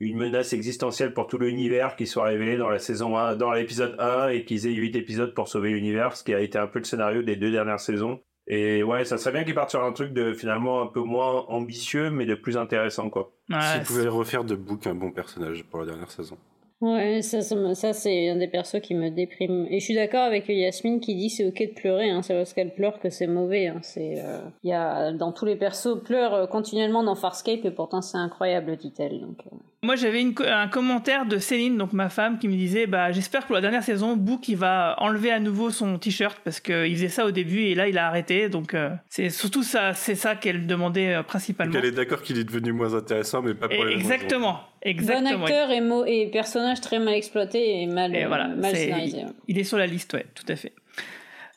[0.00, 3.96] une menace existentielle pour tout l'univers qui soit révélée dans la saison 1, dans l'épisode
[3.98, 6.78] 1 et qu'ils aient 8 épisodes pour sauver l'univers, ce qui a été un peu
[6.78, 8.20] le scénario des deux dernières saisons.
[8.46, 11.44] Et ouais, ça serait bien qu'ils partent sur un truc de finalement un peu moins
[11.48, 13.32] ambitieux, mais de plus intéressant, quoi.
[13.50, 16.36] Ouais, s'ils pouvaient refaire de Book un bon personnage pour la dernière saison.
[16.80, 19.66] Ouais, ça, ça, ça, c'est un des persos qui me déprime.
[19.68, 22.54] Et je suis d'accord avec Yasmine qui dit c'est ok de pleurer, hein, c'est parce
[22.54, 23.66] qu'elle pleure que c'est mauvais.
[23.66, 23.80] Hein.
[23.82, 27.70] C'est, euh, il y a, dans tous les persos, pleure euh, continuellement dans Farscape et
[27.70, 29.20] pourtant c'est incroyable, dit-elle.
[29.20, 29.56] Donc, euh.
[29.82, 33.42] Moi, j'avais co- un commentaire de Céline, donc ma femme, qui me disait bah, J'espère
[33.42, 36.94] que pour la dernière saison, Book il va enlever à nouveau son t-shirt parce qu'il
[36.94, 38.48] faisait ça au début et là il a arrêté.
[38.48, 41.74] Donc, euh, c'est surtout ça, c'est ça qu'elle demandait euh, principalement.
[41.74, 44.60] Donc elle est d'accord qu'il est devenu moins intéressant, mais pas pour Et- les exactement,
[44.82, 45.38] exactement.
[45.38, 48.84] Bon acteur et, mo- et personnage très mal exploité et mal, Et voilà, mal c'est-
[48.84, 49.24] scénarisé.
[49.48, 50.72] il est sur la liste, ouais, tout à fait.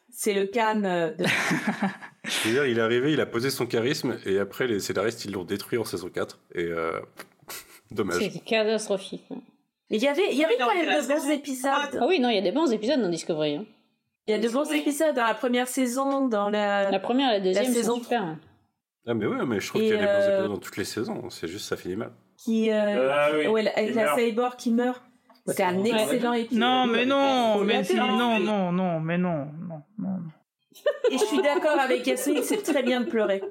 [0.10, 1.26] C'est le can euh, de...
[2.24, 5.26] Je veux dire, il est arrivé, il a posé son charisme, et après, les scénaristes,
[5.26, 6.40] ils l'ont détruit en saison 4.
[6.56, 7.00] Et euh,
[7.92, 8.20] dommage.
[8.32, 9.26] C'est catastrophique.
[9.90, 11.72] Il y avait, il y avait quand même de bons épisodes.
[12.00, 13.56] Ah oui, non, il y a des bons épisodes dans Discovery.
[13.58, 13.66] hein.
[14.28, 16.90] Il y a de bons épisodes dans la première saison, dans la.
[16.90, 18.22] La première et la deuxième La saison sont super.
[18.24, 18.40] hein.
[19.06, 20.58] Ah, mais ouais, mais je trouve Et qu'il y a des bons euh, épisodes dans
[20.60, 21.30] toutes les saisons.
[21.30, 22.12] C'est juste, ça finit mal.
[22.44, 24.20] Qui euh, Ah oui, ouais, la- avec il la meurt.
[24.20, 25.02] cyborg qui meurt.
[25.48, 25.90] C'est un Ouais.
[25.90, 26.60] excellent épisode.
[26.60, 30.20] Non, mais non, mais non, non, non, mais non, non, non.
[31.12, 33.42] Et je suis d'accord avec Yasmine, c'est très bien de pleurer.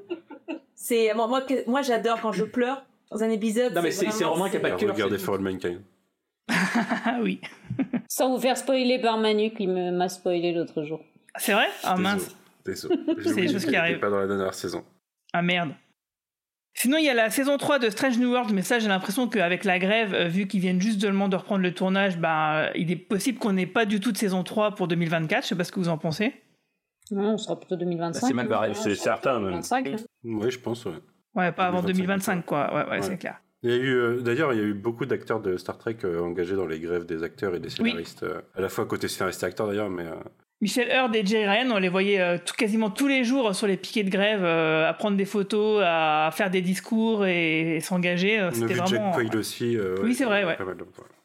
[0.74, 3.74] C'est moi, moi, moi j'adore quand je pleure dans un épisode.
[3.74, 4.94] Non, mais c'est c'est Romain qui a pas de cœur.
[4.94, 5.82] Regardez For All Mankind.
[6.48, 7.40] Ah oui.
[8.09, 11.01] Sans vous faire spoiler par Manu qui m'a spoilé l'autre jour.
[11.36, 11.66] C'est vrai?
[11.85, 12.35] Ah mince.
[12.64, 12.97] Désolé.
[13.23, 13.98] C'est des choses qui arrivent.
[14.01, 14.85] pas dans la dernière saison.
[15.32, 15.70] Ah merde.
[16.74, 19.28] Sinon, il y a la saison 3 de Strange New World, mais ça, j'ai l'impression
[19.28, 22.90] qu'avec la grève, euh, vu qu'ils viennent juste seulement de reprendre le tournage, bah, il
[22.90, 25.42] est possible qu'on n'ait pas du tout de saison 3 pour 2024.
[25.44, 26.34] Je sais pas ce que vous en pensez.
[27.10, 28.26] Non, on sera plutôt 2025.
[28.26, 28.74] C'est mal barré, hein.
[28.74, 29.52] c'est certain même.
[29.54, 29.96] 25, hein.
[30.24, 30.92] Oui, je pense, ouais.
[31.34, 32.74] Ouais, pas avant 2025, 2025, quoi.
[32.74, 33.02] Ouais, ouais, Ouais.
[33.02, 33.40] c'est clair.
[33.62, 35.98] Il y a eu, euh, d'ailleurs, il y a eu beaucoup d'acteurs de Star Trek
[36.05, 39.06] euh, engagés dans les grèves des acteurs et des scénaristes, euh, à la fois côté
[39.09, 40.05] scénariste et acteur d'ailleurs, mais
[40.60, 43.76] Michel Heard et Jerry Ryan, on les voyait tout- quasiment tous les jours sur les
[43.76, 48.48] piquets de grève, euh, à prendre des photos, à faire des discours et, et s'engager.
[48.52, 49.12] C'était vu vraiment.
[49.12, 49.76] Jack Quaid aussi.
[49.76, 50.56] euh, Oui, c'est vrai, ouais.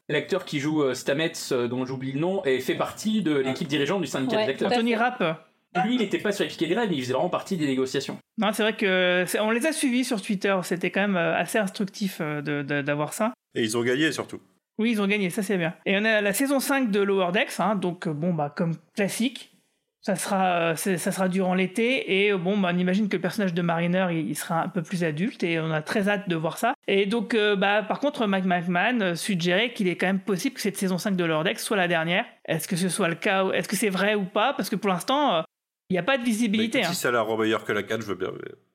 [0.09, 1.34] L'acteur qui joue euh, Stamets,
[1.69, 4.72] dont j'oublie le nom, et fait partie de l'équipe dirigeante du syndicat Ouais, des acteurs.
[4.72, 5.46] Anthony Rapp.
[5.85, 7.68] Lui, il n'était pas sur les piquets de grève, mais il faisait vraiment partie des
[7.68, 8.18] négociations.
[8.39, 10.56] Non, c'est vrai que on les a suivis sur Twitter.
[10.64, 12.41] C'était quand même euh, assez instructif euh,
[12.81, 13.34] d'avoir ça.
[13.56, 14.39] Et ils ont gagné surtout.
[14.80, 15.73] Oui, ils ont gagné, ça c'est bien.
[15.85, 18.76] Et on a la saison 5 de Lower Decks, hein, donc euh, bon, bah, comme
[18.95, 19.53] classique.
[20.02, 23.53] Ça sera, euh, ça sera durant l'été, et bon, bah, on imagine que le personnage
[23.53, 26.35] de Mariner, il, il sera un peu plus adulte, et on a très hâte de
[26.35, 26.76] voir ça.
[26.88, 30.61] Et donc, euh, bah, par contre, Mike McMahon suggérait qu'il est quand même possible que
[30.61, 32.23] cette saison 5 de Lower Decks soit la dernière.
[32.45, 34.53] Est-ce que ce soit le cas, ou- est-ce que c'est vrai ou pas?
[34.53, 35.44] Parce que pour l'instant,
[35.89, 36.84] il n'y a pas de visibilité.
[36.84, 36.89] hein.
[36.89, 38.31] Si ça la rend meilleure que la 4, je veux bien.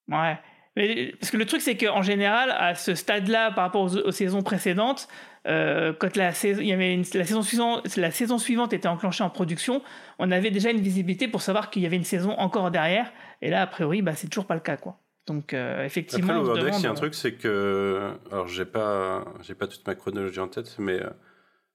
[0.08, 0.38] mais- Ouais.
[0.74, 4.10] Mais, parce que le truc, c'est qu'en général, à ce stade-là, par rapport aux, aux
[4.10, 5.06] saisons précédentes,
[5.46, 8.88] euh, quand la saison, il y avait une- la, saison suivante, la saison suivante était
[8.88, 9.82] enclenchée en production,
[10.18, 13.12] on avait déjà une visibilité pour savoir qu'il y avait une saison encore derrière.
[13.42, 14.78] Et là, a priori, bah, c'est toujours pas le cas.
[14.78, 14.98] quoi.
[15.26, 18.12] Donc, euh, effectivement, Après, il y a un demande- truc, c'est que.
[18.32, 21.10] Alors, j'ai pas, j'ai pas toute ma chronologie en tête, mais euh,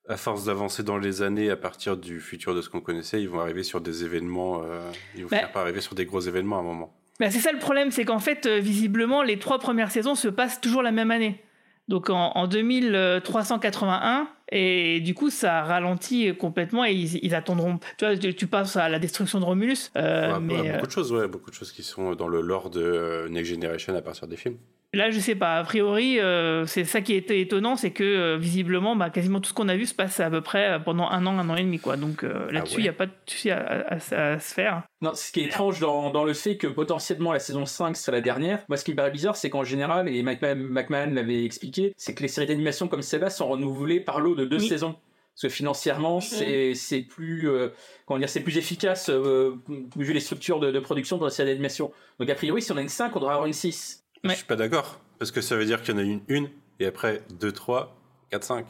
[0.09, 3.29] à force d'avancer dans les années, à partir du futur de ce qu'on connaissait, ils
[3.29, 4.61] vont arriver sur des événements.
[4.63, 4.79] euh,
[5.15, 5.37] ils vont Bah.
[5.37, 6.93] finir par arriver sur des gros événements à un moment.
[7.19, 10.27] Bah, c'est ça le problème, c'est qu'en fait, euh, visiblement, les trois premières saisons se
[10.27, 11.41] passent toujours la même année.
[11.87, 17.79] Donc en, en 2381, et du coup, ça ralentit complètement et ils, ils attendront.
[17.97, 20.73] Tu vois, tu, tu passes à la destruction de Romulus, euh, Ouais, mais ouais, euh,
[20.75, 23.95] beaucoup de choses, ouais, beaucoup de choses qui sont dans le lore de Next Generation
[23.95, 24.57] à partir des films.
[24.97, 25.55] Là, je sais pas.
[25.57, 29.49] A priori, euh, c'est ça qui était étonnant, c'est que euh, visiblement, bah, quasiment tout
[29.49, 31.55] ce qu'on a vu se passe à peu près euh, pendant un an, un an
[31.55, 31.95] et demi, quoi.
[31.97, 34.83] Donc euh, là-dessus, il n'y a pas de souci à, à- à- à se faire.
[35.01, 38.17] Non, ce qui est étrange dans, dans le fait que potentiellement la saison 5 serait
[38.17, 41.45] la dernière, moi ce qui me paraît bizarre, c'est qu'en général, et McMahon, McMahon l'avait
[41.45, 44.67] expliqué, c'est que les séries d'animation comme celle-là sont renouvelées par lot de deux Oui.
[44.67, 44.95] saisons.
[45.39, 47.69] Parce que financièrement, c'est c'est plus, euh,
[48.07, 49.51] comment dire, c'est plus efficace euh,
[49.95, 51.91] vu les structures de, de production dans les séries d'animation.
[52.19, 54.03] Donc a priori, si on a une 5, on devrait avoir une 6.
[54.23, 56.49] Je suis pas d'accord, parce que ça veut dire qu'il y en a une, une,
[56.79, 57.95] et après 2, 3,
[58.31, 58.65] 4, 5.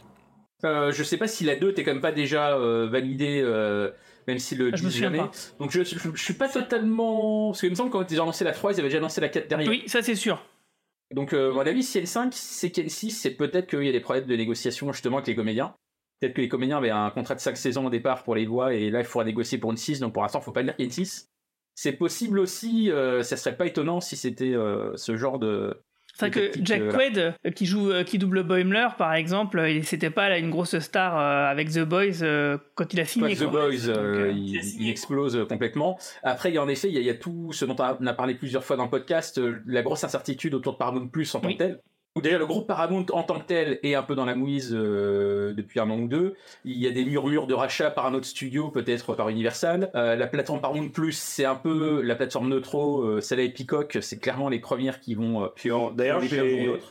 [0.65, 3.91] Euh, je sais pas si la 2 t'es quand même pas déjà euh, validée, euh,
[4.27, 5.19] même si le Ah, je me jamais.
[5.19, 5.31] pas.
[5.59, 7.49] Donc je, je, je suis pas totalement.
[7.49, 9.21] Parce qu'il me semble que quand ils ont lancé la 3, ils avaient déjà lancé
[9.21, 9.69] la 4 derrière.
[9.69, 10.43] Oui, ça c'est sûr.
[11.13, 13.89] Donc, euh, à mon avis, si elle 5, c'est qu'elle 6, c'est peut-être qu'il y
[13.89, 15.73] a des problèmes de négociation justement avec les comédiens.
[16.19, 18.73] Peut-être que les comédiens avaient un contrat de 5 saisons au départ pour les voix
[18.73, 20.83] et là il faudra négocier pour une 6, donc pour l'instant, faut pas dire qu'il
[20.83, 21.29] y a une 6.
[21.79, 25.79] C'est possible aussi, euh, ça serait pas étonnant si c'était euh, ce genre de.
[26.17, 26.91] Vrai que Jack euh.
[26.91, 30.79] Quaid, euh, qui joue, qui double Boimler, par exemple, il c'était pas là, une grosse
[30.79, 33.35] star euh, avec The Boys euh, quand il a signé.
[33.35, 33.67] Quoique The quoi.
[33.67, 35.99] Boys, Donc, il, il explose complètement.
[36.23, 37.75] Après, il y a en effet, il y a, il y a tout ce dont
[37.79, 41.35] on a parlé plusieurs fois dans le podcast, la grosse incertitude autour de Paramount Plus
[41.35, 41.79] en tant que tel.
[42.17, 44.73] Ou Déjà, le groupe Paramount en tant que tel est un peu dans la mouise
[44.73, 46.33] euh, depuis un an ou deux.
[46.65, 49.91] Il y a des murmures de rachat par un autre studio, peut-être par Universal.
[49.95, 53.01] Euh, la plateforme Paramount Plus, c'est un peu la plateforme Neutro.
[53.03, 55.43] Euh, et Peacock, c'est clairement les premières qui vont.
[55.43, 56.21] euh, d'ailleurs,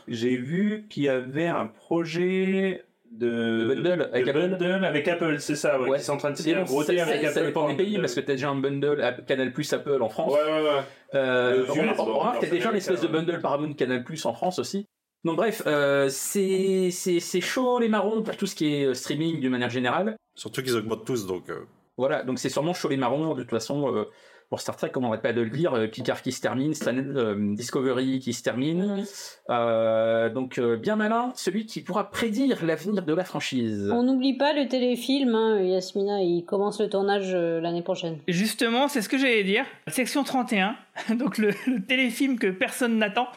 [0.07, 5.79] j'ai vu qu'il y avait un projet de, bundle avec bundle avec Apple, c'est ça,
[5.79, 5.89] ouais.
[5.89, 7.45] Ouais, sont en train de c'est signer un gros ça, deal ça- avec ça Apple.
[7.47, 10.33] dépend des pays parce que t'as déjà un bundle Canal Plus Apple en France.
[10.33, 10.81] Ouais, ouais, ouais.
[11.15, 14.59] Euh, on- remarque a déjà une espèce de américain, bundle Paramount Canal Plus en France
[14.59, 14.87] aussi.
[15.23, 18.93] Donc bref, euh, c'est c'est c'est chaud les marrons pour tout ce qui est euh,
[18.93, 20.15] streaming d'une manière générale.
[20.35, 21.49] Surtout qu'ils augmentent tous, donc.
[21.49, 21.65] euh,
[21.97, 23.93] Voilà, donc c'est sûrement chaud les marrons de toute façon.
[23.95, 24.05] euh,
[24.49, 26.95] pour Star Trek, on n'arrête pas de le dire, euh, Picard qui se termine, Stan-
[26.95, 29.03] euh, Discovery qui se termine.
[29.49, 33.89] Euh, donc euh, bien malin, celui qui pourra prédire l'avenir de la franchise.
[33.93, 38.19] On n'oublie pas le téléfilm, hein, Yasmina, il commence le tournage euh, l'année prochaine.
[38.29, 39.65] Justement, c'est ce que j'allais dire.
[39.87, 40.75] Section 31,
[41.15, 43.27] donc le, le téléfilm que personne n'attend.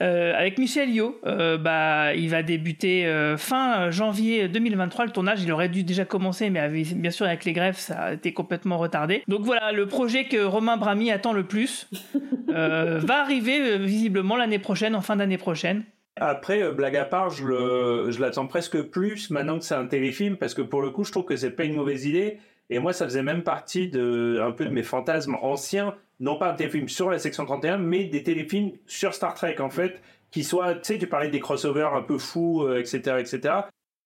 [0.00, 5.42] Euh, avec Michel Yo, euh, bah, il va débuter euh, fin janvier 2023 le tournage.
[5.42, 8.32] Il aurait dû déjà commencer, mais avec- bien sûr avec les grèves, ça a été
[8.32, 9.24] complètement retardé.
[9.26, 11.90] Donc voilà, le projet que Romain Brami attend le plus
[12.50, 15.82] euh, va arriver euh, visiblement l'année prochaine, en fin d'année prochaine.
[16.14, 20.36] Après, blague à part, je le- je l'attends presque plus maintenant que c'est un téléfilm,
[20.36, 22.38] parce que pour le coup, je trouve que c'est pas une mauvaise idée,
[22.70, 26.50] Et moi, ça faisait même partie de un peu de mes fantasmes anciens, non pas
[26.50, 30.00] un téléfilm sur la section 31, mais des téléfilms sur Star Trek en fait,
[30.30, 33.54] qui soient, tu sais, tu parlais des crossovers un peu fous, euh, etc., etc.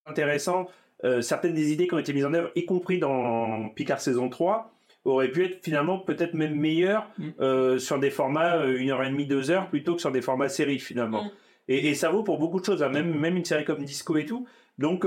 [0.07, 0.69] Intéressant.
[1.05, 4.29] Euh, certaines des idées qui ont été mises en œuvre, y compris dans Picard saison
[4.29, 4.73] 3,
[5.05, 7.09] auraient pu être finalement peut-être même meilleures
[7.41, 10.23] euh, sur des formats euh, une heure et demie, deux heures, plutôt que sur des
[10.23, 11.25] formats séries finalement.
[11.67, 14.17] Et, et ça vaut pour beaucoup de choses, hein, même, même une série comme Disco
[14.17, 14.47] et tout.
[14.79, 15.07] Donc,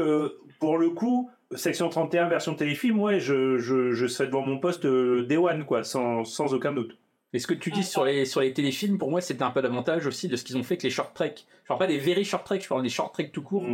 [0.60, 4.86] pour le coup, section 31, version téléfilm, ouais, je, je, je serais devant mon poste
[4.86, 6.98] euh, Day One, quoi, sans, sans aucun doute.
[7.34, 9.60] Et ce que tu dis sur les, sur les téléfilms, pour moi, c'était un peu
[9.60, 11.46] l'avantage aussi de ce qu'ils ont fait avec les short treks.
[11.64, 13.66] Je parle pas des very short treks, je parle des short treks tout court.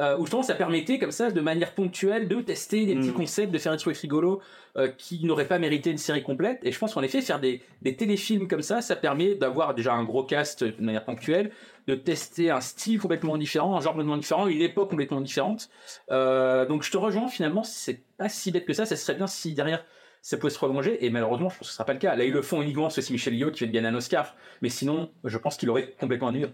[0.00, 3.52] Euh, où justement, ça permettait, comme ça, de manière ponctuelle, de tester des petits concepts,
[3.52, 4.42] de faire des trucs rigolos
[4.76, 6.58] euh, qui n'auraient pas mérité une série complète.
[6.62, 9.94] Et je pense qu'en effet, faire des, des téléfilms comme ça, ça permet d'avoir déjà
[9.94, 11.52] un gros cast de manière ponctuelle,
[11.86, 15.68] de tester un style complètement différent, un genre complètement différent, une époque complètement différente.
[16.10, 18.86] Euh, donc je te rejoins, finalement, c'est pas si bête que ça.
[18.86, 19.84] Ça serait bien si derrière
[20.26, 22.16] ça peut se prolonger et malheureusement je pense que ce sera pas le cas.
[22.16, 24.68] Là ils le font uniquement c'est aussi Michel Yeoh qui fait gagner un Oscar, mais
[24.68, 26.48] sinon je pense qu'il aurait complètement annulé.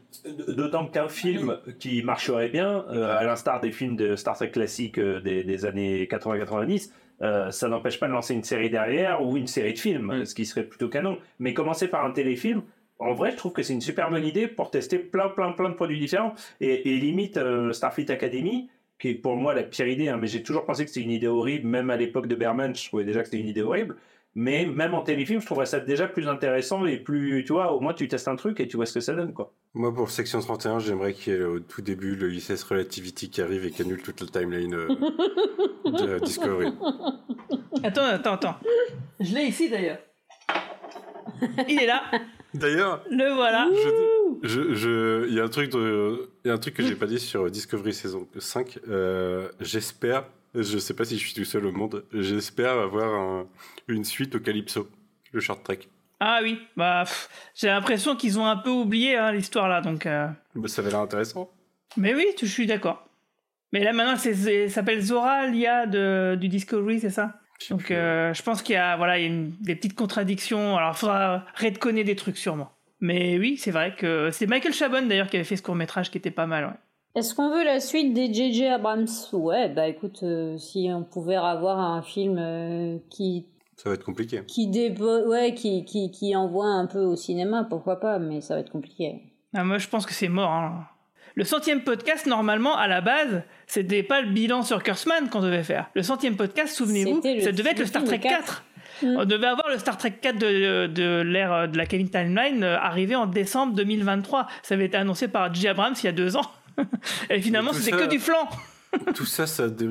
[0.48, 4.98] D'autant qu'un film qui marcherait bien, euh, à l'instar des films de Star Trek classiques
[4.98, 6.90] euh, des, des années 80-90,
[7.22, 10.34] euh, ça n'empêche pas de lancer une série derrière ou une série de films, ce
[10.34, 11.18] qui serait plutôt canon.
[11.38, 12.62] Mais commencer par un téléfilm,
[13.02, 15.70] en vrai, je trouve que c'est une super bonne idée pour tester plein, plein, plein
[15.70, 16.34] de produits différents.
[16.60, 20.28] Et, et limite, euh, Starfleet Academy, qui est pour moi la pire idée, hein, mais
[20.28, 23.04] j'ai toujours pensé que c'était une idée horrible, même à l'époque de Berman, je trouvais
[23.04, 23.96] déjà que c'était une idée horrible.
[24.34, 27.80] Mais même en téléfilm, je trouverais ça déjà plus intéressant et plus, tu vois, au
[27.80, 29.52] moins tu testes un truc et tu vois ce que ça donne, quoi.
[29.74, 33.42] Moi, pour section 31, j'aimerais qu'il y ait au tout début le ISS Relativity qui
[33.42, 34.88] arrive et qui annule toute la timeline euh,
[35.84, 36.72] de Discovery.
[37.82, 38.56] Attends, attends, attends.
[39.20, 39.98] Je l'ai ici d'ailleurs.
[41.68, 42.02] Il est là.
[42.54, 43.68] D'ailleurs, Le voilà.
[44.42, 46.94] je, je, il y a un truc de, il y a un truc que j'ai
[46.96, 48.78] pas dit sur Discovery saison 5.
[48.88, 50.24] Euh, j'espère,
[50.54, 53.46] je sais pas si je suis tout seul au monde, j'espère avoir un-
[53.88, 54.88] une suite au Calypso,
[55.32, 55.80] le short trek.
[56.20, 57.04] Ah oui, bah
[57.54, 60.04] j'ai l'impression qu'ils ont un peu oublié hein, l'histoire là, donc.
[60.06, 61.50] euh, Bah, ça avait l'air intéressant.
[61.96, 63.08] Mais oui, je suis d'accord.
[63.72, 64.30] Mais là maintenant, ça
[64.68, 67.40] s'appelle Zora, l'IA de, du Discovery, c'est ça?
[67.70, 70.76] Donc euh, je pense qu'il y a, voilà, il y a une- des petites contradictions.
[70.76, 72.70] Alors il faudra redconner des trucs sûrement.
[73.00, 76.10] Mais oui, c'est vrai que c'est Michael Chabon d'ailleurs qui avait fait ce court métrage
[76.10, 76.64] qui était pas mal.
[76.66, 76.72] Ouais.
[77.14, 78.66] Est-ce qu'on veut la suite des J.J.
[78.68, 79.06] Abrams?
[79.32, 84.04] Ouais, bah écoute, euh, si on pouvait avoir un film euh, qui Ça va être
[84.04, 84.40] compliqué.
[84.46, 88.54] qui débo- ouais, qui, qui qui envoie un peu au cinéma, pourquoi pas, mais ça
[88.54, 89.20] va être compliqué.
[89.52, 90.50] Ah, moi je pense que c'est mort.
[90.50, 90.86] hein.
[91.34, 95.62] Le centième podcast, normalement, à la base, c'était pas le bilan sur Kurtzman qu'on devait
[95.62, 95.88] faire.
[95.94, 98.30] Le centième podcast, souvenez-vous, C'était le ça devait être le Star de Trek 4.
[98.38, 98.64] quatre.
[99.02, 102.78] On devait avoir le Star Trek 4 de, de l'ère de la Kevin Timeline euh,
[102.78, 104.46] arrivé en décembre 2023.
[104.62, 105.68] Ça avait été annoncé par J.
[105.68, 106.48] Abrams il y a deux ans.
[107.30, 108.48] Et finalement, c'était que du flanc.
[109.14, 109.88] Tout ça, ça dé-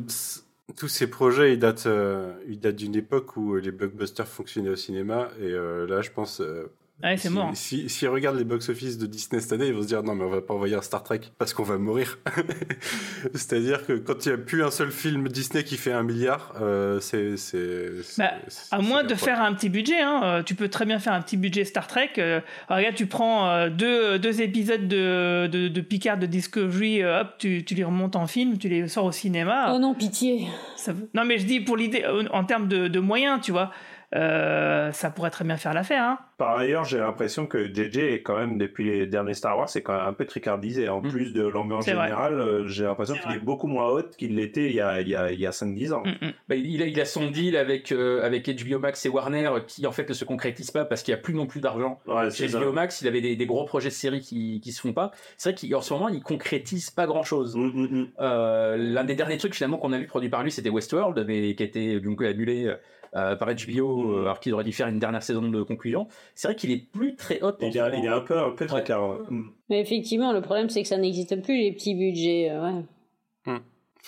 [0.78, 4.76] tous ces projets, ils datent, euh, ils datent d'une époque où les blockbusters fonctionnaient au
[4.78, 5.28] cinéma.
[5.42, 6.42] Et euh, là, je pense.
[7.04, 7.52] Ouais, c'est si- mort.
[7.54, 10.16] Si, si ils regardent les box-office de Disney cette année, ils vont se dire non,
[10.16, 12.20] mais on va pas envoyer un Star Trek parce qu'on va mourir.
[13.34, 16.54] C'est-à-dire que quand il n'y a plus un seul film Disney qui fait un milliard,
[16.62, 17.32] euh, c'est.
[18.18, 21.00] Bah, c'est- à moins de faire un petit budget, hein, euh, tu peux très bien
[21.00, 22.12] faire un petit budget Star Trek.
[22.18, 27.22] euh, regarde, tu prends euh, deux, deux épisodes de, de, de Picard de Discovery, euh,
[27.22, 29.74] hop, tu, tu les remontes en film, tu les sors au cinéma.
[29.76, 30.48] Oh non, pitié.
[30.76, 33.72] Ça Non, mais je dis pour l'idée, en termes de, de moyens, tu vois,
[34.14, 36.04] euh, ça pourrait très bien faire l'affaire.
[36.04, 36.20] Hein.
[36.38, 39.84] Par ailleurs, j'ai l'impression que JJ est quand même, depuis les derniers Star Wars, c'est
[39.84, 40.90] quand même un peu tricardisé.
[40.90, 44.66] En plus de l'ambiance générale, euh, j'ai l'impression qu'il est beaucoup moins haute qu'il l'était
[44.66, 46.04] il y a, il y a, il y a 5-10 ans.
[46.50, 49.60] Bah, il, a, il a son deal avec, euh, avec HBO Max et Warner euh,
[49.60, 52.00] qui en fait ne se concrétise pas parce qu'il n'y a plus non plus d'argent
[52.32, 52.58] c'est chez.
[52.58, 53.02] HBO Max.
[53.02, 55.12] Il avait des, des gros projets de séries qui, qui se font pas.
[55.38, 57.56] C'est vrai qu'en ce moment, il concrétise pas grand chose.
[57.56, 61.54] Mm, L'un des derniers trucs finalement qu'on a vu produit par lui, c'était Westworld, mais
[61.56, 62.74] qui a été donc annulé
[63.16, 66.08] euh, par HBO euh, alors qu'il aurait dû faire une dernière saison de conclusion.
[66.34, 67.52] C'est vrai qu'il est plus très haut.
[67.60, 69.10] Il est, il est un peu, un peu tricard.
[69.10, 69.26] ouais.
[69.30, 69.52] Mm.
[69.70, 72.50] Mais effectivement, le problème c'est que ça n'existe plus les petits budgets.
[72.52, 72.86] euh, ouais.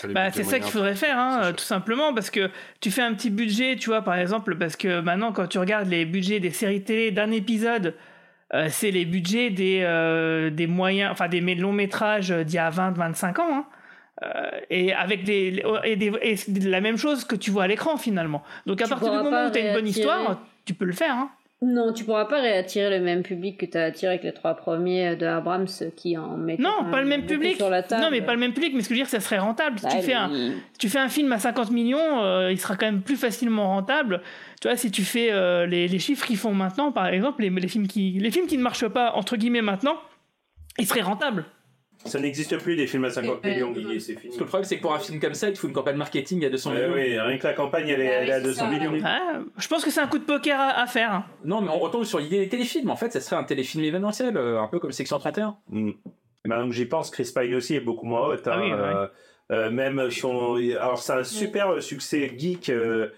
[0.10, 2.50] Bah, c'est ça qu'il faudrait faire, hein, tout simplement, parce que
[2.82, 5.88] tu fais un petit budget, tu vois, par exemple, parce que maintenant, quand tu regardes
[5.88, 7.96] les budgets des séries télé d'un épisode,
[8.54, 12.70] euh, c'est les budgets des, euh, des moyens, enfin des longs métrages d'il y a
[12.72, 13.66] 20-25 ans, hein.
[14.24, 17.68] Euh, et avec des, et des et c'est la même chose que tu vois à
[17.68, 18.44] l'écran finalement.
[18.66, 20.94] Donc à Tu partir du moment où tu as une bonne histoire, tu peux le
[20.94, 21.14] faire.
[21.16, 21.30] Hein.
[21.66, 24.54] Non, tu pourras pas réattirer le même public que tu as attiré avec les trois
[24.54, 27.56] premiers de Abrams qui en mettent Non, pas le même public.
[27.56, 28.02] sur la table.
[28.02, 28.74] Non, mais pas le même public.
[28.76, 29.80] Mais ce que je veux dire, ça serait rentable.
[29.80, 30.30] Si Bah, tu, fais un,
[30.78, 34.22] tu fais un film à 50 millions, euh, il sera quand même plus facilement rentable.
[34.60, 37.50] Tu vois, si tu fais euh, les, les chiffres qu'ils font maintenant, par exemple, les,
[37.50, 39.96] les films qui, les films qui ne marchent pas entre guillemets maintenant,
[40.80, 41.46] ils seraient rentables.
[42.06, 44.26] Ça n'existe plus des films à 50 Et- millions, euh, Guigui, c'est fini.
[44.28, 45.96] Parce que le problème, c'est que pour un film comme ça, il faut une campagne
[45.96, 46.94] marketing à 200 Ouais, millions.
[46.94, 48.92] oui, rien que la campagne, elle est, elle est à 200 millions.
[49.06, 51.12] Ah, je pense que c'est un coup de poker à, à faire.
[51.14, 51.26] hein.
[51.46, 52.90] Non, mais on retombe sur l'idée des téléfilms.
[52.90, 55.58] En fait, ça serait un téléfilm événementiel, euh, un peu comme Section 31.
[55.70, 55.92] Mm.
[56.46, 58.46] Maintenant que j'y pense, Chris Pine aussi est beaucoup moins haute.
[58.48, 58.78] Ah oui, hein,
[59.52, 59.56] ouais.
[59.56, 62.70] euh, même son, alors c'est un super succès geek.
[62.70, 63.10] euh,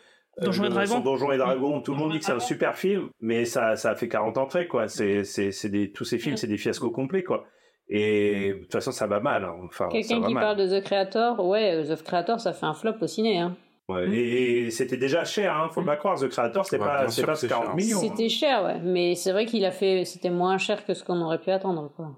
[0.41, 0.91] Donjons et Dragons.
[0.95, 1.81] son Donjons et Dragons.
[1.81, 4.37] Tout le monde dit que c'est un super film, mais ça, ça a fait 40
[4.37, 4.87] ans après quoi.
[4.89, 7.45] C'est, c'est, c'est des, tous ces films, c'est des fiascos complets quoi.
[7.89, 9.43] Et de toute façon, ça va mal.
[9.43, 9.55] hein.
[9.65, 10.43] Enfin, Quelqu'un qui mal.
[10.43, 13.37] parle de The Creator, ouais, The Creator, ça fait un flop au ciné.
[13.39, 13.55] Hein.
[13.87, 16.19] Ouais, et, et c'était déjà cher, hein, faut pas croire.
[16.19, 17.75] The Creator, c'est Ouais, pas, c'est pas que c'est 40 cher.
[17.75, 17.97] millions.
[17.99, 18.01] hein.
[18.01, 21.21] C'était cher, ouais, mais c'est vrai qu'il a fait, c'était moins cher que ce qu'on
[21.21, 21.91] aurait pu attendre.
[21.95, 22.11] Quoi.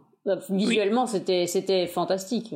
[0.49, 2.53] Visuellement, c'était, c'était fantastique.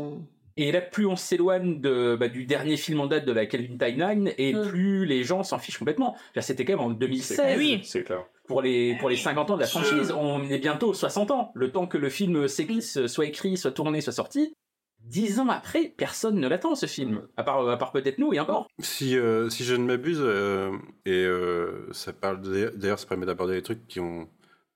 [0.58, 3.78] Et là, plus on s'éloigne de, bah, du dernier film en date de la Kelvin
[3.78, 6.16] Timeline, et plus les gens s'en fichent complètement.
[6.40, 7.58] C'était quand même en 2016.
[7.58, 7.82] Oui.
[7.84, 8.26] C'est clair.
[8.52, 11.52] Pour les, pour les 50 ans de la franchise, on est bientôt aux 60 ans.
[11.56, 14.54] Le temps que le film s'écrisse, soit écrit, soit tourné, soit sorti.
[15.04, 17.22] Dix ans après, personne ne l'attend ce film.
[17.38, 18.68] À part, à part peut-être nous et encore.
[18.80, 20.72] Si, euh, si je ne m'abuse, euh,
[21.06, 24.28] et euh, ça parle d'ailleurs- ça permet d'aborder des trucs qui ont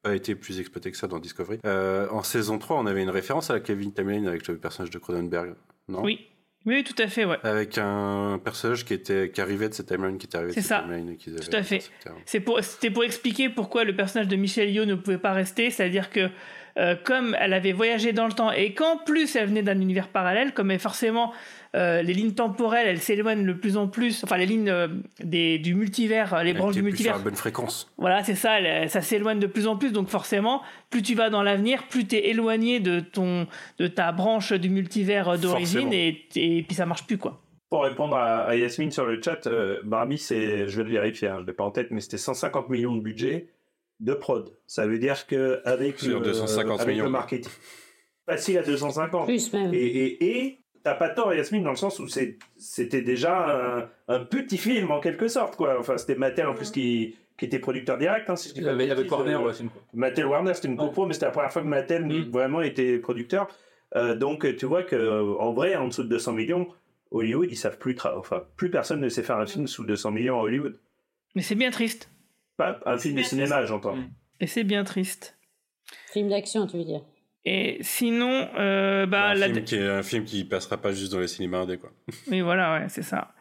[0.02, 1.60] pas été plus exploités que ça dans Discovery.
[1.66, 4.90] Euh, en saison 3, on avait une référence à la Kevin Timeline avec le personnage
[4.90, 5.56] de Cronenberg,
[5.90, 6.02] non?
[6.04, 6.28] Oui.
[6.66, 7.38] Oui, tout à fait, ouais.
[7.44, 10.66] Avec un personnage qui, était, qui arrivait de cette timeline, qui était arrivé de cette
[10.66, 10.82] ça.
[10.82, 11.16] timeline.
[11.16, 11.90] qu'ils Tout à fait.
[12.26, 15.70] C'est pour, c'était pour expliquer pourquoi le personnage de Michelle Yeoh ne pouvait pas rester,
[15.70, 16.30] c'est-à-dire que
[16.78, 20.08] euh, comme elle avait voyagé dans le temps et qu'en plus elle venait d'un univers
[20.10, 21.32] parallèle, comme forcément
[21.76, 24.88] euh, les lignes temporelles elles s'éloignent de plus en plus, enfin les lignes euh,
[25.20, 27.92] des, du multivers, les Elle branches du multivers, sur la bonne fréquence.
[27.98, 31.30] voilà, c'est ça, elle- ça s'éloigne de plus en plus, donc forcément, plus tu vas
[31.30, 33.48] dans l'avenir, plus tu es éloigné de, ton,
[33.80, 37.42] de ta branche du multivers d'origine et, et puis ça marche plus quoi.
[37.70, 41.28] Pour répondre à, à Yasmine sur le chat, euh, Barbie, c'est, je vais le vérifier,
[41.30, 43.48] hein, je l'ai pas en tête, mais c'était 150 millions de budget
[44.00, 44.56] de prod.
[44.68, 47.06] Ça veut dire que avec Sur le, 250 avec millions.
[47.06, 47.52] le marketing,
[48.26, 49.26] facile à 250.
[49.26, 49.74] Plus même.
[49.74, 54.20] Et et et t'as pas tort, Yasmine, dans le sens où c'était déjà un, un
[54.26, 55.80] petit film en quelque sorte, quoi.
[55.80, 58.68] Enfin, c'était Mattel en plus qui qui était producteur direct, hein, si je dis pas
[58.68, 61.26] de Avec, avec bêtises, Warner, euh, ouais, une- Mattel Warner, c'était une copro, mais c'était
[61.26, 62.32] la première fois que Mattel Mm.
[62.32, 63.50] vraiment était producteur.
[63.98, 66.68] Euh, donc tu vois que euh, en vrai, en dessous de 200 millions,
[67.12, 70.40] Hollywood, ils savent plus enfin plus personne ne sait faire un film sous 200 millions
[70.40, 70.80] à Hollywood.
[71.36, 72.10] Mais c'est bien triste.
[72.58, 73.96] Pas un film de cinéma, j'entends.
[74.40, 75.38] Et c'est bien triste.
[76.12, 77.02] Film d'action, tu veux dire.
[77.48, 81.12] Et sinon, euh, bah, un, la- film qui est, un film qui passera pas juste
[81.12, 81.92] dans les cinémas indés, quoi.
[82.32, 83.36] Oui, voilà, ouais, c'est ça.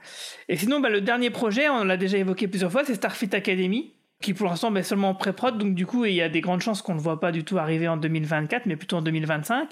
[0.49, 3.95] Et sinon, bah, le dernier projet, on l'a déjà évoqué plusieurs fois, c'est Starfleet Academy,
[4.21, 6.61] qui pour l'instant est seulement en pré-prod, donc du coup, il y a des grandes
[6.61, 9.71] chances qu'on ne voit pas du tout arriver en 2024, mais plutôt en 2025.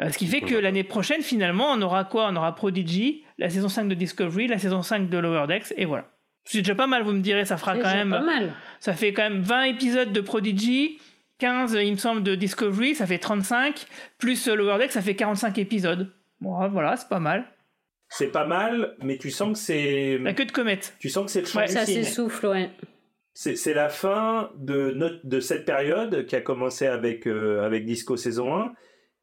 [0.00, 2.28] Euh, ce qui fait que l'année prochaine, finalement, on aura quoi?
[2.30, 5.86] On aura Prodigy, la saison 5 de Discovery, la saison 5 de Lower Decks, et
[5.86, 6.10] voilà.
[6.44, 8.10] C'est déjà pas mal, vous me direz, ça fera quand déjà même.
[8.10, 8.52] pas mal.
[8.80, 10.98] Ça fait quand même 20 épisodes de Prodigy,
[11.38, 13.86] 15, il me semble, de Discovery, ça fait 35,
[14.18, 16.10] plus euh, Lower Decks, ça fait 45 épisodes.
[16.40, 17.44] Bon, voilà, c'est pas mal.
[18.08, 20.18] C'est pas mal, mais tu sens que c'est.
[20.18, 20.96] La queue de comète.
[20.98, 22.70] Tu sens que c'est le champ Ouais, du Ça s'essouffle, ouais.
[23.32, 27.84] C'est c'est la fin de, notre, de cette période qui a commencé avec, euh, avec
[27.84, 28.72] Disco saison 1.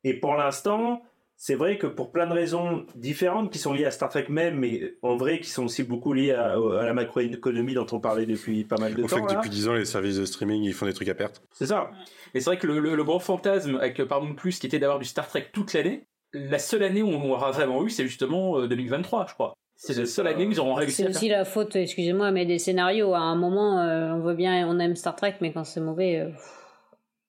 [0.06, 1.03] Et pour l'instant,
[1.39, 4.57] c'est vrai que pour plein de raisons différentes qui sont liées à Star Trek même,
[4.57, 8.26] mais en vrai qui sont aussi beaucoup liées à, à la macroéconomie dont on parlait
[8.26, 9.18] depuis pas mal de Au temps.
[9.18, 9.35] fait que là.
[9.35, 11.43] depuis 10 ans, les services de streaming, ils font des trucs à perte.
[11.51, 11.91] C'est ça.
[12.34, 14.65] Et c'est vrai que le, le, le grand fantasme avec euh, Pardon de Plus, qui
[14.65, 17.89] était d'avoir du Star Trek toute l'année, la seule année où on l'aura vraiment eu,
[17.91, 19.53] c'est justement euh, 2023, je crois.
[19.76, 22.57] C'est la seule année où ils auront réussi C'est aussi la faute, excusez-moi, mais des
[22.57, 23.14] scénarios.
[23.14, 26.19] À un moment, euh, on veut bien, on aime Star Trek, mais quand c'est mauvais,
[26.19, 26.30] euh,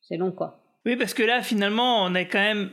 [0.00, 0.58] c'est long, quoi.
[0.86, 2.70] Oui, parce que là, finalement, on a quand même.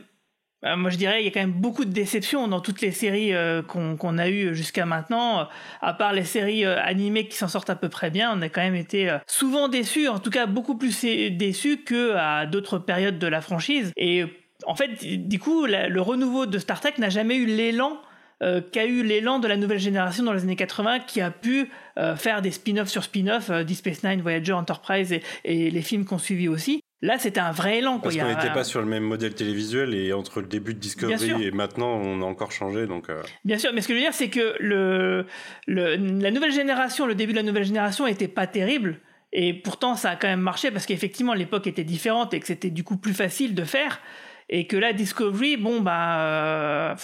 [0.66, 2.90] Euh, Moi, je dirais, il y a quand même beaucoup de déceptions dans toutes les
[2.90, 5.40] séries euh, qu'on a eues jusqu'à maintenant.
[5.40, 5.44] Euh,
[5.80, 8.60] À part les séries animées qui s'en sortent à peu près bien, on a quand
[8.62, 13.26] même été souvent déçus, en tout cas beaucoup plus déçus que à d'autres périodes de
[13.26, 13.92] la franchise.
[13.96, 14.24] Et
[14.66, 17.98] en fait, du coup, le renouveau de Star Trek n'a jamais eu l'élan
[18.40, 21.70] qu'a eu l'élan de la nouvelle génération dans les années 80 qui a pu
[22.16, 26.04] faire des spin-offs sur spin-offs, euh, Deep Space Nine, Voyager, Enterprise et, et les films
[26.04, 26.82] qu'on suivi aussi.
[27.02, 27.98] Là, c'était un vrai élan.
[27.98, 28.10] Quoi.
[28.10, 30.78] Parce qu'on n'était pas sur le même modèle télévisuel et entre le début de.
[30.78, 32.86] Discovery et maintenant, on a encore changé.
[32.86, 35.26] Donc, euh, Bien sûr, mais ce que je veux dire, c'est que le,
[35.66, 39.00] le- la nouvelle génération, le début de la nouvelle génération était pas terrible.
[39.32, 42.70] Et pourtant, ça a quand même marché parce qu'effectivement, l'époque était différente et que c'était
[42.70, 44.00] du coup plus facile de faire.
[44.48, 46.20] Et que là, Discovery, bon, bah.
[46.22, 46.94] euh,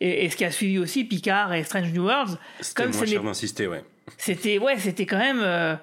[0.00, 3.22] et, et ce qui a suivi aussi, Picard et Strange New Worlds, c'était moins cher
[3.24, 3.82] d'insister, ouais.
[4.18, 5.76] c'était ouais c'était quand même euh,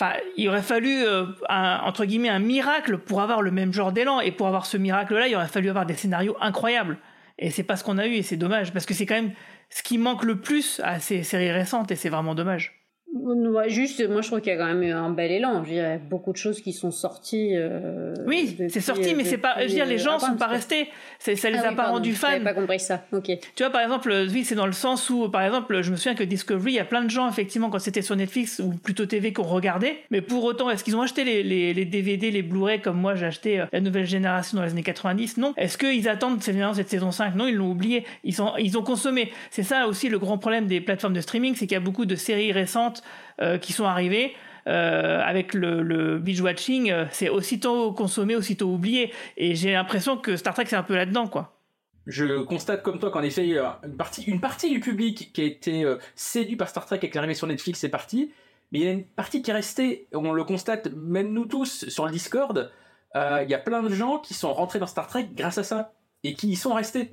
[0.00, 3.92] enfin il aurait fallu euh, un, entre guillemets un miracle pour avoir le même genre
[3.92, 4.20] d'élan.
[4.20, 6.98] Et pour avoir ce miracle là il aurait fallu avoir des scénarios incroyables.
[7.38, 9.32] Et c'est pas ce qu'on a eu et c'est dommage parce que c'est quand même
[9.70, 12.77] ce qui manque le plus à ces séries récentes et c'est vraiment dommage
[13.14, 15.64] Ouais, juste, moi je trouve qu'il y a quand même eu un bel élan.
[15.64, 17.52] Je dirais, beaucoup de choses qui sont sorties.
[17.56, 19.54] euh, Oui, c'est sorti, mais c'est pas.
[19.58, 20.88] Je veux dire, les depuis, gens euh, sont pas restés.
[21.18, 22.28] Ça les Ah a oui, pas rendus fans.
[22.32, 23.04] J'avais pas compris ça.
[23.12, 23.24] Ok.
[23.24, 25.96] Tu vois, par exemple, euh, oui, c'est dans le sens où, par exemple, je me
[25.96, 28.70] souviens que Discovery, il y a plein de gens, effectivement, quand c'était sur Netflix ou
[28.70, 29.96] plutôt TV, qu'on regardait.
[30.10, 33.14] Mais pour autant, est-ce qu'ils ont acheté les, les, les DVD, les Blu-ray, comme moi
[33.14, 35.54] j'ai acheté euh, la nouvelle génération dans les années 90 Non.
[35.56, 38.04] Est-ce qu'ils attendent cette, cette saison 5 Non, ils l'ont oublié.
[38.22, 39.32] Ils, sont, ils ont consommé.
[39.50, 42.04] C'est ça aussi le grand problème des plateformes de streaming, c'est qu'il y a beaucoup
[42.04, 42.97] de séries récentes
[43.40, 44.34] euh, qui sont arrivées.
[44.68, 49.12] euh, avec le, le binge-watching, euh, c'est aussitôt consommé, aussitôt oublié.
[49.36, 51.54] Et j'ai l'impression que Star Trek, c'est un peu là-dedans, quoi.
[52.06, 55.84] Je constate comme toi qu'en effet, une partie, une partie du public qui a été
[55.84, 58.32] euh, séduit par Star Trek avec l'arrivée sur Netflix est partie,
[58.72, 61.88] mais il y a une partie qui est restée, on le constate même nous tous
[61.88, 62.70] sur le Discord,
[63.14, 65.64] euh, il y a plein de gens qui sont rentrés dans Star Trek grâce à
[65.64, 65.92] ça,
[66.24, 67.10] et qui y sont restés.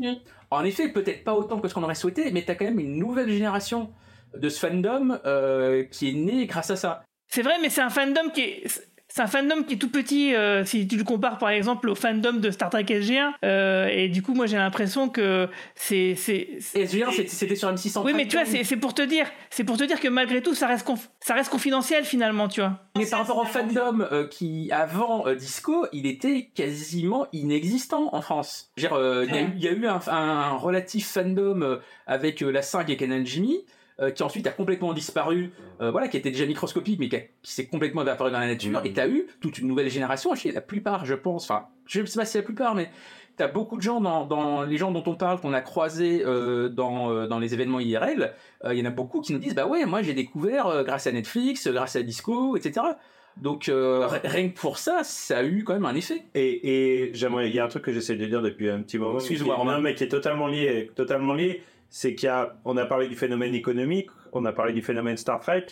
[0.50, 2.98] En effet, peut-être pas autant que ce qu'on aurait souhaité, mais t'as quand même une
[2.98, 3.92] nouvelle génération
[4.38, 7.04] de ce fandom euh, qui est née grâce à ça.
[7.28, 8.64] C'est vrai, mais c'est un fandom qui est.
[9.08, 11.96] C'est un fandom qui est tout petit euh, si tu le compares par exemple au
[11.96, 16.58] fandom de Star Trek SG1 euh, et du coup moi j'ai l'impression que c'est c'est
[16.76, 19.86] SG1 c'était- sur M600 oui mais tu vois c'est pour te dire c'est pour te
[19.86, 23.20] dire que malgré tout ça reste conf- ça reste confidentiel finalement tu vois Mais par
[23.20, 28.72] rapport au fandom euh, qui, avant Disco, il était quasiment inexistant en France.
[28.76, 28.90] Il y a
[29.24, 33.60] eu- il y, a eu un, un relatif fandom avec la 5 et Kenan Jimmy,
[34.00, 35.52] euh, qui ensuite a complètement disparu,
[35.82, 38.82] euh, voilà, qui était déjà microscopique, mais qui, s'est complètement évaporé dans la nature.
[38.84, 42.20] Et t'as eu toute une nouvelle génération, chez la plupart, je pense, enfin, je sais
[42.20, 42.90] pas si c'est la plupart, mais
[43.38, 46.70] t'as beaucoup de gens dans, dans les gens dont on parle, qu'on a croisés euh,
[46.70, 48.34] dans, dans les événements IRL,
[48.70, 51.12] il y en a beaucoup qui nous disent, bah ouais, moi j'ai découvert grâce à
[51.12, 52.82] Netflix, grâce à Disco, etc.
[53.38, 56.24] Donc euh, ri- rien que pour ça, ça a eu quand même un effet.
[56.36, 58.98] Et, et j'aimerais, il y a un truc que j'essaie de dire depuis un petit
[58.98, 59.20] moment.
[59.20, 63.08] Excuse-moi, mais qui est totalement lié, totalement lié, c'est qu'il y a, on a parlé
[63.08, 65.66] du phénomène économique, on a parlé du phénomène Star Trek.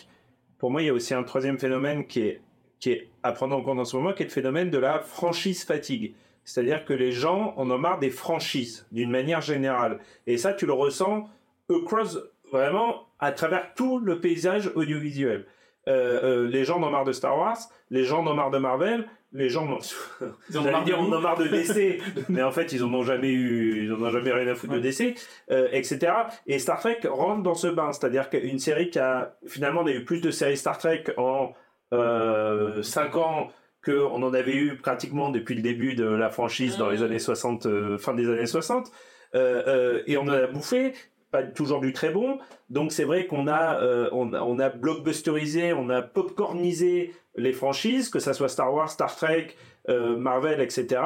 [0.58, 2.40] Pour moi, il y a aussi un troisième phénomène qui est,
[2.80, 5.00] qui est à prendre en compte en ce moment, qui est le phénomène de la
[5.00, 6.14] franchise fatigue.
[6.44, 10.00] C'est-à-dire que les gens en ont marre des franchises, d'une manière générale.
[10.26, 11.28] Et ça, tu le ressens
[11.70, 12.18] across,
[12.52, 15.46] vraiment, à travers tout le paysage audiovisuel.
[15.88, 17.58] Euh, euh, les gens en ont marre de Star Wars,
[17.90, 19.78] les gens en ont marre de Marvel, les gens en
[20.50, 22.82] Ils en ont J'allais marre dire, on en marre de DC, mais en fait, ils
[22.82, 25.14] en ont jamais eu, ils en ont jamais rien à foutre de DC,
[25.50, 26.12] euh, etc.
[26.46, 29.92] Et Star Trek rentre dans ce bain, c'est-à-dire qu'une série qui a, finalement, on a
[29.92, 31.52] eu plus de séries Star Trek en
[31.92, 33.50] euh, 5 ans
[33.84, 37.66] qu'on en avait eu pratiquement depuis le début de la franchise dans les années 60,
[37.66, 38.90] euh, fin des années 60,
[39.34, 40.94] euh, euh, et on en a bouffé,
[41.42, 42.38] toujours du très bon.
[42.70, 48.18] Donc c'est vrai qu'on a, euh, on, a- blockbusterisé, on a popcornisé les franchises, que
[48.18, 49.48] ça soit Star Wars, Star Trek,
[49.88, 51.00] euh, Marvel, etc.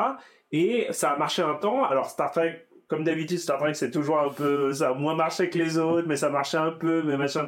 [0.52, 1.84] Et ça a marché un temps.
[1.84, 5.50] Alors Star Trek, comme d'habitude, Star Trek c'est toujours un peu, ça a moins marché
[5.50, 7.46] que les autres, mais ça marchait un peu, mais machin.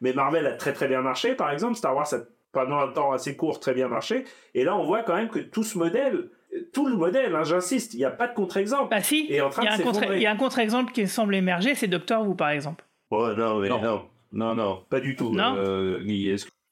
[0.00, 1.74] Mais Marvel a très très bien marché, par exemple.
[1.74, 2.18] Star Wars a
[2.52, 4.24] pendant un temps assez court très bien marché.
[4.54, 6.30] Et là on voit quand même que tout ce modèle,
[6.72, 8.88] tout le modèle, hein, j'insiste, il n'y a pas de contre-exemple.
[8.90, 10.16] Bah si, est en train il y a de un contre- s'effondrer.
[10.16, 13.58] il y a un contre-exemple qui semble émerger c'est Doctor Who par exemple Oh non,
[13.60, 14.02] mais non.
[14.32, 15.32] non, non, pas du tout.
[15.32, 16.00] Non euh,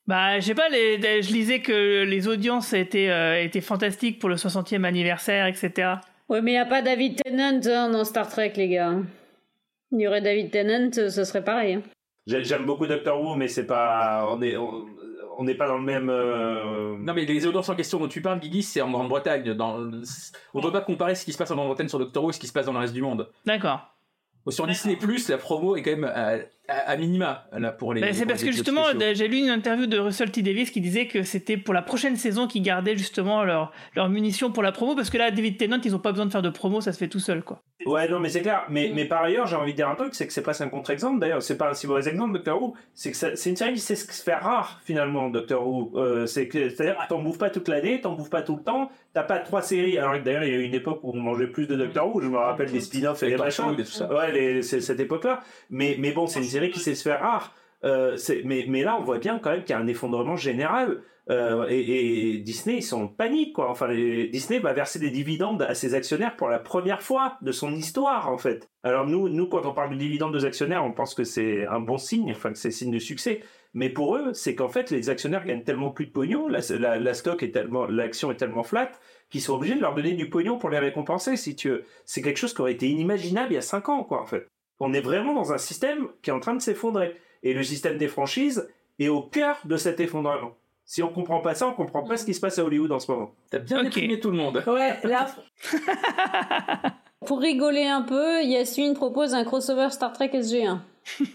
[0.06, 4.18] Bah, je sais pas, les, les- je lisais que les audiences étaient, euh, étaient fantastiques
[4.18, 5.94] pour le 60e anniversaire, etc.
[6.28, 8.94] Ouais, mais il n'y a pas David Tennant hein, dans Star Trek, les gars.
[9.92, 11.74] Il y aurait David Tennant, euh, ce serait pareil.
[11.74, 11.82] hein.
[12.26, 14.86] J'ai- J'aime beaucoup Doctor Who, mais c'est pas, on est, on
[15.38, 16.08] on n'est pas dans le même.
[16.10, 19.54] euh, Non mais les audiences en question dont tu parles, Guigui, c'est en Grande-Bretagne.
[19.54, 19.76] Dans...
[19.76, 22.32] On ne peut pas comparer ce qui se passe en Grande-Bretagne sur Doctor Who et
[22.32, 23.28] ce qui se passe dans le reste du monde.
[23.44, 23.80] D'accord.
[24.48, 24.98] Sur Disney+,
[25.28, 26.04] la promo est quand même
[26.68, 28.00] à, minima là, pour les...
[28.00, 28.84] Bah, c'est parce les que justement,
[29.14, 30.42] j'ai lu une interview de Russell T.
[30.42, 34.50] Davis qui disait que c'était pour la prochaine saison qu'ils gardaient justement leurs leurs munitions
[34.50, 36.50] pour la promo, parce que là, David Tennant, ils ont pas besoin de faire de
[36.50, 37.60] promo, ça se fait tout seul, quoi.
[37.86, 38.64] Ouais, non, mais c'est clair.
[38.70, 40.68] Mais, mais par ailleurs, j'ai envie de dire un truc, c'est que c'est presque un
[40.68, 41.20] contre-exemple.
[41.20, 42.74] D'ailleurs, c'est pas un si mauvais exemple, Doctor Who.
[42.94, 45.92] C'est que c'est une série qui sait se faire rare, finalement, Doctor Who.
[45.96, 48.90] Euh, c'est que, c'est-à-dire t'en bouffes pas toute l'année, t'en bouffes pas tout le temps.
[49.12, 49.98] T'as pas trois séries.
[49.98, 52.22] Alors, d'ailleurs, il y a eu une époque où on mangeait plus de Doctor Who.
[52.22, 53.64] Je me rappelle des spin-offs et Les les machins.
[53.66, 54.10] shows et tout ça.
[54.12, 55.42] Ouais, les- c'est cette époque-là.
[55.68, 57.54] Mais, mais bon, c'est une série qui sait se faire rare.
[57.84, 61.02] Euh, mais, là, on voit bien quand même qu'il y a un effondrement général.
[61.30, 63.70] Euh, et, Disney, ils sont en panique, quoi.
[63.70, 67.74] Enfin, Disney va verser des dividendes à ses actionnaires pour la première fois de son
[67.74, 68.68] histoire, en fait.
[68.82, 71.80] Alors nous, nous, quand on parle de dividendes aux actionnaires, on pense que c'est un
[71.80, 73.40] bon signe, enfin que c'est signe de succès.
[73.72, 77.42] Mais pour eux, c'est qu'en fait, les actionnaires gagnent tellement plus de pognon, la, stock
[77.42, 78.92] est tellement, l'action est tellement flat,
[79.30, 81.36] qu'ils sont obligés de leur donner du pognon pour les récompenser.
[81.36, 84.46] C'est quelque chose qui aurait été inimaginable il y a 5 ans, quoi, en fait.
[84.80, 87.16] On est vraiment dans un système qui est en train de s'effondrer.
[87.42, 88.68] Et le système des franchises
[88.98, 90.56] est au cœur de cet effondrement.
[90.86, 92.98] Si on comprend pas ça, on comprend pas ce qui se passe à Hollywood en
[92.98, 93.34] ce moment.
[93.50, 94.62] T'as bien déprimé tout le monde.
[94.66, 95.26] Ouais, là,
[97.26, 100.78] Pour rigoler un peu, Yasmine propose un crossover Star Trek SG1.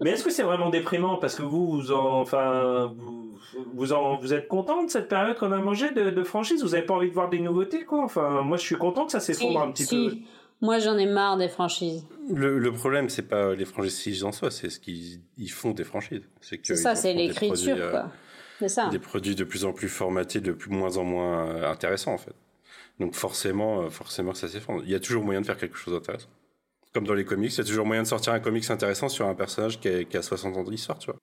[0.00, 1.16] Mais est-ce que c'est vraiment déprimant?
[1.16, 3.38] Parce que vous, vous en, enfin, vous,
[3.74, 6.62] vous, en, vous êtes content de cette période qu'on a mangé de, de franchise?
[6.62, 8.02] Vous avez pas envie de voir des nouveautés, quoi?
[8.02, 9.96] Enfin, moi, je suis content que ça s'effondre un petit si.
[9.96, 10.16] peu.
[10.62, 12.06] Moi, j'en ai marre des franchises.
[12.32, 15.84] Le, le problème, c'est pas les franchises en soi, c'est ce qu'ils ils font des
[15.84, 16.22] franchises.
[16.40, 18.12] C'est ça, c'est l'écriture, produits, euh, quoi.
[18.58, 18.88] C'est ça.
[18.88, 22.18] Des produits de plus en plus formatés, de plus moins en moins euh, intéressants, en
[22.18, 22.34] fait.
[22.98, 24.82] Donc forcément, euh, forcément, ça s'effondre.
[24.84, 26.28] Il y a toujours moyen de faire quelque chose d'intéressant.
[26.94, 29.26] Comme dans les comics, il y a toujours moyen de sortir un comics intéressant sur
[29.26, 31.20] un personnage qui a, qui a 60 ans d'histoire, tu vois.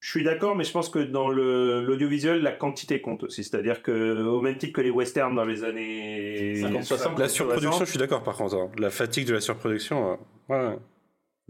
[0.00, 3.42] Je suis d'accord, mais je pense que dans le- l'audiovisuel, la quantité compte aussi.
[3.42, 7.70] C'est-à-dire que, au même titre que les westerns dans les années 50, 60, La surproduction,
[7.72, 8.54] 60, je suis d'accord par contre.
[8.56, 8.70] hein.
[8.78, 10.18] La fatigue de la surproduction,
[10.50, 10.76] euh, ouais.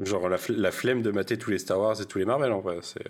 [0.04, 2.52] Genre la, fl- la flemme de mater tous les Star Wars et tous les Marvel,
[2.52, 2.78] en vrai.
[2.82, 3.04] C'est...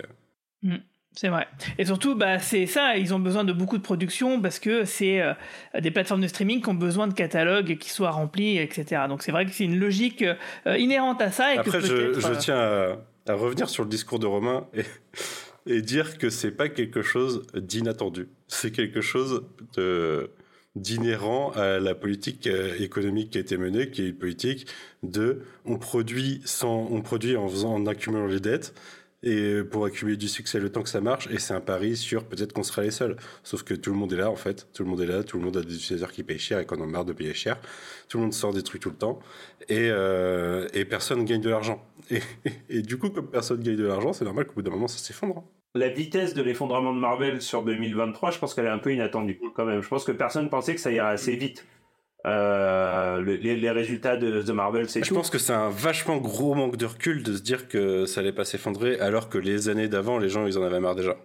[0.62, 0.76] Mm,
[1.14, 1.46] C'est vrai.
[1.78, 5.20] Et surtout, bah, c'est ça, ils ont besoin de beaucoup de production parce que c'est
[5.20, 5.34] euh,
[5.80, 9.02] des plateformes de streaming qui ont besoin de catalogues qui soient remplis, etc.
[9.08, 10.22] Donc c'est vrai que c'est une logique
[10.66, 11.54] euh, inhérente à ça.
[11.54, 12.98] Et Après, que je, je euh, tiens
[13.28, 14.84] à, revenir sur le discours de Romain et,
[15.66, 18.28] et dire que c'est pas quelque chose d'inattendu.
[18.48, 19.44] C'est quelque chose
[19.76, 20.30] de
[20.78, 24.66] d'inhérent à la politique euh, économique qui a été menée, qui est une politique
[25.02, 28.74] de on produit sans on produit en faisant en accumulant les dettes
[29.28, 32.24] et pour accumuler du succès le temps que ça marche et c'est un pari sur
[32.24, 33.16] peut-être qu'on sera les seuls.
[33.42, 34.68] Sauf que tout le monde est là en fait.
[34.72, 36.66] Tout le monde est là tout le monde a des utilisateurs qui payent cher et
[36.66, 37.58] qu'on en a marre de payer cher.
[38.08, 39.18] Tout le monde sort des trucs tout le temps.
[39.68, 41.84] Et, euh, et personne gagne de l'argent.
[42.70, 44.98] Et, du coup comme personne gagne de l'argent c'est normal qu'au bout d'un moment ça
[44.98, 45.44] s'effondre.
[45.74, 49.38] La vitesse de l'effondrement de Marvel sur 2023, je pense qu'elle est un peu inattendue
[49.54, 49.82] quand même.
[49.82, 51.66] Je pense que personne pensait que ça irait assez vite.
[52.26, 55.14] Euh, le- les, les résultats de The Marvel, c'est Je tout.
[55.14, 58.32] pense que c'est un vachement gros manque de recul de se dire que ça allait
[58.32, 61.16] pas s'effondrer alors que les années d'avant, les gens, ils en avaient marre déjà.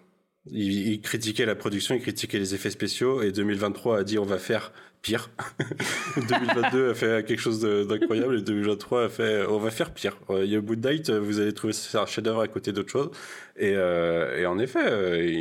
[0.52, 4.26] Ils, ils critiquaient la production, ils critiquaient les effets spéciaux et 2023 a dit on
[4.26, 4.72] va faire
[5.02, 5.32] pire.
[6.18, 10.18] 2022 a fait quelque chose de- d'incroyable et 2023 a fait on va faire pire.
[10.30, 12.92] Euh, Il y a Good Night, vous allez trouver ça un chef-d'œuvre à côté d'autres
[12.92, 13.10] choses.
[13.58, 15.32] Et, euh, et en effet, euh, et-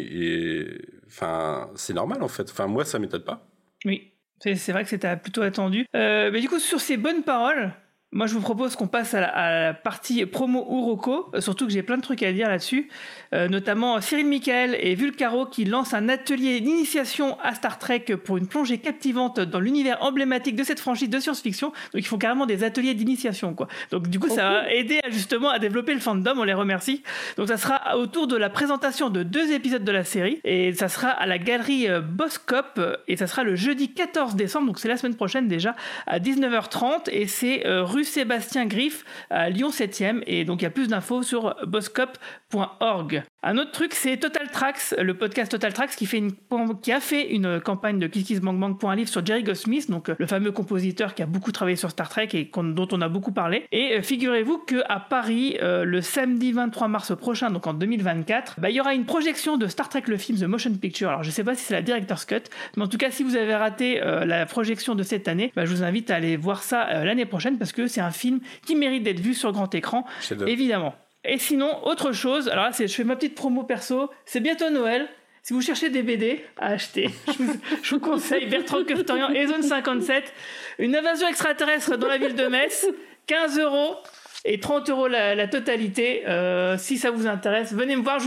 [0.60, 2.48] et- enfin, c'est normal en fait.
[2.50, 3.46] Enfin, moi, ça m'étonne pas.
[3.84, 4.11] Oui,
[4.42, 5.86] c'est vrai que c'était plutôt attendu.
[5.94, 7.72] Euh, mais du coup, sur ces bonnes paroles,
[8.10, 11.82] moi je vous propose qu'on passe à la, partie promo Uroko, euh, surtout que j'ai
[11.82, 12.88] plein de trucs à dire là-dessus,
[13.34, 18.36] Euh, notamment Cyril Michael et Vulcaro qui lancent un atelier d'initiation à Star Trek pour
[18.36, 21.68] une plongée captivante dans l'univers emblématique de cette franchise de science-fiction.
[21.68, 23.68] Donc ils font carrément des ateliers d'initiation, quoi.
[23.90, 27.02] Donc du coup, ça va aider à, justement à développer le fandom, on les remercie.
[27.36, 30.88] Donc ça sera autour de la présentation de deux épisodes de la série et ça
[30.88, 34.78] sera à la galerie euh, Boscop euh, et ça sera le jeudi 14 décembre, donc
[34.78, 35.74] c'est la semaine prochaine déjà
[36.06, 40.66] à 19h30 et c'est euh, rue Sébastien Griff à Lyon 7e et donc il y
[40.66, 43.21] a plus d'infos sur boscop.org.
[43.42, 46.32] Un autre truc, c'est Total Tracks, le podcast Total Tracks qui, fait une,
[46.80, 49.42] qui a fait une campagne de Kiss Kiss Bang Bang pour un livre sur Jerry
[49.42, 52.88] Goldsmith, donc euh, le fameux compositeur qui a beaucoup travaillé sur Star Trek et dont
[52.92, 53.66] on a beaucoup parlé.
[53.72, 58.70] Et euh, figurez-vous qu'à Paris, euh, le samedi 23 mars prochain, donc en 2024, bah,
[58.70, 61.08] il y aura une projection de Star Trek le film The Motion Picture.
[61.08, 62.42] Alors je sais pas si c'est la Director's Cut,
[62.76, 65.64] mais en tout cas si vous avez raté euh, la projection de cette année, bah,
[65.64, 68.40] je vous invite à aller voir ça euh, l'année prochaine parce que c'est un film
[68.66, 70.04] qui mérite d'être vu sur grand écran,
[70.46, 70.94] évidemment.
[71.24, 75.08] Et sinon, autre chose, alors là, je fais ma petite promo perso, c'est bientôt Noël.
[75.44, 77.10] Si vous cherchez des BD à acheter,
[77.82, 80.32] je vous, conseille Bertrand Castorian et Zone 57,
[80.78, 82.86] une invasion extraterrestre dans la ville de Metz,
[83.26, 83.96] 15 euros
[84.44, 86.24] et 30 euros la, totalité.
[86.28, 88.20] Euh, si ça vous intéresse, venez me voir.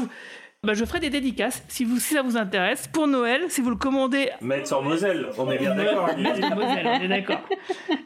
[0.65, 2.87] Bah, je ferai des dédicaces si, vous, si ça vous intéresse.
[2.87, 6.09] Pour Noël, si vous le commandez Mettre sur Moselle, on est bien d'accord.
[6.17, 7.41] Moselle, on est d'accord.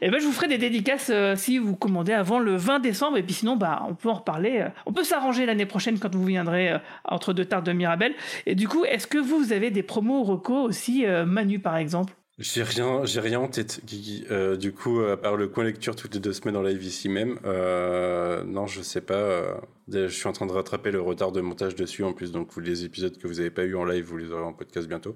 [0.02, 3.16] Et ben je vous ferai des dédicaces euh, si vous commandez avant le 20 décembre.
[3.16, 4.60] Et puis sinon, bah, on peut en reparler.
[4.60, 8.14] euh, on peut s'arranger l'année prochaine quand vous viendrez euh, entre deux tartes de Mirabel.
[8.46, 12.12] Et du coup, est-ce que vous, vous avez des promos reco aussi, Manu par exemple?
[12.42, 14.24] J'ai rien, j'ai rien en tête, Guigui.
[14.30, 17.10] Euh, du coup, à part le coin lecture toutes les deux semaines en live ici
[17.10, 19.12] même, euh, non, je sais pas.
[19.14, 19.54] euh,
[19.92, 22.60] je suis en train de rattraper le retard de montage dessus en plus, donc vous,
[22.60, 25.14] les épisodes que vous n'avez pas eu en live, vous les aurez en podcast bientôt.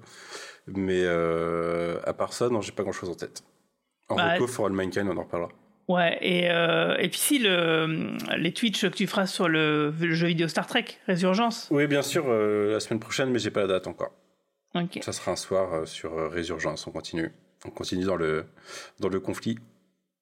[0.67, 3.43] Mais euh, à part ça, non, j'ai pas grand chose en tête.
[4.07, 5.51] En Bah, reco, For All Mankind, on en reparlera.
[5.87, 10.13] Ouais, et, euh, et puis si le, les Twitch que tu feras sur le, le
[10.13, 11.69] jeu vidéo Star Trek, Résurgence.
[11.71, 14.11] Oui, bien sûr, euh, la semaine prochaine, mais j'ai pas la date encore.
[14.75, 14.99] Ok.
[15.01, 17.31] Ça sera un soir euh, sur euh, Résurgence, on continue.
[17.65, 18.45] On continue dans le,
[18.99, 19.57] dans le conflit.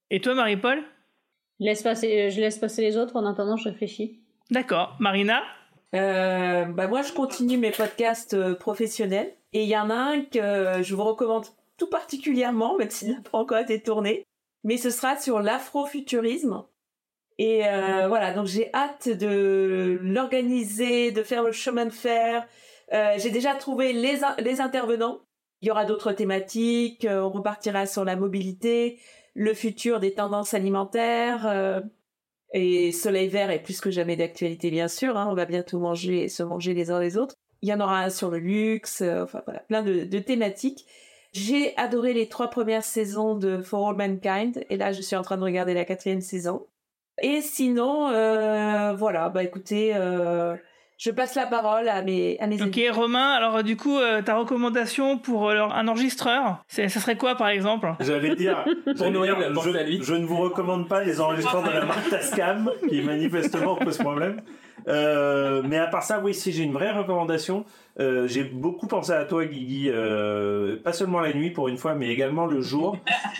[0.09, 0.83] Et toi, Marie-Paul?
[1.59, 4.19] Laisse passer, je laisse passer les autres en attendant, je réfléchis.
[4.51, 4.95] D'accord.
[4.99, 5.41] Marina?
[5.95, 9.33] Euh, bah moi, je continue mes podcasts euh, professionnels.
[9.53, 11.45] Et il y en a un que euh, je vous recommande
[11.77, 14.25] tout particulièrement, même s'il n'a pas encore été tourné.
[14.63, 16.63] Mais ce sera sur l'afrofuturisme.
[17.37, 22.47] Et euh, voilà, donc j'ai hâte de l'organiser, de faire le chemin de fer.
[22.93, 25.21] Euh, j'ai déjà trouvé les, les intervenants.
[25.61, 27.05] Il y aura d'autres thématiques.
[27.05, 28.99] euh, on repartira sur la mobilité,
[29.33, 31.47] le futur des tendances alimentaires.
[31.47, 31.81] euh,
[32.53, 35.17] Et Soleil Vert est plus que jamais d'actualité, bien sûr.
[35.17, 35.27] hein.
[35.29, 37.35] On va bientôt manger et se manger les uns les autres.
[37.61, 40.85] Il y en aura un sur le luxe, enfin voilà, plein de, de thématiques.
[41.31, 45.21] J'ai adoré les trois premières saisons de For All Mankind, et là je suis en
[45.23, 46.67] train de regarder la quatrième saison.
[47.21, 50.55] Et sinon, euh, voilà, bah écoutez, euh,
[50.97, 54.35] je passe la parole à mes, à mes Ok, Romain, alors du coup, euh, ta
[54.35, 57.93] recommandation pour euh, un enregistreur, ça serait quoi par exemple?
[57.99, 58.63] J'allais dire,
[58.95, 63.01] j'allais Noël, je, je ne vous recommande pas les enregistrements de la marque Tascam, qui
[63.01, 64.41] manifestement pose problème.
[64.87, 67.65] Euh, mais à part ça, oui, si j'ai une vraie recommandation,
[67.99, 71.95] euh, j'ai beaucoup pensé à toi, Guigui, euh, pas seulement la nuit pour une fois,
[71.95, 72.97] mais également le jour,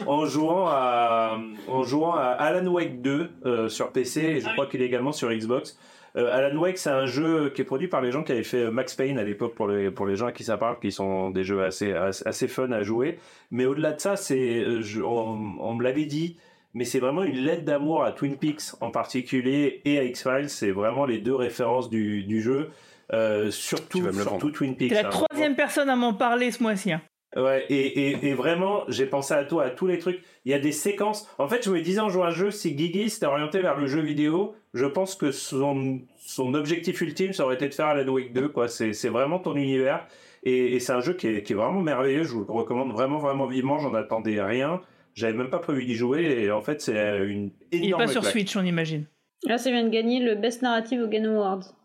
[0.08, 4.68] en jouant à, en jouant à Alan Wake 2 euh, sur PC, et je crois
[4.68, 5.78] qu'il est également sur Xbox.
[6.16, 8.66] Euh, Alan Wake, c'est un jeu qui est produit par les gens qui avaient fait
[8.66, 10.92] euh, Max Payne à l'époque pour les, pour les gens à qui ça parle, qui
[10.92, 13.18] sont des jeux assez, assez, assez fun à jouer.
[13.50, 16.38] Mais au-delà de ça, c'est, euh, je- on, on me l'avait dit,
[16.76, 20.50] mais c'est vraiment une lettre d'amour à Twin Peaks en particulier et à X-Files.
[20.50, 22.70] C'est vraiment les deux références du, du jeu.
[23.12, 24.52] Euh, surtout, surtout.
[24.52, 24.90] Twin Peaks.
[24.90, 25.12] T'es la hein.
[25.12, 26.92] troisième personne à m'en parler ce mois-ci.
[26.94, 27.02] hein.
[27.36, 30.22] Ouais, et, et, et vraiment, j'ai pensé à toi, à tous les trucs.
[30.46, 31.28] Il y a des séquences.
[31.40, 33.76] En fait, je me disais en jouant à un jeu, si Guigui s'était orienté vers
[33.80, 37.88] le jeu vidéo, je pense que son, son objectif ultime, ça aurait été de faire
[37.88, 38.68] Alan Wake 2, quoi.
[38.68, 40.08] C'est, c'est vraiment ton univers.
[40.44, 42.24] Et, et c'est un jeu qui est, qui est vraiment merveilleux.
[42.24, 43.78] Je vous le recommande vraiment, vraiment vivement.
[43.78, 44.82] J'en attendais rien.
[45.14, 46.24] J'avais même pas prévu d'y jouer.
[46.24, 48.32] Et en fait, c'est une Il est énorme pas sur claque.
[48.34, 49.06] Switch, on imagine.
[49.46, 51.76] Là, ça vient de gagner le Best Narrative au Game Awards.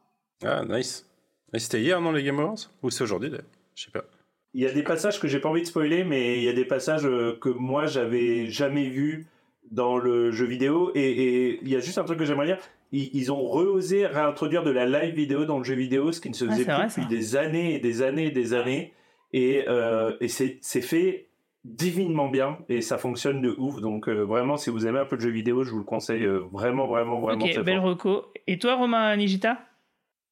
[0.45, 1.07] Ah, nice.
[1.53, 2.71] Et c'était hier, non, les Game Awards?
[2.83, 3.47] Ou c'est aujourd'hui, d'ailleurs?
[3.75, 4.05] Je sais pas.
[4.55, 6.53] Il y a des passages que j'ai pas envie de spoiler, mais il y a
[6.55, 9.27] des passages euh, que moi j'avais jamais vus
[9.71, 10.91] dans le jeu vidéo.
[10.95, 12.59] Et, et il y a juste un truc que j'aimerais dire.
[12.93, 16.31] Ils, ils ont reosé réintroduire de la live vidéo dans le jeu vidéo, ce qui
[16.31, 18.55] ne se Ah, faisait c'est plus vrai, depuis des années et des années et des
[18.55, 18.93] années.
[19.33, 21.27] Et, euh, et c'est fait
[21.65, 23.81] divinement bien et ça fonctionne de ouf.
[23.81, 26.25] Donc euh, vraiment, si vous aimez un peu le jeu vidéo, je vous le conseille
[26.25, 28.27] euh, vraiment, vraiment, vraiment ok, belle reco.
[28.47, 29.59] Et toi, Romain Nigita?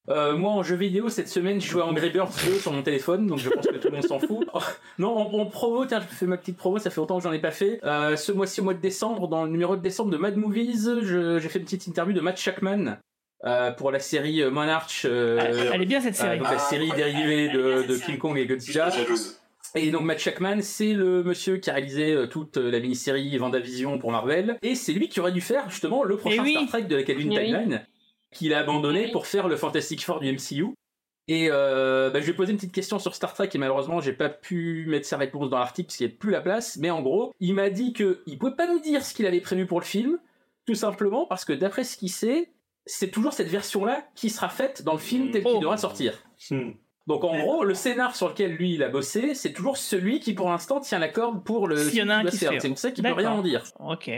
[0.08, 2.82] Euh, moi, en jeu vidéo, cette semaine, je jouais à Angry Birds 2 sur mon
[2.82, 4.46] téléphone, donc je pense que tout le monde s'en fout.
[4.54, 4.60] Oh,
[4.98, 7.32] non, en, en promo, tiens, je fais ma petite promo, ça fait longtemps que j'en
[7.32, 7.80] ai pas fait.
[7.84, 10.88] Euh, ce mois-ci, au mois de décembre, dans le numéro de décembre de Mad Movies,
[11.02, 12.98] j'ai fait une petite interview de Matt Shackman.
[13.44, 16.36] euh, pour la série Monarch, euh, Elle- elle est bien, cette série.
[16.36, 18.90] euh, donc la série dérivée de, de King Kong et Godzilla.
[19.74, 24.10] Et donc Matt Shackman, c'est le monsieur qui a réalisé toute la mini-série Vendavision pour
[24.10, 26.52] Marvel, et c'est lui qui aurait dû faire justement le prochain oui.
[26.54, 27.74] Star Trek de la Calvin Eh oui.
[28.32, 30.74] Qu'il a abandonné pour faire le Fantastic Four du MCU.
[31.28, 34.12] Et euh, bah, je vais poser une petite question sur Star Trek et malheureusement j'ai
[34.12, 36.76] pas pu mettre sa réponse dans l'article parce qu'il n'y a plus la place.
[36.76, 39.40] Mais en gros, il m'a dit que il pouvait pas nous dire ce qu'il avait
[39.40, 40.18] prévu pour le film,
[40.66, 42.50] tout simplement parce que d'après ce qu'il sait,
[42.84, 45.50] c'est toujours cette version-là qui sera faite dans le film tel Oh.
[45.52, 46.22] qu'il devra sortir.
[47.08, 50.32] Donc en gros, le scénar sur lequel lui il a bossé, c'est toujours celui qui
[50.32, 51.76] pour l'instant tient la corde pour le.
[51.76, 52.36] S'il y en a un qui.
[52.36, 53.64] C'est pour ça qu'il peut rien en dire.
[53.80, 54.10] Ok.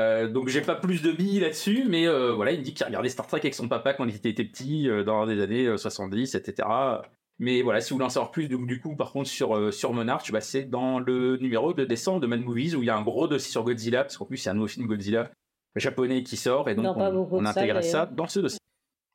[0.00, 2.86] Euh, donc j'ai pas plus de billes là-dessus, mais euh, voilà, il me dit qu'il
[2.86, 5.76] regardait Star Trek avec son papa quand il était petit, euh, dans les années euh,
[5.76, 6.68] 70, etc.
[7.38, 9.70] Mais voilà, si vous voulez en savoir plus, donc, du coup, par contre, sur, euh,
[9.70, 12.90] sur Monarch, bah, c'est dans le numéro de décembre de Mad Movies où il y
[12.90, 15.30] a un gros dossier sur Godzilla, parce qu'en plus, c'est un nouveau film Godzilla
[15.76, 17.44] japonais qui sort, et donc on, on
[17.82, 18.58] ça dans ce dossier.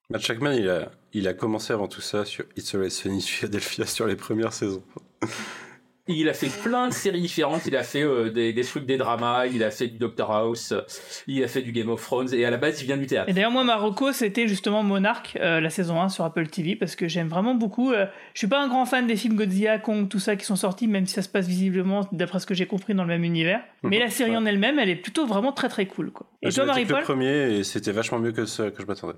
[0.10, 3.20] Matt Shackman, il a, il a commencé avant tout ça sur It's Always Sunny in
[3.20, 4.84] Philadelphia sur les premières saisons.
[6.08, 7.66] Il a fait plein de séries différentes.
[7.66, 9.48] Il a fait euh, des, des trucs, des dramas.
[9.48, 10.72] Il a fait du Doctor House.
[11.26, 12.32] Il a fait du Game of Thrones.
[12.34, 13.28] Et à la base, il vient du théâtre.
[13.28, 16.96] Et d'ailleurs, moi, Marocco, c'était justement Monarch, euh, la saison 1 sur Apple TV, parce
[16.96, 17.92] que j'aime vraiment beaucoup.
[17.92, 18.06] euh,
[18.36, 20.88] je suis pas un grand fan des films Godzilla, Kong, tout ça qui sont sortis,
[20.88, 23.62] même si ça se passe visiblement, d'après ce que j'ai compris, dans le même univers.
[23.82, 26.12] Mais la série en elle-même, elle est plutôt vraiment très très cool.
[26.12, 26.28] Quoi.
[26.44, 29.16] Et Je toi, que le premier et c'était vachement mieux que ce que je m'attendais.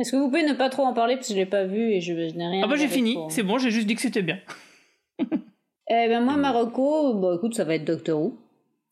[0.00, 1.92] Est-ce que vous pouvez ne pas trop en parler parce que je l'ai pas vu
[1.92, 2.62] et je, je n'ai rien.
[2.64, 4.38] Ah bah j'ai fini, pour- c'est bon, j'ai juste dit que c'était bien.
[5.92, 8.38] Eh ben moi, Marocco, bon écoute, ça va être Doctor Who.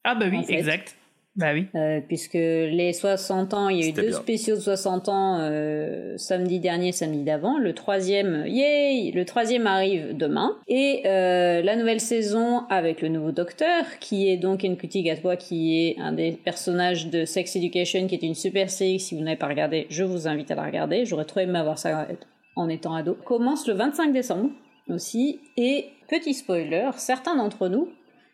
[0.03, 0.55] Ah bah oui, en fait.
[0.55, 0.97] exact.
[1.37, 1.67] Bah oui.
[1.77, 4.17] Euh, puisque les 60 ans, il y a eu deux bien.
[4.17, 7.57] spéciaux de 60 ans euh, samedi dernier, samedi d'avant.
[7.57, 10.57] Le troisième, yay, le troisième arrive demain.
[10.67, 15.79] Et euh, la nouvelle saison avec le nouveau Docteur, qui est donc Nkuti Gatwa, qui
[15.79, 18.99] est un des personnages de Sex Education, qui est une super série.
[18.99, 21.05] Si vous n'avez pas regardé, je vous invite à la regarder.
[21.05, 22.09] J'aurais trop aimé avoir ça
[22.57, 23.17] en étant ado.
[23.25, 24.51] Commence le 25 décembre
[24.89, 25.39] aussi.
[25.57, 27.89] Et petit spoiler, certains d'entre nous,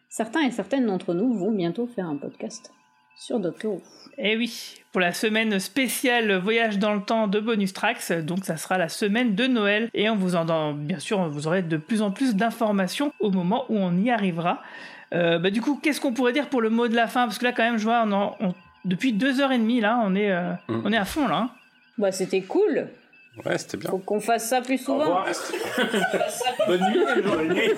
[0.08, 2.72] certains et certaines d'entre nous vont bientôt faire un podcast
[3.16, 3.82] sur Doctor Who.
[4.18, 8.56] Eh oui, pour la semaine spéciale voyage dans le temps de Bonus Tracks, donc ça
[8.56, 12.02] sera la semaine de Noël et on vous en bien sûr vous aurez de plus
[12.02, 14.62] en plus d'informations au moment où on y arrivera.
[15.12, 17.24] Euh, bah, du coup, qu'est-ce qu'on pourrait dire pour le mot de la fin?
[17.24, 19.80] Parce que là, quand même, je vois, on en- on- depuis deux heures et demie
[19.80, 20.82] là, on est euh, Mm.
[20.84, 21.36] on est à fond là.
[21.36, 21.50] hein.
[21.98, 22.88] Bah, c'était cool.
[23.44, 23.90] Ouais, c'était bien.
[23.90, 25.24] Faut qu'on fasse ça plus souvent.
[26.68, 27.70] Bonne nuit,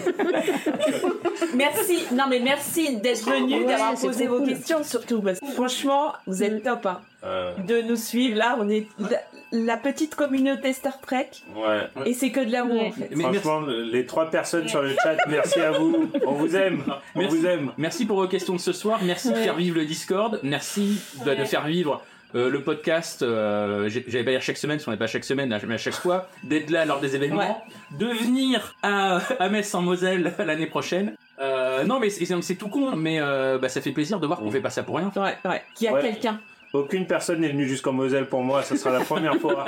[1.54, 4.48] Merci, non mais merci d'être venu, Ouais, d'avoir posé vos cool.
[4.48, 5.22] questions surtout.
[5.22, 8.36] Parce que franchement, vous êtes top hein, Euh, de nous suivre.
[8.38, 9.18] Là, on est la,
[9.52, 11.88] la petite communauté Star Trek ouais.
[12.04, 13.10] et c'est que de l'amour en fait.
[13.16, 16.08] Franchement, les trois personnes sur le chat, merci à vous.
[16.26, 16.84] On vous aime.
[17.14, 17.36] On Merci.
[17.38, 17.72] vous aime.
[17.78, 19.00] Merci pour vos questions de ce soir.
[19.02, 20.38] Merci de faire vivre le Discord.
[20.42, 22.02] Merci de, de faire vivre
[22.36, 23.22] euh, le podcast.
[23.22, 25.94] Euh, J'allais pas dire chaque semaine, parce qu'on n'est pas chaque semaine, mais à chaque
[25.94, 26.28] fois.
[26.44, 27.64] D'être là lors des événements.
[27.98, 31.14] De venir à, à Metz en Moselle l'année prochaine.
[31.40, 34.50] Euh, non, mais c'est tout con, mais euh, bah, ça fait plaisir de voir qu'on
[34.50, 35.10] fait pas ça pour rien.
[35.16, 35.62] Ouais, ouais.
[35.74, 36.02] Qu'il y a Ouais.
[36.02, 36.40] quelqu'un?
[36.72, 38.62] Aucune personne n'est venue jusqu'en Moselle pour moi.
[38.62, 39.64] Ça sera la première fois.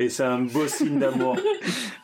[0.00, 1.36] Et c'est un beau signe d'amour.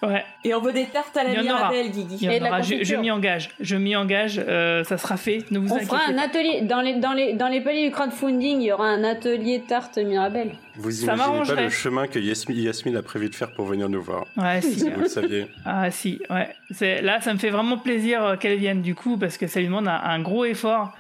[0.03, 0.23] Ouais.
[0.45, 1.41] Et on veut des tartes à la.
[1.43, 2.19] Mirabelle, Guigui.
[2.21, 3.49] Je, je m'y engage.
[3.59, 4.39] Je m'y engage.
[4.47, 5.39] euh, ça sera fait.
[5.51, 6.23] Ne vous On inquiétez fera un pas.
[6.25, 8.61] atelier dans les dans les dans les paliers du crowdfunding.
[8.61, 10.51] Il y aura un atelier tarte Mirabelle.
[10.75, 13.89] Vous Ça imaginez pas le chemin que Yasmine, Yasmine a prévu de faire pour venir
[13.89, 14.27] nous voir.
[14.37, 14.91] Ouais, si.
[14.91, 15.47] Vous le saviez.
[15.65, 17.01] Ah si, ouais.
[17.01, 19.67] Là, ça me fait vraiment plaisir euh, qu'elle vienne du coup parce que ça lui
[19.67, 20.93] demande un, un gros effort.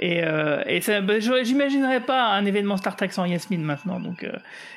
[0.00, 4.22] Et, euh, et ça, bah, j'imaginerais pas un événement Star Trek sans Yasmine maintenant, donc
[4.24, 4.32] euh,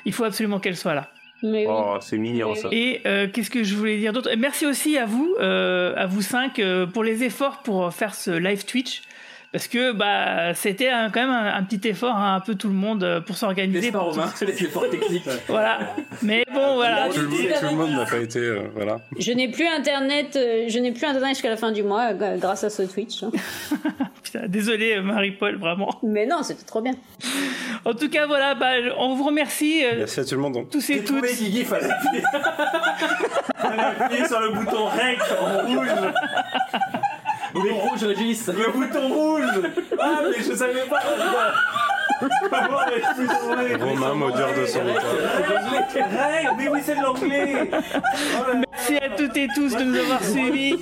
[0.06, 1.10] il faut absolument qu'elle soit là.
[1.42, 1.72] Mais oui.
[1.72, 2.68] Oh, c'est mignon ça.
[2.72, 4.30] Et euh, qu'est-ce que je voulais dire d'autre?
[4.36, 8.30] Merci aussi à vous, euh, à vous cinq, euh, pour les efforts pour faire ce
[8.30, 9.02] live Twitch.
[9.50, 12.74] Parce que bah c'était quand même un, un petit effort, hein, un peu tout le
[12.74, 13.80] monde euh, pour s'organiser.
[13.80, 15.24] N'est-ce pas, pour Romain tout- Les efforts techniques.
[15.48, 15.78] Voilà.
[16.22, 17.08] Mais bon, voilà.
[17.08, 18.40] Tout le, monde- tout le monde n'a pas été.
[18.40, 18.98] euh, voilà.
[19.18, 20.36] Je n'ai plus internet.
[20.36, 23.22] euh, je n'ai plus internet jusqu'à la fin du mois euh, grâce à ce Twitch.
[23.22, 23.30] hein.
[24.22, 25.98] Putain, désolé Marie-Paul, vraiment.
[26.02, 26.92] Mais non, c'était trop bien.
[27.86, 29.82] En tout cas, voilà, bah, on vous remercie.
[29.82, 30.52] euh, Merci à tout le monde.
[30.52, 30.68] donc.
[30.70, 31.24] tous et toutes.
[31.24, 32.22] Guigui, fallait appuyer.
[33.56, 35.88] fallait appuyer sur le bouton rec en rouge.
[37.54, 38.46] Bouton rouge, Régis.
[38.48, 39.72] Le bouton rouge.
[39.98, 41.00] Ah, mais je savais pas.
[43.80, 44.80] Romain, modeur de son
[46.56, 47.70] mais oui, c'est de l'anglais.
[48.70, 50.76] Merci à toutes et tous de nous avoir suivis.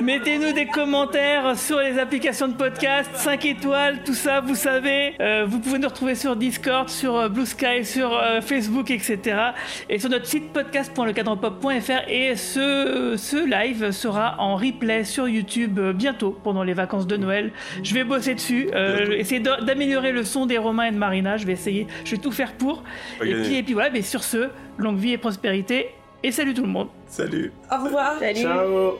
[0.00, 5.14] Mettez-nous des commentaires sur les applications de podcast, 5 étoiles, tout ça, vous savez.
[5.20, 9.18] Euh, vous pouvez nous retrouver sur Discord, sur euh, Blue Sky, sur euh, Facebook, etc.
[9.88, 12.08] Et sur notre site podcast.lecadrepop.fr.
[12.08, 17.52] Et ce, ce live sera en replay sur YouTube bientôt, pendant les vacances de Noël.
[17.82, 18.68] Je vais bosser dessus,
[19.16, 21.36] essayer d'a- d'améliorer le son des Romains et de Marina.
[21.36, 22.82] Je vais essayer, je vais tout faire pour.
[23.22, 25.90] Et puis, et puis voilà, mais sur ce, longue vie et prospérité.
[26.22, 26.88] Et salut tout le monde.
[27.06, 27.52] Salut.
[27.70, 28.18] Au revoir.
[28.18, 28.40] Salut.
[28.40, 28.98] Ciao.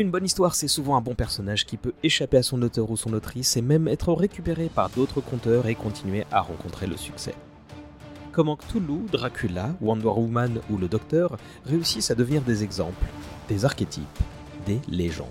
[0.00, 2.96] Une bonne histoire, c'est souvent un bon personnage qui peut échapper à son auteur ou
[2.96, 7.34] son autrice et même être récupéré par d'autres conteurs et continuer à rencontrer le succès.
[8.32, 11.36] Comment Cthulhu, Dracula, Wonder Woman ou le Docteur
[11.66, 13.04] réussissent à devenir des exemples,
[13.46, 14.06] des archétypes,
[14.64, 15.26] des légendes?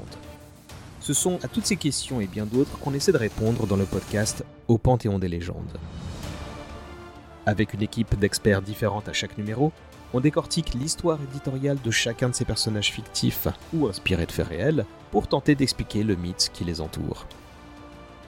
[1.00, 3.86] Ce sont à toutes ces questions et bien d'autres qu'on essaie de répondre dans le
[3.86, 5.80] podcast Au Panthéon des légendes.
[7.48, 9.72] Avec une équipe d'experts différente à chaque numéro,
[10.14, 14.86] on décortique l'histoire éditoriale de chacun de ces personnages fictifs ou inspirés de faits réels
[15.11, 17.26] pour tenter d'expliquer le mythe qui les entoure.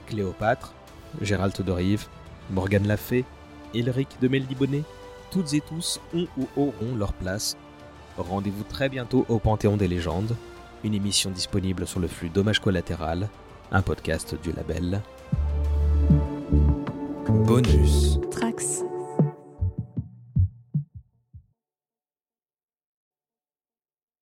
[0.07, 0.73] Cléopâtre,
[1.21, 2.07] Gérald de Rive,
[2.49, 3.25] Morgane Lafay,
[3.73, 4.83] Elric de Meldibonnet,
[5.31, 7.57] toutes et tous ont ou auront leur place.
[8.17, 10.35] Rendez-vous très bientôt au Panthéon des légendes,
[10.83, 13.29] une émission disponible sur le flux Dommage collatéral,
[13.71, 15.01] un podcast du label
[17.45, 18.19] Bonus.